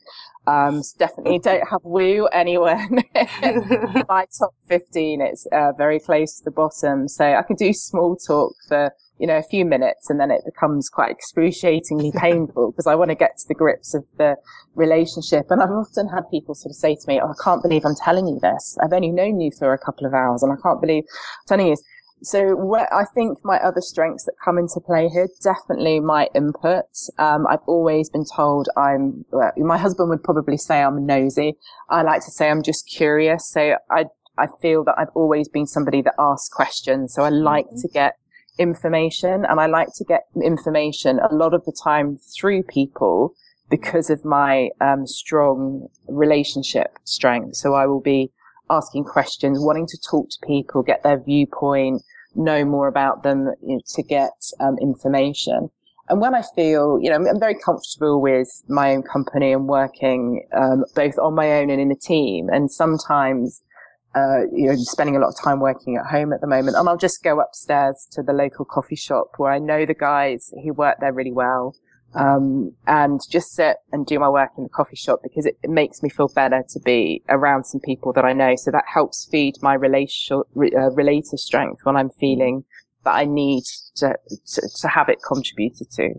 Um, 0.46 0.82
definitely 0.98 1.40
don't 1.44 1.68
have 1.70 1.84
woo 1.84 2.28
anywhere. 2.28 2.88
My 4.10 4.26
top 4.38 4.54
15, 4.68 5.22
it's 5.22 5.46
uh, 5.52 5.74
very 5.78 6.00
close 6.00 6.38
to 6.40 6.46
the 6.46 6.52
bottom. 6.52 7.08
So 7.08 7.26
I 7.26 7.44
can 7.44 7.56
do 7.56 7.74
small 7.74 8.16
talk 8.16 8.54
for, 8.68 8.92
you 9.20 9.28
know, 9.28 9.38
a 9.38 9.44
few 9.44 9.66
minutes 9.66 10.10
and 10.10 10.20
then 10.20 10.32
it 10.32 10.42
becomes 10.46 10.90
quite 10.90 11.12
excruciatingly 11.12 12.12
painful 12.18 12.72
because 12.72 12.88
I 12.88 12.96
want 12.96 13.10
to 13.10 13.16
get 13.16 13.38
to 13.38 13.48
the 13.48 13.56
grips 13.56 13.94
of 13.94 14.04
the 14.18 14.36
relationship. 14.76 15.46
And 15.50 15.62
I've 15.62 15.72
often 15.72 16.08
had 16.10 16.30
people 16.30 16.56
sort 16.56 16.72
of 16.72 16.76
say 16.76 16.96
to 16.96 17.08
me, 17.08 17.20
Oh, 17.22 17.30
I 17.30 17.44
can't 17.44 17.62
believe 17.62 17.86
I'm 17.86 17.96
telling 17.96 18.28
you 18.28 18.40
this. 18.42 18.78
I've 18.84 18.94
only 18.94 19.12
known 19.12 19.40
you 19.40 19.52
for 19.58 19.74
a 19.74 19.78
couple 19.78 20.06
of 20.06 20.14
hours 20.14 20.44
and 20.44 20.52
I 20.52 20.56
can't 20.62 20.82
believe 20.82 21.04
I'm 21.04 21.48
telling 21.48 21.68
you 21.68 21.74
this. 21.74 21.84
So 22.24 22.56
what 22.56 22.92
I 22.92 23.06
think 23.14 23.38
my 23.44 23.58
other 23.58 23.82
strengths 23.82 24.26
that 24.26 24.34
come 24.44 24.58
into 24.58 24.80
play 24.80 25.08
here, 25.08 25.28
definitely 25.44 26.00
my 26.00 26.30
input. 26.34 26.86
Um, 27.20 27.46
I've 27.48 27.62
always 27.68 28.10
been 28.10 28.26
told 28.36 28.70
I'm, 28.76 29.24
well, 29.32 29.52
my 29.58 29.78
husband 29.78 30.10
would 30.10 30.24
probably 30.24 30.58
say 30.58 30.82
I'm 30.82 31.06
nosy. 31.06 31.58
I 31.90 32.02
like 32.02 32.26
to 32.26 32.32
say 32.32 32.50
I'm 32.50 32.64
just 32.64 32.90
curious. 32.90 33.48
So 33.52 33.76
I, 33.92 34.06
I 34.38 34.48
feel 34.62 34.84
that 34.86 34.96
I've 34.98 35.16
always 35.16 35.48
been 35.48 35.68
somebody 35.68 36.02
that 36.02 36.16
asks 36.18 36.50
questions. 36.50 37.14
So 37.14 37.22
I 37.22 37.30
like 37.30 37.68
to 37.82 37.88
get 37.88 38.16
information 38.58 39.46
and 39.48 39.60
I 39.60 39.68
like 39.68 39.90
to 39.96 40.04
get 40.04 40.26
information 40.44 41.20
a 41.20 41.34
lot 41.34 41.54
of 41.54 41.66
the 41.66 41.72
time 41.72 42.18
through 42.18 42.64
people 42.64 43.34
because 43.70 44.10
of 44.10 44.24
my 44.24 44.70
um, 44.82 45.06
strong 45.06 45.88
relationship 46.08 46.98
strength. 47.04 47.56
So 47.56 47.74
I 47.74 47.86
will 47.86 48.02
be 48.02 48.32
asking 48.70 49.06
questions, 49.06 49.60
wanting 49.60 49.88
to 49.88 49.98
talk 50.10 50.30
to 50.30 50.48
people, 50.48 50.84
get 50.84 51.04
their 51.04 51.22
viewpoint, 51.22 52.02
know 52.36 52.64
more 52.66 52.88
about 52.88 53.24
them 53.24 53.52
you 53.66 53.76
know, 53.76 53.82
to 53.96 54.04
get 54.04 54.32
um, 54.60 54.78
information. 54.82 55.70
And 56.10 56.22
when 56.22 56.34
I 56.34 56.44
feel, 56.56 57.00
you 57.02 57.10
know, 57.10 57.18
I'm, 57.18 57.40
very 57.40 57.56
comfortable 57.56 58.22
with 58.22 58.48
my 58.70 58.96
own 58.96 59.04
company 59.04 59.52
and 59.52 59.68
working 59.68 60.48
um, 60.56 60.86
both 60.96 61.18
on 61.20 61.36
my 61.36 61.60
own 61.60 61.70
and 61.70 61.82
in 61.82 61.92
a 61.92 61.96
team. 61.96 62.48
And 62.50 62.72
sometimes, 62.72 63.62
uh, 64.16 64.42
you 64.52 64.68
know, 64.68 64.76
spending 64.76 65.16
a 65.16 65.20
lot 65.20 65.30
of 65.30 65.36
time 65.42 65.60
working 65.60 65.98
at 65.98 66.06
home 66.06 66.34
at 66.34 66.42
the 66.42 66.48
moment, 66.48 66.76
and 66.78 66.88
I'll 66.90 66.98
just 66.98 67.24
go 67.24 67.40
upstairs 67.40 68.08
to 68.12 68.24
the 68.24 68.34
local 68.34 68.66
coffee 68.66 68.96
shop 68.96 69.32
where 69.38 69.52
I 69.52 69.60
know 69.60 69.86
the 69.86 69.94
guys 69.94 70.52
who 70.64 70.74
work 70.74 70.98
there 71.00 71.14
really 71.14 71.34
well 71.34 71.76
um, 72.14 72.74
and 72.88 73.20
just 73.30 73.54
sit 73.54 73.78
and 73.92 74.06
do 74.06 74.20
my 74.20 74.30
work 74.30 74.52
in 74.58 74.64
the 74.64 74.70
coffee 74.70 74.96
shop 74.96 75.20
because 75.24 75.46
it, 75.46 75.58
it 75.64 75.70
makes 75.70 76.02
me 76.02 76.10
feel 76.10 76.30
better 76.30 76.64
to 76.70 76.80
be 76.80 77.22
around 77.30 77.66
some 77.66 77.82
people 77.82 78.14
that 78.14 78.26
I 78.26 78.34
know. 78.34 78.56
So 78.56 78.72
that 78.72 78.86
helps 78.92 79.28
feed 79.30 79.56
my 79.62 79.74
relation, 79.74 80.42
re, 80.56 80.72
uh, 80.72 80.90
relator 80.92 81.38
strength 81.38 81.82
when 81.84 81.96
I'm 81.96 82.10
feeling 82.10 82.64
that 83.04 83.14
I 83.14 83.26
need 83.26 83.64
to, 83.98 84.16
to, 84.54 84.70
to 84.82 84.88
have 84.88 85.10
it 85.10 85.20
contributed 85.26 85.92
to. 85.92 86.14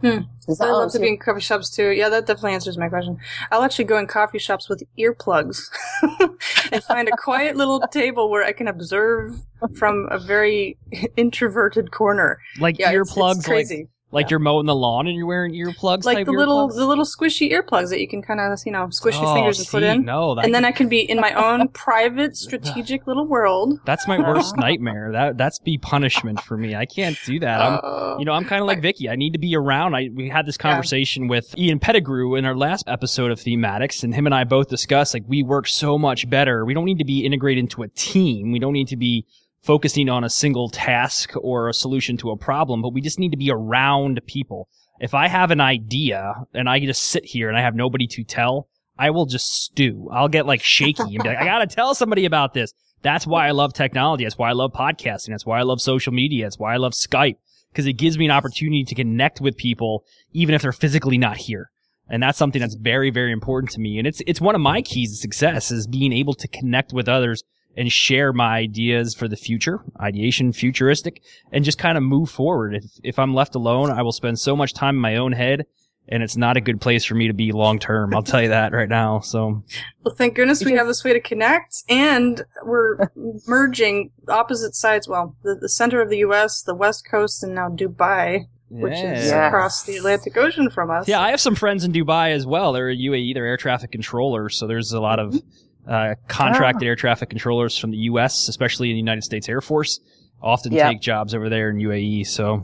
Hmm. 0.00 0.18
Does 0.46 0.58
that 0.58 0.68
I 0.68 0.72
love 0.72 0.84
answer 0.84 0.98
to 0.98 1.02
be 1.02 1.08
in 1.08 1.18
coffee 1.18 1.40
shops 1.40 1.70
too. 1.70 1.90
Yeah, 1.90 2.08
that 2.08 2.26
definitely 2.26 2.54
answers 2.54 2.78
my 2.78 2.88
question. 2.88 3.18
I'll 3.50 3.62
actually 3.62 3.84
go 3.84 3.98
in 3.98 4.06
coffee 4.06 4.38
shops 4.38 4.68
with 4.68 4.82
earplugs 4.98 5.68
and 6.72 6.82
find 6.84 7.08
a 7.08 7.16
quiet 7.16 7.56
little 7.56 7.80
table 7.92 8.30
where 8.30 8.44
I 8.44 8.52
can 8.52 8.66
observe 8.68 9.34
from 9.76 10.08
a 10.10 10.18
very 10.18 10.78
introverted 11.16 11.90
corner. 11.90 12.38
Like 12.58 12.78
Yeah, 12.78 12.92
earplugs, 12.92 13.38
it's 13.38 13.46
like 13.48 13.56
crazy. 13.56 13.76
like 13.78 13.88
you're 14.30 14.38
mowing 14.40 14.66
the 14.66 14.74
lawn 14.74 15.06
and 15.06 15.16
you're 15.16 15.26
wearing 15.26 15.52
earplugs. 15.54 16.04
like 16.04 16.16
type 16.18 16.26
the 16.26 16.32
little 16.32 16.68
earplugs? 16.68 16.74
the 16.76 16.86
little 16.86 17.04
squishy 17.04 17.52
earplugs 17.52 17.90
that 17.90 18.00
you 18.00 18.08
can 18.08 18.22
kind 18.22 18.40
of 18.40 18.58
you 18.66 18.72
know 18.72 18.88
squish 18.90 19.14
your 19.16 19.26
Oh, 19.28 19.34
fingers 19.34 19.58
and 19.60 19.68
put 19.68 19.82
in. 19.82 20.04
No, 20.04 20.34
that, 20.34 20.44
and 20.44 20.54
then 20.54 20.64
I 20.64 20.72
can 20.72 20.88
be 20.88 20.98
in 21.00 21.20
my 21.20 21.32
own 21.32 21.68
private, 21.72 22.36
strategic 22.36 23.06
little 23.06 23.26
world. 23.26 23.78
that's 23.84 24.08
my 24.08 24.18
worst 24.18 24.56
nightmare. 24.58 25.12
That 25.12 25.38
that's 25.38 25.58
be 25.60 25.78
punishment 25.78 26.40
for 26.40 26.56
me. 26.56 26.74
I 26.74 26.86
can't 26.86 27.16
do 27.24 27.38
that. 27.40 27.60
I'm 27.60 27.80
Uh, 27.82 28.16
You 28.18 28.24
know, 28.24 28.32
I'm 28.32 28.44
kind 28.44 28.60
of 28.60 28.66
like 28.66 28.82
Vicki. 28.82 29.08
I 29.08 29.16
need 29.16 29.32
to 29.34 29.38
be 29.38 29.54
around. 29.56 29.94
I 29.94 30.08
we 30.12 30.28
had 30.28 30.46
this 30.46 30.56
conversation 30.56 31.28
with 31.28 31.56
Ian 31.56 31.78
Pettigrew 31.78 32.34
in 32.34 32.44
our 32.44 32.56
last 32.56 32.84
episode 32.88 33.30
of 33.30 33.38
Thematics, 33.38 34.02
and 34.02 34.14
him 34.14 34.26
and 34.26 34.34
I 34.34 34.44
both 34.44 34.68
discussed 34.68 35.14
like 35.14 35.24
we 35.28 35.42
work 35.42 35.68
so 35.68 35.96
much 35.98 36.28
better. 36.28 36.64
We 36.64 36.74
don't 36.74 36.84
need 36.84 36.98
to 36.98 37.04
be 37.04 37.24
integrated 37.24 37.60
into 37.62 37.82
a 37.82 37.88
team. 37.88 38.50
We 38.52 38.58
don't 38.58 38.72
need 38.72 38.88
to 38.88 38.96
be 38.96 39.26
focusing 39.62 40.08
on 40.08 40.24
a 40.24 40.30
single 40.30 40.68
task 40.68 41.32
or 41.36 41.68
a 41.68 41.74
solution 41.74 42.16
to 42.18 42.30
a 42.30 42.36
problem, 42.36 42.82
but 42.82 42.92
we 42.92 43.00
just 43.00 43.18
need 43.18 43.30
to 43.30 43.36
be 43.36 43.50
around 43.50 44.20
people. 44.26 44.68
If 45.00 45.14
I 45.14 45.28
have 45.28 45.50
an 45.50 45.60
idea 45.60 46.34
and 46.54 46.68
I 46.68 46.80
just 46.80 47.02
sit 47.02 47.24
here 47.24 47.48
and 47.48 47.56
I 47.56 47.62
have 47.62 47.74
nobody 47.74 48.06
to 48.08 48.24
tell, 48.24 48.68
I 48.98 49.10
will 49.10 49.26
just 49.26 49.52
stew. 49.52 50.08
I'll 50.12 50.28
get 50.28 50.46
like 50.46 50.62
shaky 50.62 51.02
and 51.02 51.22
be 51.22 51.28
like, 51.28 51.38
I 51.38 51.44
gotta 51.44 51.66
tell 51.74 51.94
somebody 51.94 52.24
about 52.24 52.54
this. 52.54 52.72
That's 53.02 53.26
why 53.26 53.48
I 53.48 53.52
love 53.52 53.72
technology. 53.72 54.24
That's 54.24 54.36
why 54.36 54.50
I 54.50 54.52
love 54.52 54.72
podcasting. 54.72 55.28
That's 55.28 55.46
why 55.46 55.58
I 55.58 55.62
love 55.62 55.80
social 55.80 56.12
media. 56.12 56.44
That's 56.44 56.58
why 56.58 56.74
I 56.74 56.76
love 56.76 56.92
Skype 56.92 57.36
because 57.70 57.86
it 57.86 57.94
gives 57.94 58.18
me 58.18 58.26
an 58.26 58.30
opportunity 58.30 58.84
to 58.84 58.94
connect 58.94 59.40
with 59.40 59.56
people 59.56 60.04
even 60.32 60.54
if 60.54 60.62
they're 60.62 60.72
physically 60.72 61.18
not 61.18 61.36
here. 61.36 61.70
And 62.08 62.22
that's 62.22 62.36
something 62.36 62.60
that's 62.60 62.74
very, 62.74 63.10
very 63.10 63.32
important 63.32 63.70
to 63.72 63.80
me. 63.80 63.98
And 63.98 64.06
it's, 64.06 64.20
it's 64.26 64.40
one 64.40 64.56
of 64.56 64.60
my 64.60 64.82
keys 64.82 65.12
to 65.12 65.16
success 65.16 65.70
is 65.70 65.86
being 65.86 66.12
able 66.12 66.34
to 66.34 66.48
connect 66.48 66.92
with 66.92 67.08
others 67.08 67.44
and 67.76 67.90
share 67.90 68.32
my 68.32 68.56
ideas 68.56 69.14
for 69.14 69.28
the 69.28 69.36
future, 69.36 69.80
ideation, 70.00 70.52
futuristic, 70.52 71.22
and 71.52 71.64
just 71.64 71.78
kind 71.78 71.96
of 71.96 72.02
move 72.02 72.30
forward. 72.30 72.74
If, 72.74 72.84
if 73.02 73.18
I'm 73.18 73.34
left 73.34 73.54
alone, 73.54 73.90
I 73.90 74.02
will 74.02 74.12
spend 74.12 74.38
so 74.38 74.56
much 74.56 74.74
time 74.74 74.96
in 74.96 75.00
my 75.00 75.16
own 75.16 75.32
head 75.32 75.66
and 76.10 76.22
it's 76.22 76.36
not 76.36 76.56
a 76.56 76.60
good 76.60 76.80
place 76.80 77.04
for 77.04 77.14
me 77.14 77.28
to 77.28 77.32
be 77.32 77.52
long 77.52 77.78
term. 77.78 78.14
I'll 78.14 78.22
tell 78.22 78.42
you 78.42 78.48
that 78.48 78.72
right 78.72 78.88
now. 78.88 79.20
So 79.20 79.62
well, 80.04 80.14
thank 80.14 80.34
goodness 80.34 80.64
we 80.64 80.72
have 80.72 80.86
this 80.86 81.04
way 81.04 81.12
to 81.12 81.20
connect, 81.20 81.84
and 81.88 82.42
we're 82.64 83.10
merging 83.46 84.10
opposite 84.28 84.74
sides. 84.74 85.08
Well, 85.08 85.36
the, 85.42 85.54
the 85.54 85.68
center 85.68 86.00
of 86.00 86.10
the 86.10 86.18
U.S., 86.18 86.62
the 86.62 86.74
West 86.74 87.08
Coast, 87.08 87.42
and 87.42 87.54
now 87.54 87.68
Dubai, 87.68 88.46
which 88.68 88.98
is 88.98 89.28
Yeah. 89.28 89.46
across 89.46 89.84
the 89.84 89.96
Atlantic 89.96 90.36
Ocean 90.36 90.68
from 90.68 90.90
us. 90.90 91.06
Yeah, 91.06 91.20
I 91.20 91.30
have 91.30 91.40
some 91.40 91.54
friends 91.54 91.84
in 91.84 91.92
Dubai 91.92 92.32
as 92.32 92.44
well. 92.44 92.72
They're 92.72 92.88
UAE, 92.88 93.34
they're 93.34 93.46
air 93.46 93.56
traffic 93.56 93.92
controllers. 93.92 94.56
So 94.56 94.66
there's 94.66 94.92
a 94.92 95.00
lot 95.00 95.20
of 95.20 95.32
mm-hmm. 95.32 95.48
Uh, 95.88 96.14
contracted 96.28 96.86
air 96.86 96.96
traffic 96.96 97.30
controllers 97.30 97.76
from 97.76 97.90
the 97.90 97.96
U.S., 97.98 98.48
especially 98.48 98.90
in 98.90 98.94
the 98.94 98.98
United 99.00 99.22
States 99.24 99.48
Air 99.48 99.60
Force, 99.60 100.00
often 100.42 100.72
take 100.90 101.00
jobs 101.00 101.34
over 101.34 101.48
there 101.48 101.70
in 101.70 101.76
UAE. 101.76 102.26
So, 102.26 102.62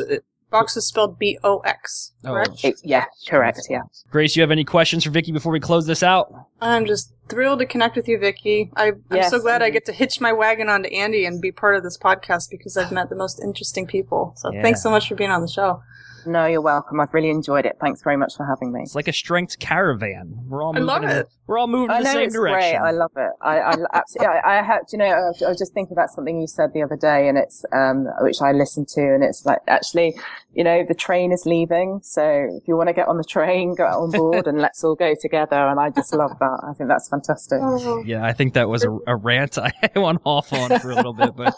Box- 0.52 0.62
Box 0.74 0.76
is 0.76 0.86
spelled 0.86 1.18
B 1.18 1.38
O 1.42 1.58
X. 1.60 2.12
Oh. 2.24 2.28
Correct. 2.28 2.64
It- 2.64 2.80
yeah, 2.84 3.06
correct. 3.28 3.60
Yeah. 3.68 3.80
Grace, 4.10 4.36
you 4.36 4.42
have 4.42 4.50
any 4.52 4.64
questions 4.64 5.02
for 5.04 5.10
Vicki 5.10 5.32
before 5.32 5.52
we 5.52 5.58
close 5.60 5.86
this 5.86 6.02
out? 6.02 6.32
I'm 6.60 6.86
just 6.86 7.12
thrilled 7.28 7.58
to 7.60 7.66
connect 7.66 7.96
with 7.96 8.06
you, 8.06 8.18
Vicki. 8.18 8.70
I, 8.76 8.88
I'm 8.88 9.02
Yes, 9.10 9.30
so 9.30 9.40
glad 9.40 9.62
I 9.62 9.66
indeed. 9.66 9.78
get 9.78 9.84
to 9.86 9.92
hitch 9.92 10.20
my 10.20 10.32
wagon 10.32 10.68
onto 10.68 10.88
Andy 10.90 11.24
and 11.24 11.40
be 11.40 11.50
part 11.50 11.74
of 11.74 11.82
this 11.82 11.98
podcast 11.98 12.50
because 12.50 12.76
I've 12.76 12.92
met 12.92 13.08
the 13.08 13.16
most 13.16 13.40
interesting 13.42 13.86
people. 13.86 14.34
So 14.36 14.52
Yeah. 14.52 14.62
thanks 14.62 14.82
so 14.82 14.90
much 14.90 15.08
for 15.08 15.14
being 15.14 15.30
on 15.30 15.40
the 15.40 15.48
show. 15.48 15.82
No, 16.26 16.46
you're 16.46 16.60
welcome. 16.60 17.00
I've 17.00 17.12
really 17.12 17.30
enjoyed 17.30 17.66
it. 17.66 17.76
Thanks 17.80 18.02
very 18.02 18.16
much 18.16 18.36
for 18.36 18.46
having 18.46 18.72
me. 18.72 18.80
It's 18.82 18.94
like 18.94 19.08
a 19.08 19.12
strength 19.12 19.58
caravan. 19.58 20.34
We're 20.48 20.62
all 20.62 20.70
I 20.70 20.80
moving 20.80 20.86
love 20.86 21.04
in. 21.04 21.24
We're 21.46 21.58
all 21.58 21.66
moving 21.66 21.90
in 21.90 21.90
I 21.90 21.98
the 21.98 22.04
know 22.04 22.12
same 22.12 22.22
it's 22.24 22.34
direction. 22.34 22.80
great. 22.80 22.88
I 22.88 22.90
love 22.92 23.10
it. 23.16 23.30
I, 23.42 23.58
I 23.58 23.76
absolutely. 23.92 24.26
I, 24.26 24.58
I 24.58 24.62
had, 24.62 24.80
you 24.92 24.98
know, 24.98 25.04
I 25.04 25.48
was, 25.48 25.58
just 25.58 25.74
thinking 25.74 25.92
about 25.92 26.10
something 26.10 26.40
you 26.40 26.46
said 26.46 26.70
the 26.72 26.82
other 26.82 26.96
day, 26.96 27.28
and 27.28 27.36
it's 27.36 27.64
um, 27.72 28.06
which 28.20 28.40
I 28.40 28.52
listened 28.52 28.88
to, 28.88 29.00
and 29.00 29.22
it's 29.22 29.44
like 29.44 29.58
actually, 29.68 30.16
you 30.54 30.64
know, 30.64 30.84
the 30.86 30.94
train 30.94 31.32
is 31.32 31.44
leaving, 31.44 32.00
so 32.02 32.48
if 32.50 32.66
you 32.68 32.76
want 32.76 32.88
to 32.88 32.94
get 32.94 33.08
on 33.08 33.16
the 33.18 33.24
train, 33.24 33.74
go 33.74 33.84
on 33.84 34.10
board, 34.10 34.46
and 34.46 34.58
let's 34.60 34.82
all 34.84 34.94
go 34.94 35.14
together. 35.20 35.56
And 35.56 35.78
I 35.78 35.90
just 35.90 36.14
love 36.14 36.32
that. 36.38 36.60
I 36.62 36.72
think 36.74 36.88
that's 36.88 37.08
fantastic. 37.08 37.60
Yeah, 38.06 38.24
I 38.24 38.32
think 38.32 38.54
that 38.54 38.68
was 38.68 38.84
a, 38.84 38.90
a 39.06 39.16
rant 39.16 39.58
I 39.58 39.72
went 39.96 40.20
off 40.24 40.52
on 40.52 40.78
for 40.80 40.90
a 40.90 40.94
little 40.94 41.12
bit, 41.12 41.34
but 41.36 41.54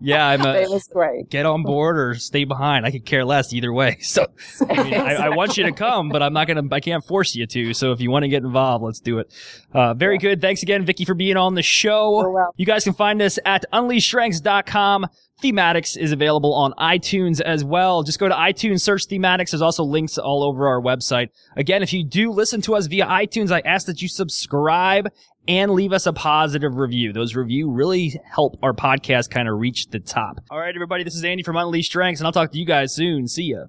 yeah, 0.00 0.26
I'm 0.26 0.42
a 0.42 0.54
it 0.62 0.70
was 0.70 0.86
great. 0.88 1.30
get 1.30 1.46
on 1.46 1.62
board 1.62 1.98
or 1.98 2.14
stay 2.14 2.44
behind. 2.44 2.84
I 2.84 2.90
could 2.90 3.04
care 3.04 3.24
less 3.24 3.52
either 3.52 3.72
way. 3.72 3.98
So 4.08 4.26
I, 4.66 4.82
mean, 4.84 4.94
I, 4.94 5.14
I 5.26 5.28
want 5.28 5.58
you 5.58 5.64
to 5.64 5.72
come, 5.72 6.08
but 6.08 6.22
I'm 6.22 6.32
not 6.32 6.48
gonna. 6.48 6.62
I 6.72 6.80
can't 6.80 7.04
force 7.04 7.34
you 7.34 7.46
to. 7.46 7.74
So 7.74 7.92
if 7.92 8.00
you 8.00 8.10
want 8.10 8.22
to 8.22 8.28
get 8.28 8.42
involved, 8.42 8.82
let's 8.82 9.00
do 9.00 9.18
it. 9.18 9.30
Uh, 9.72 9.94
very 9.94 10.18
good. 10.18 10.40
Thanks 10.40 10.62
again, 10.62 10.84
Vicki, 10.84 11.04
for 11.04 11.14
being 11.14 11.36
on 11.36 11.54
the 11.54 11.62
show. 11.62 12.50
You 12.56 12.64
guys 12.66 12.84
can 12.84 12.94
find 12.94 13.20
us 13.20 13.38
at 13.44 13.64
unleashstrengths.com. 13.72 15.06
Thematics 15.42 15.96
is 15.96 16.10
available 16.10 16.52
on 16.54 16.72
iTunes 16.78 17.40
as 17.40 17.64
well. 17.64 18.02
Just 18.02 18.18
go 18.18 18.28
to 18.28 18.34
iTunes, 18.34 18.80
search 18.80 19.06
Thematics. 19.06 19.50
There's 19.50 19.62
also 19.62 19.84
links 19.84 20.18
all 20.18 20.42
over 20.42 20.66
our 20.66 20.80
website. 20.80 21.28
Again, 21.56 21.82
if 21.82 21.92
you 21.92 22.02
do 22.02 22.32
listen 22.32 22.60
to 22.62 22.74
us 22.74 22.86
via 22.86 23.06
iTunes, 23.06 23.52
I 23.52 23.60
ask 23.60 23.86
that 23.86 24.02
you 24.02 24.08
subscribe 24.08 25.08
and 25.46 25.72
leave 25.72 25.92
us 25.92 26.06
a 26.06 26.12
positive 26.12 26.76
review. 26.76 27.12
Those 27.12 27.36
review 27.36 27.70
really 27.70 28.20
help 28.24 28.56
our 28.62 28.72
podcast 28.72 29.30
kind 29.30 29.48
of 29.48 29.58
reach 29.58 29.88
the 29.88 30.00
top. 30.00 30.40
All 30.50 30.58
right, 30.58 30.74
everybody, 30.74 31.04
this 31.04 31.14
is 31.14 31.24
Andy 31.24 31.42
from 31.42 31.56
Unleashed 31.56 31.90
Strengths, 31.90 32.20
and 32.20 32.26
I'll 32.26 32.32
talk 32.32 32.50
to 32.52 32.58
you 32.58 32.66
guys 32.66 32.94
soon. 32.94 33.28
See 33.28 33.54
ya. 33.54 33.64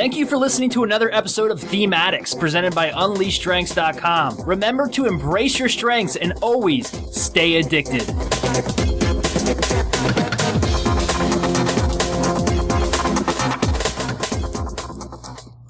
Thank 0.00 0.16
you 0.16 0.24
for 0.24 0.38
listening 0.38 0.70
to 0.70 0.82
another 0.82 1.14
episode 1.14 1.50
of 1.50 1.60
Thematics 1.60 2.34
presented 2.40 2.74
by 2.74 2.88
UnleashStrengths.com. 2.88 4.40
Remember 4.46 4.88
to 4.88 5.04
embrace 5.04 5.58
your 5.58 5.68
strengths 5.68 6.16
and 6.16 6.32
always 6.40 6.88
stay 7.14 7.56
addicted. 7.56 8.08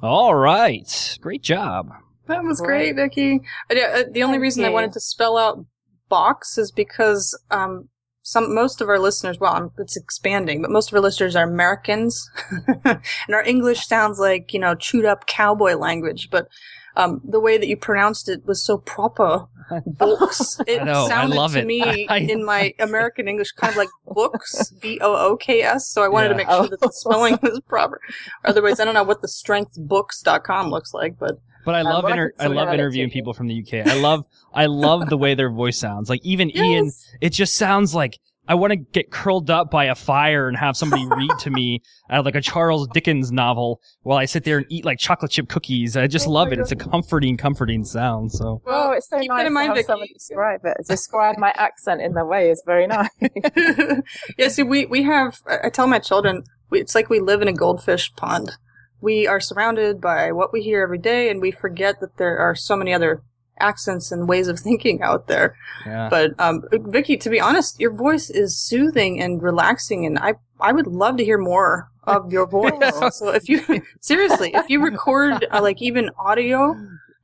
All 0.01 0.37
right. 0.37 1.18
Great 1.20 1.43
job. 1.43 1.91
That 2.28 2.45
was 2.45 2.61
great, 2.61 2.95
Vicki. 2.95 3.41
Uh, 3.68 3.74
uh, 3.81 4.05
the 4.12 4.22
only 4.22 4.35
Thank 4.35 4.43
reason 4.43 4.64
I 4.64 4.68
wanted 4.68 4.93
to 4.93 5.01
spell 5.01 5.39
out 5.39 5.66
box 6.09 6.57
is 6.57 6.70
because 6.70 7.37
um, 7.51 7.89
some 8.31 8.55
most 8.55 8.81
of 8.81 8.89
our 8.89 8.99
listeners, 8.99 9.41
well, 9.41 9.72
it's 9.76 9.97
expanding, 9.97 10.62
but 10.62 10.70
most 10.70 10.91
of 10.91 10.95
our 10.95 11.01
listeners 11.01 11.35
are 11.35 11.49
Americans, 11.49 12.31
and 12.85 13.35
our 13.35 13.43
English 13.43 13.87
sounds 13.87 14.20
like 14.20 14.55
you 14.55 14.61
know 14.61 14.74
chewed 14.76 15.05
up 15.05 15.26
cowboy 15.26 15.74
language. 15.74 16.28
But 16.31 16.47
um, 16.97 17.20
the 17.24 17.41
way 17.41 17.59
that 17.59 17.66
you 17.66 17.76
pronounced 17.76 18.28
it 18.28 18.47
was 18.47 18.64
so 18.64 18.78
proper. 18.78 19.47
Books. 19.87 20.61
It 20.66 20.85
know, 20.85 21.07
sounded 21.09 21.37
to 21.37 21.59
it. 21.61 21.66
me 21.66 22.07
I- 22.09 22.18
in 22.18 22.45
my 22.45 22.72
American 22.78 23.28
English 23.28 23.53
kind 23.53 23.70
of 23.72 23.76
like 23.76 23.89
books, 24.05 24.70
B 24.81 24.99
O 25.01 25.14
O 25.14 25.37
K 25.37 25.62
S. 25.62 25.89
So 25.89 26.03
I 26.03 26.09
wanted 26.09 26.28
to 26.31 26.35
make 26.35 26.51
sure 26.51 26.68
that 26.68 26.81
the 26.81 26.91
spelling 26.93 27.39
was 27.43 27.61
proper. 27.68 28.01
Otherwise, 28.45 28.81
I 28.81 28.85
don't 28.85 28.95
know 28.95 29.05
what 29.05 29.22
the 29.22 29.28
strengthbooks.com 29.28 30.70
looks 30.70 30.93
like, 30.93 31.18
but 31.18 31.39
But 31.65 31.75
I 31.75 31.83
love 31.83 32.05
well, 32.05 32.13
I 32.13 32.17
inter- 32.17 32.31
can 32.39 32.53
I 32.53 32.55
love 32.55 32.73
interviewing 32.75 33.11
people 33.11 33.33
from 33.35 33.47
the 33.49 33.61
UK. 33.61 33.87
I 33.87 33.95
love 34.01 34.25
I 34.55 34.67
love 34.67 35.09
the 35.09 35.17
way 35.19 35.35
their 35.35 35.51
voice 35.51 35.79
sounds. 35.79 36.09
Like 36.09 36.21
even 36.25 36.51
Ian, 36.57 36.91
it 37.21 37.31
just 37.31 37.57
sounds 37.57 37.95
like 37.95 38.19
I 38.49 38.55
want 38.55 38.73
to 38.73 38.77
get 38.77 39.13
curled 39.13 39.49
up 39.49 39.71
by 39.71 39.85
a 39.85 39.95
fire 39.95 40.49
and 40.49 40.57
have 40.57 40.77
somebody 40.77 41.07
read 41.07 41.31
to 41.41 41.51
me 41.51 41.83
out 42.11 42.21
of 42.21 42.25
like 42.25 42.35
a 42.35 42.41
Charles 42.41 42.89
Dickens 42.89 43.31
novel 43.31 43.81
while 44.03 44.19
I 44.19 44.25
sit 44.25 44.43
there 44.43 44.57
and 44.59 44.67
eat 44.71 44.85
like 44.85 44.99
chocolate 44.99 45.31
chip 45.31 45.49
cookies. 45.49 45.97
I 45.97 46.09
just 46.09 46.27
Oh 46.27 46.31
love 46.31 46.49
my 46.49 46.55
it. 46.55 46.59
It's 46.59 46.73
a 46.73 46.77
comforting, 46.77 47.37
comforting 47.37 47.85
sound. 47.85 48.33
So 48.33 48.61
Oh, 48.67 48.91
it's 48.93 49.09
so 49.09 49.21
keep 49.21 49.29
that 49.29 49.37
nice 49.37 49.47
in 49.47 49.53
mind, 49.53 49.67
to 49.67 49.69
have 49.69 49.77
Vicki. 49.77 49.87
someone 49.87 50.09
describe 50.13 50.61
it. 50.65 50.77
Describe 50.89 51.37
my 51.39 51.53
accent 51.57 52.01
in 52.01 52.15
the 52.15 52.25
way 52.25 52.51
is 52.51 52.61
very 52.67 52.89
nice. 52.89 53.09
yeah, 54.37 54.49
see, 54.49 54.63
we, 54.65 54.87
we 54.87 55.03
have, 55.05 55.41
I 55.47 55.67
I 55.67 55.71
tell 55.71 55.87
my 55.87 55.99
children, 56.01 56.43
we, 56.71 56.81
it's 56.81 56.95
like 56.95 57.09
we 57.11 57.21
live 57.21 57.43
in 57.43 57.49
a 57.49 57.53
goldfish 57.53 58.13
pond. 58.17 58.53
We 59.01 59.26
are 59.26 59.40
surrounded 59.40 60.01
by 60.01 60.32
what 60.32 60.53
we 60.53 60.62
hear 60.62 60.82
every 60.82 60.98
day, 60.98 61.30
and 61.30 61.40
we 61.40 61.51
forget 61.51 62.01
that 62.01 62.16
there 62.16 62.38
are 62.38 62.55
so 62.55 62.76
many 62.76 62.92
other 62.92 63.22
accents 63.59 64.11
and 64.11 64.28
ways 64.28 64.48
of 64.48 64.59
thinking 64.61 65.03
out 65.03 65.26
there. 65.26 65.57
yeah. 65.86 66.09
But, 66.09 66.32
um, 66.38 66.62
Vicki, 66.72 67.16
to 67.18 67.30
be 67.30 67.40
honest, 67.40 67.80
your 67.80 67.92
voice 67.92 68.30
is 68.30 68.57
soothing 68.57 69.20
and 69.20 69.42
relaxing, 69.42 70.07
and 70.07 70.18
I, 70.18 70.34
I 70.61 70.72
would 70.72 70.86
love 70.86 71.16
to 71.18 71.24
hear 71.24 71.38
more 71.38 71.90
of 72.05 72.32
your 72.32 72.46
voice. 72.59 72.72
so 73.16 73.30
if 73.30 73.48
you, 73.48 73.62
seriously, 74.01 74.53
if 74.55 74.68
you 74.68 74.82
record, 74.82 75.46
uh, 75.51 75.61
like, 75.62 75.80
even 75.82 76.11
audio 76.18 76.74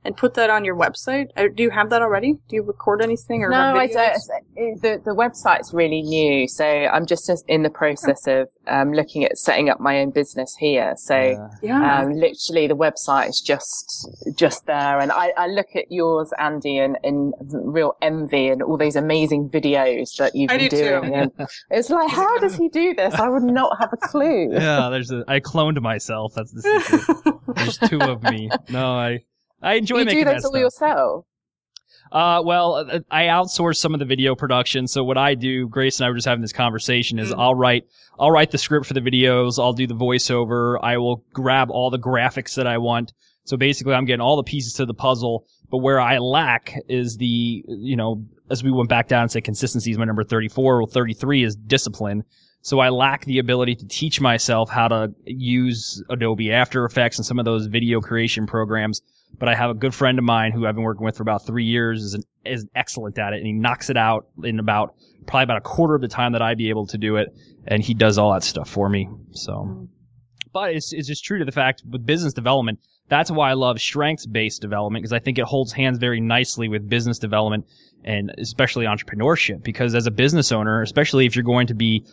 and 0.06 0.16
put 0.16 0.34
that 0.34 0.48
on 0.50 0.64
your 0.64 0.76
website, 0.76 1.26
uh, 1.36 1.48
do 1.54 1.62
you 1.62 1.70
have 1.70 1.90
that 1.90 2.00
already? 2.02 2.34
Do 2.48 2.56
you 2.56 2.62
record 2.62 3.02
anything 3.02 3.42
or 3.42 3.50
No, 3.50 3.56
have 3.56 3.76
I 3.76 3.86
don't. 3.88 4.80
The 4.82 5.00
the 5.04 5.14
website's 5.14 5.74
really 5.74 6.02
new, 6.02 6.48
so 6.48 6.64
I'm 6.64 7.04
just 7.06 7.26
just 7.26 7.44
in 7.48 7.62
the 7.62 7.70
process 7.70 8.26
of 8.26 8.48
um, 8.68 8.92
looking 8.92 9.24
at 9.24 9.36
setting 9.38 9.68
up 9.68 9.80
my 9.80 10.00
own 10.00 10.10
business 10.10 10.54
here. 10.58 10.94
So 10.96 11.16
Yeah. 11.16 11.48
Yeah. 11.62 12.00
um, 12.02 12.10
literally, 12.12 12.66
the 12.66 12.76
website 12.76 13.28
is 13.28 13.40
just 13.40 14.08
just 14.36 14.66
there, 14.66 15.00
and 15.00 15.10
I, 15.12 15.32
I 15.36 15.46
look 15.48 15.68
at 15.74 15.90
yours, 15.90 16.32
Andy, 16.38 16.78
and 16.78 16.96
in 17.02 17.32
real 17.40 17.96
envy, 18.02 18.48
and 18.48 18.62
all 18.62 18.76
these 18.76 18.96
amazing 18.96 19.48
videos 19.50 20.16
that 20.18 20.34
you've 20.34 20.50
I 20.50 20.58
been 20.58 20.68
do 20.68 20.76
too. 20.76 21.00
doing. 21.00 21.14
And 21.14 21.32
it's 21.70 21.90
like, 21.90 22.10
how 22.10 22.38
does 22.38 22.56
he 22.56 22.68
do 22.68 22.94
this? 22.94 23.14
I 23.14 23.28
would 23.28 23.42
not 23.42 23.76
have 23.80 23.92
a 23.92 23.96
clue. 23.96 24.52
yeah, 24.52 24.88
there's 24.90 25.10
a 25.10 25.24
I 25.28 25.40
cloned 25.40 25.80
myself. 25.80 26.32
That's 26.34 26.52
the 26.52 26.62
secret. 26.62 27.34
There's 27.56 27.78
two 27.78 28.00
of 28.02 28.22
me. 28.22 28.50
No, 28.68 28.92
I 28.92 29.20
I 29.66 29.74
enjoy 29.74 29.98
you 29.98 30.04
making 30.04 30.20
do 30.20 30.24
that 30.26 30.34
all 30.36 30.50
stuff. 30.50 30.60
yourself. 30.60 31.24
Uh, 32.12 32.40
well, 32.44 32.74
uh, 32.74 33.00
I 33.10 33.24
outsource 33.24 33.76
some 33.76 33.94
of 33.94 33.98
the 33.98 34.06
video 34.06 34.34
production. 34.34 34.86
So 34.86 35.02
what 35.02 35.18
I 35.18 35.34
do, 35.34 35.68
Grace 35.68 35.98
and 35.98 36.06
I 36.06 36.08
were 36.08 36.14
just 36.14 36.26
having 36.26 36.42
this 36.42 36.52
conversation, 36.52 37.18
is 37.18 37.32
Mm. 37.32 37.38
I'll 37.38 37.54
write, 37.54 37.84
I'll 38.18 38.30
write 38.30 38.52
the 38.52 38.58
script 38.58 38.86
for 38.86 38.94
the 38.94 39.00
videos. 39.00 39.58
I'll 39.58 39.72
do 39.72 39.86
the 39.86 39.94
voiceover. 39.94 40.78
I 40.82 40.98
will 40.98 41.24
grab 41.32 41.70
all 41.70 41.90
the 41.90 41.98
graphics 41.98 42.54
that 42.54 42.66
I 42.66 42.78
want. 42.78 43.12
So 43.44 43.56
basically, 43.56 43.94
I'm 43.94 44.04
getting 44.04 44.20
all 44.20 44.36
the 44.36 44.44
pieces 44.44 44.72
to 44.74 44.86
the 44.86 44.94
puzzle. 44.94 45.46
But 45.70 45.78
where 45.78 46.00
I 46.00 46.18
lack 46.18 46.74
is 46.88 47.16
the, 47.16 47.64
you 47.66 47.96
know, 47.96 48.24
as 48.50 48.62
we 48.62 48.70
went 48.70 48.88
back 48.88 49.08
down 49.08 49.22
and 49.22 49.30
say 49.30 49.40
consistency 49.40 49.90
is 49.90 49.98
my 49.98 50.04
number 50.04 50.22
34. 50.22 50.78
Well, 50.78 50.86
33 50.86 51.42
is 51.42 51.56
discipline. 51.56 52.22
So 52.62 52.80
I 52.80 52.88
lack 52.88 53.24
the 53.24 53.38
ability 53.38 53.76
to 53.76 53.86
teach 53.86 54.20
myself 54.20 54.70
how 54.70 54.88
to 54.88 55.12
use 55.24 56.02
Adobe 56.08 56.52
After 56.52 56.84
Effects 56.84 57.18
and 57.18 57.26
some 57.26 57.38
of 57.38 57.44
those 57.44 57.66
video 57.66 58.00
creation 58.00 58.46
programs. 58.46 59.02
But 59.38 59.48
I 59.48 59.54
have 59.54 59.70
a 59.70 59.74
good 59.74 59.94
friend 59.94 60.18
of 60.18 60.24
mine 60.24 60.52
who 60.52 60.66
I've 60.66 60.74
been 60.74 60.84
working 60.84 61.04
with 61.04 61.16
for 61.16 61.22
about 61.22 61.44
three 61.44 61.64
years 61.64 62.02
is 62.02 62.14
an, 62.14 62.22
is 62.44 62.66
excellent 62.74 63.18
at 63.18 63.32
it 63.32 63.36
and 63.36 63.46
he 63.46 63.52
knocks 63.52 63.90
it 63.90 63.96
out 63.96 64.26
in 64.42 64.58
about 64.58 64.94
probably 65.26 65.44
about 65.44 65.58
a 65.58 65.62
quarter 65.62 65.94
of 65.94 66.00
the 66.00 66.08
time 66.08 66.32
that 66.32 66.40
I'd 66.40 66.56
be 66.56 66.70
able 66.70 66.86
to 66.86 66.98
do 66.98 67.16
it. 67.16 67.34
And 67.66 67.82
he 67.82 67.94
does 67.94 68.16
all 68.16 68.32
that 68.32 68.44
stuff 68.44 68.68
for 68.68 68.88
me. 68.88 69.08
So, 69.32 69.88
but 70.52 70.74
it's, 70.74 70.92
it's 70.92 71.08
just 71.08 71.24
true 71.24 71.38
to 71.38 71.44
the 71.44 71.52
fact 71.52 71.82
with 71.90 72.06
business 72.06 72.32
development. 72.32 72.78
That's 73.08 73.30
why 73.30 73.50
I 73.50 73.54
love 73.54 73.80
strengths 73.80 74.26
based 74.26 74.62
development 74.62 75.02
because 75.02 75.12
I 75.12 75.18
think 75.18 75.38
it 75.38 75.44
holds 75.44 75.72
hands 75.72 75.98
very 75.98 76.20
nicely 76.20 76.68
with 76.68 76.88
business 76.88 77.18
development 77.18 77.66
and 78.04 78.32
especially 78.38 78.86
entrepreneurship 78.86 79.62
because 79.62 79.94
as 79.94 80.06
a 80.06 80.10
business 80.10 80.50
owner, 80.50 80.80
especially 80.82 81.26
if 81.26 81.36
you're 81.36 81.44
going 81.44 81.66
to 81.66 81.74
be 81.74 82.04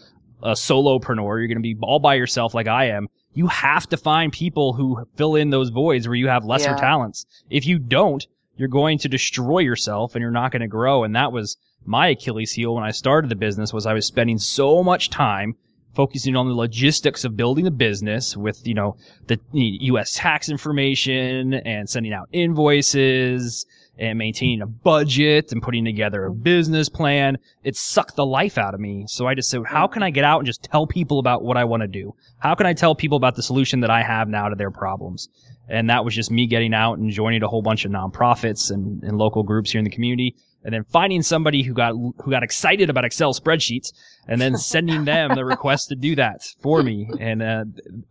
a 0.44 0.52
solopreneur, 0.52 1.40
you're 1.40 1.48
going 1.48 1.58
to 1.58 1.62
be 1.62 1.76
all 1.82 2.00
by 2.00 2.16
yourself 2.16 2.54
like 2.54 2.68
I 2.68 2.90
am. 2.90 3.08
You 3.34 3.48
have 3.48 3.88
to 3.90 3.98
find 3.98 4.32
people 4.32 4.74
who 4.74 5.06
fill 5.16 5.36
in 5.36 5.50
those 5.50 5.70
voids 5.70 6.08
where 6.08 6.16
you 6.16 6.28
have 6.28 6.46
lesser 6.46 6.72
Yeah. 6.72 6.76
talents. 6.78 7.26
If 7.50 7.66
you 7.66 7.80
don't, 7.80 8.26
you're 8.58 8.68
going 8.68 9.00
to 9.00 9.10
destroy 9.10 9.60
yourself 9.60 10.14
and 10.16 10.22
you're 10.22 10.30
not 10.32 10.52
going 10.52 10.62
to 10.62 10.68
grow. 10.68 11.04
And 11.04 11.16
that 11.16 11.32
was 11.32 11.58
my 11.86 12.10
Achilles 12.10 12.52
heel 12.54 12.76
when 12.76 12.84
I 12.84 12.92
started 12.92 13.30
the 13.30 13.36
business 13.36 13.74
was 13.74 13.86
I 13.86 13.94
was 13.94 14.06
spending 14.06 14.38
so 14.38 14.84
much 14.84 15.10
time 15.10 15.56
focusing 15.96 16.36
on 16.36 16.48
the 16.48 16.54
logistics 16.56 17.24
of 17.24 17.36
building 17.38 17.66
the 17.66 17.72
business 17.72 18.36
with, 18.38 18.66
you 18.68 18.74
know, 18.74 18.96
the 19.28 19.40
U.S. 19.54 20.14
tax 20.16 20.50
information 20.50 21.54
and 21.54 21.90
sending 21.90 22.14
out 22.14 22.30
invoices 22.32 23.66
and 23.98 24.18
maintaining 24.18 24.62
a 24.62 24.68
budget 24.68 25.52
and 25.52 25.62
putting 25.62 25.86
together 25.86 26.26
a 26.26 26.32
business 26.32 26.90
plan. 26.90 27.38
It 27.64 27.76
sucked 27.76 28.16
the 28.16 28.26
life 28.26 28.58
out 28.58 28.74
of 28.74 28.80
me. 28.80 29.06
So 29.08 29.28
I 29.28 29.36
just 29.36 29.50
said, 29.50 29.62
how 29.66 29.88
can 29.88 30.02
I 30.02 30.10
get 30.10 30.24
out 30.24 30.40
and 30.40 30.48
just 30.48 30.64
tell 30.64 30.88
people 30.88 31.20
about 31.20 31.44
what 31.44 31.58
I 31.58 31.64
want 31.64 31.82
to 31.82 31.88
do? 31.88 32.16
How 32.40 32.56
can 32.56 32.66
I 32.66 32.74
tell 32.74 32.96
people 32.96 33.18
about 33.18 33.36
the 33.36 33.44
solution 33.44 33.82
that 33.82 33.92
I 33.92 34.02
have 34.02 34.28
now 34.28 34.50
to 34.50 34.56
their 34.56 34.72
problems? 34.72 35.30
And 35.70 35.90
that 35.90 36.04
was 36.04 36.14
just 36.14 36.32
me 36.32 36.48
getting 36.48 36.74
out 36.74 36.98
and 36.98 37.10
joining 37.10 37.44
a 37.44 37.48
whole 37.48 37.62
bunch 37.62 37.86
of 37.86 37.92
nonprofits 37.92 38.72
and, 38.72 39.02
and 39.04 39.18
local 39.18 39.44
groups 39.44 39.72
here 39.72 39.80
in 39.80 39.86
the 39.86 39.92
community. 39.92 40.36
And 40.66 40.74
then 40.74 40.86
finding 40.86 41.22
somebody 41.22 41.62
who 41.62 41.74
got, 41.74 41.92
who 41.92 42.32
got 42.32 42.42
excited 42.42 42.90
about 42.90 43.06
Excel 43.06 43.34
spreadsheets 43.34 43.92
and 44.28 44.40
then 44.40 44.58
sending 44.58 45.06
them 45.06 45.36
the 45.36 45.46
request 45.46 45.90
to 45.90 45.96
do 45.96 46.16
that 46.16 46.42
for 46.62 46.82
me. 46.84 47.10
And, 47.20 47.42
uh, 47.42 47.66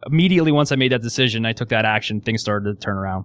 immediately 0.06 0.52
once 0.52 0.70
I 0.70 0.76
made 0.76 0.92
that 0.92 1.02
decision, 1.02 1.46
I 1.46 1.54
took 1.54 1.70
that 1.70 1.84
action, 1.84 2.20
things 2.20 2.40
started 2.40 2.74
to 2.74 2.80
turn 2.80 2.96
around. 2.96 3.20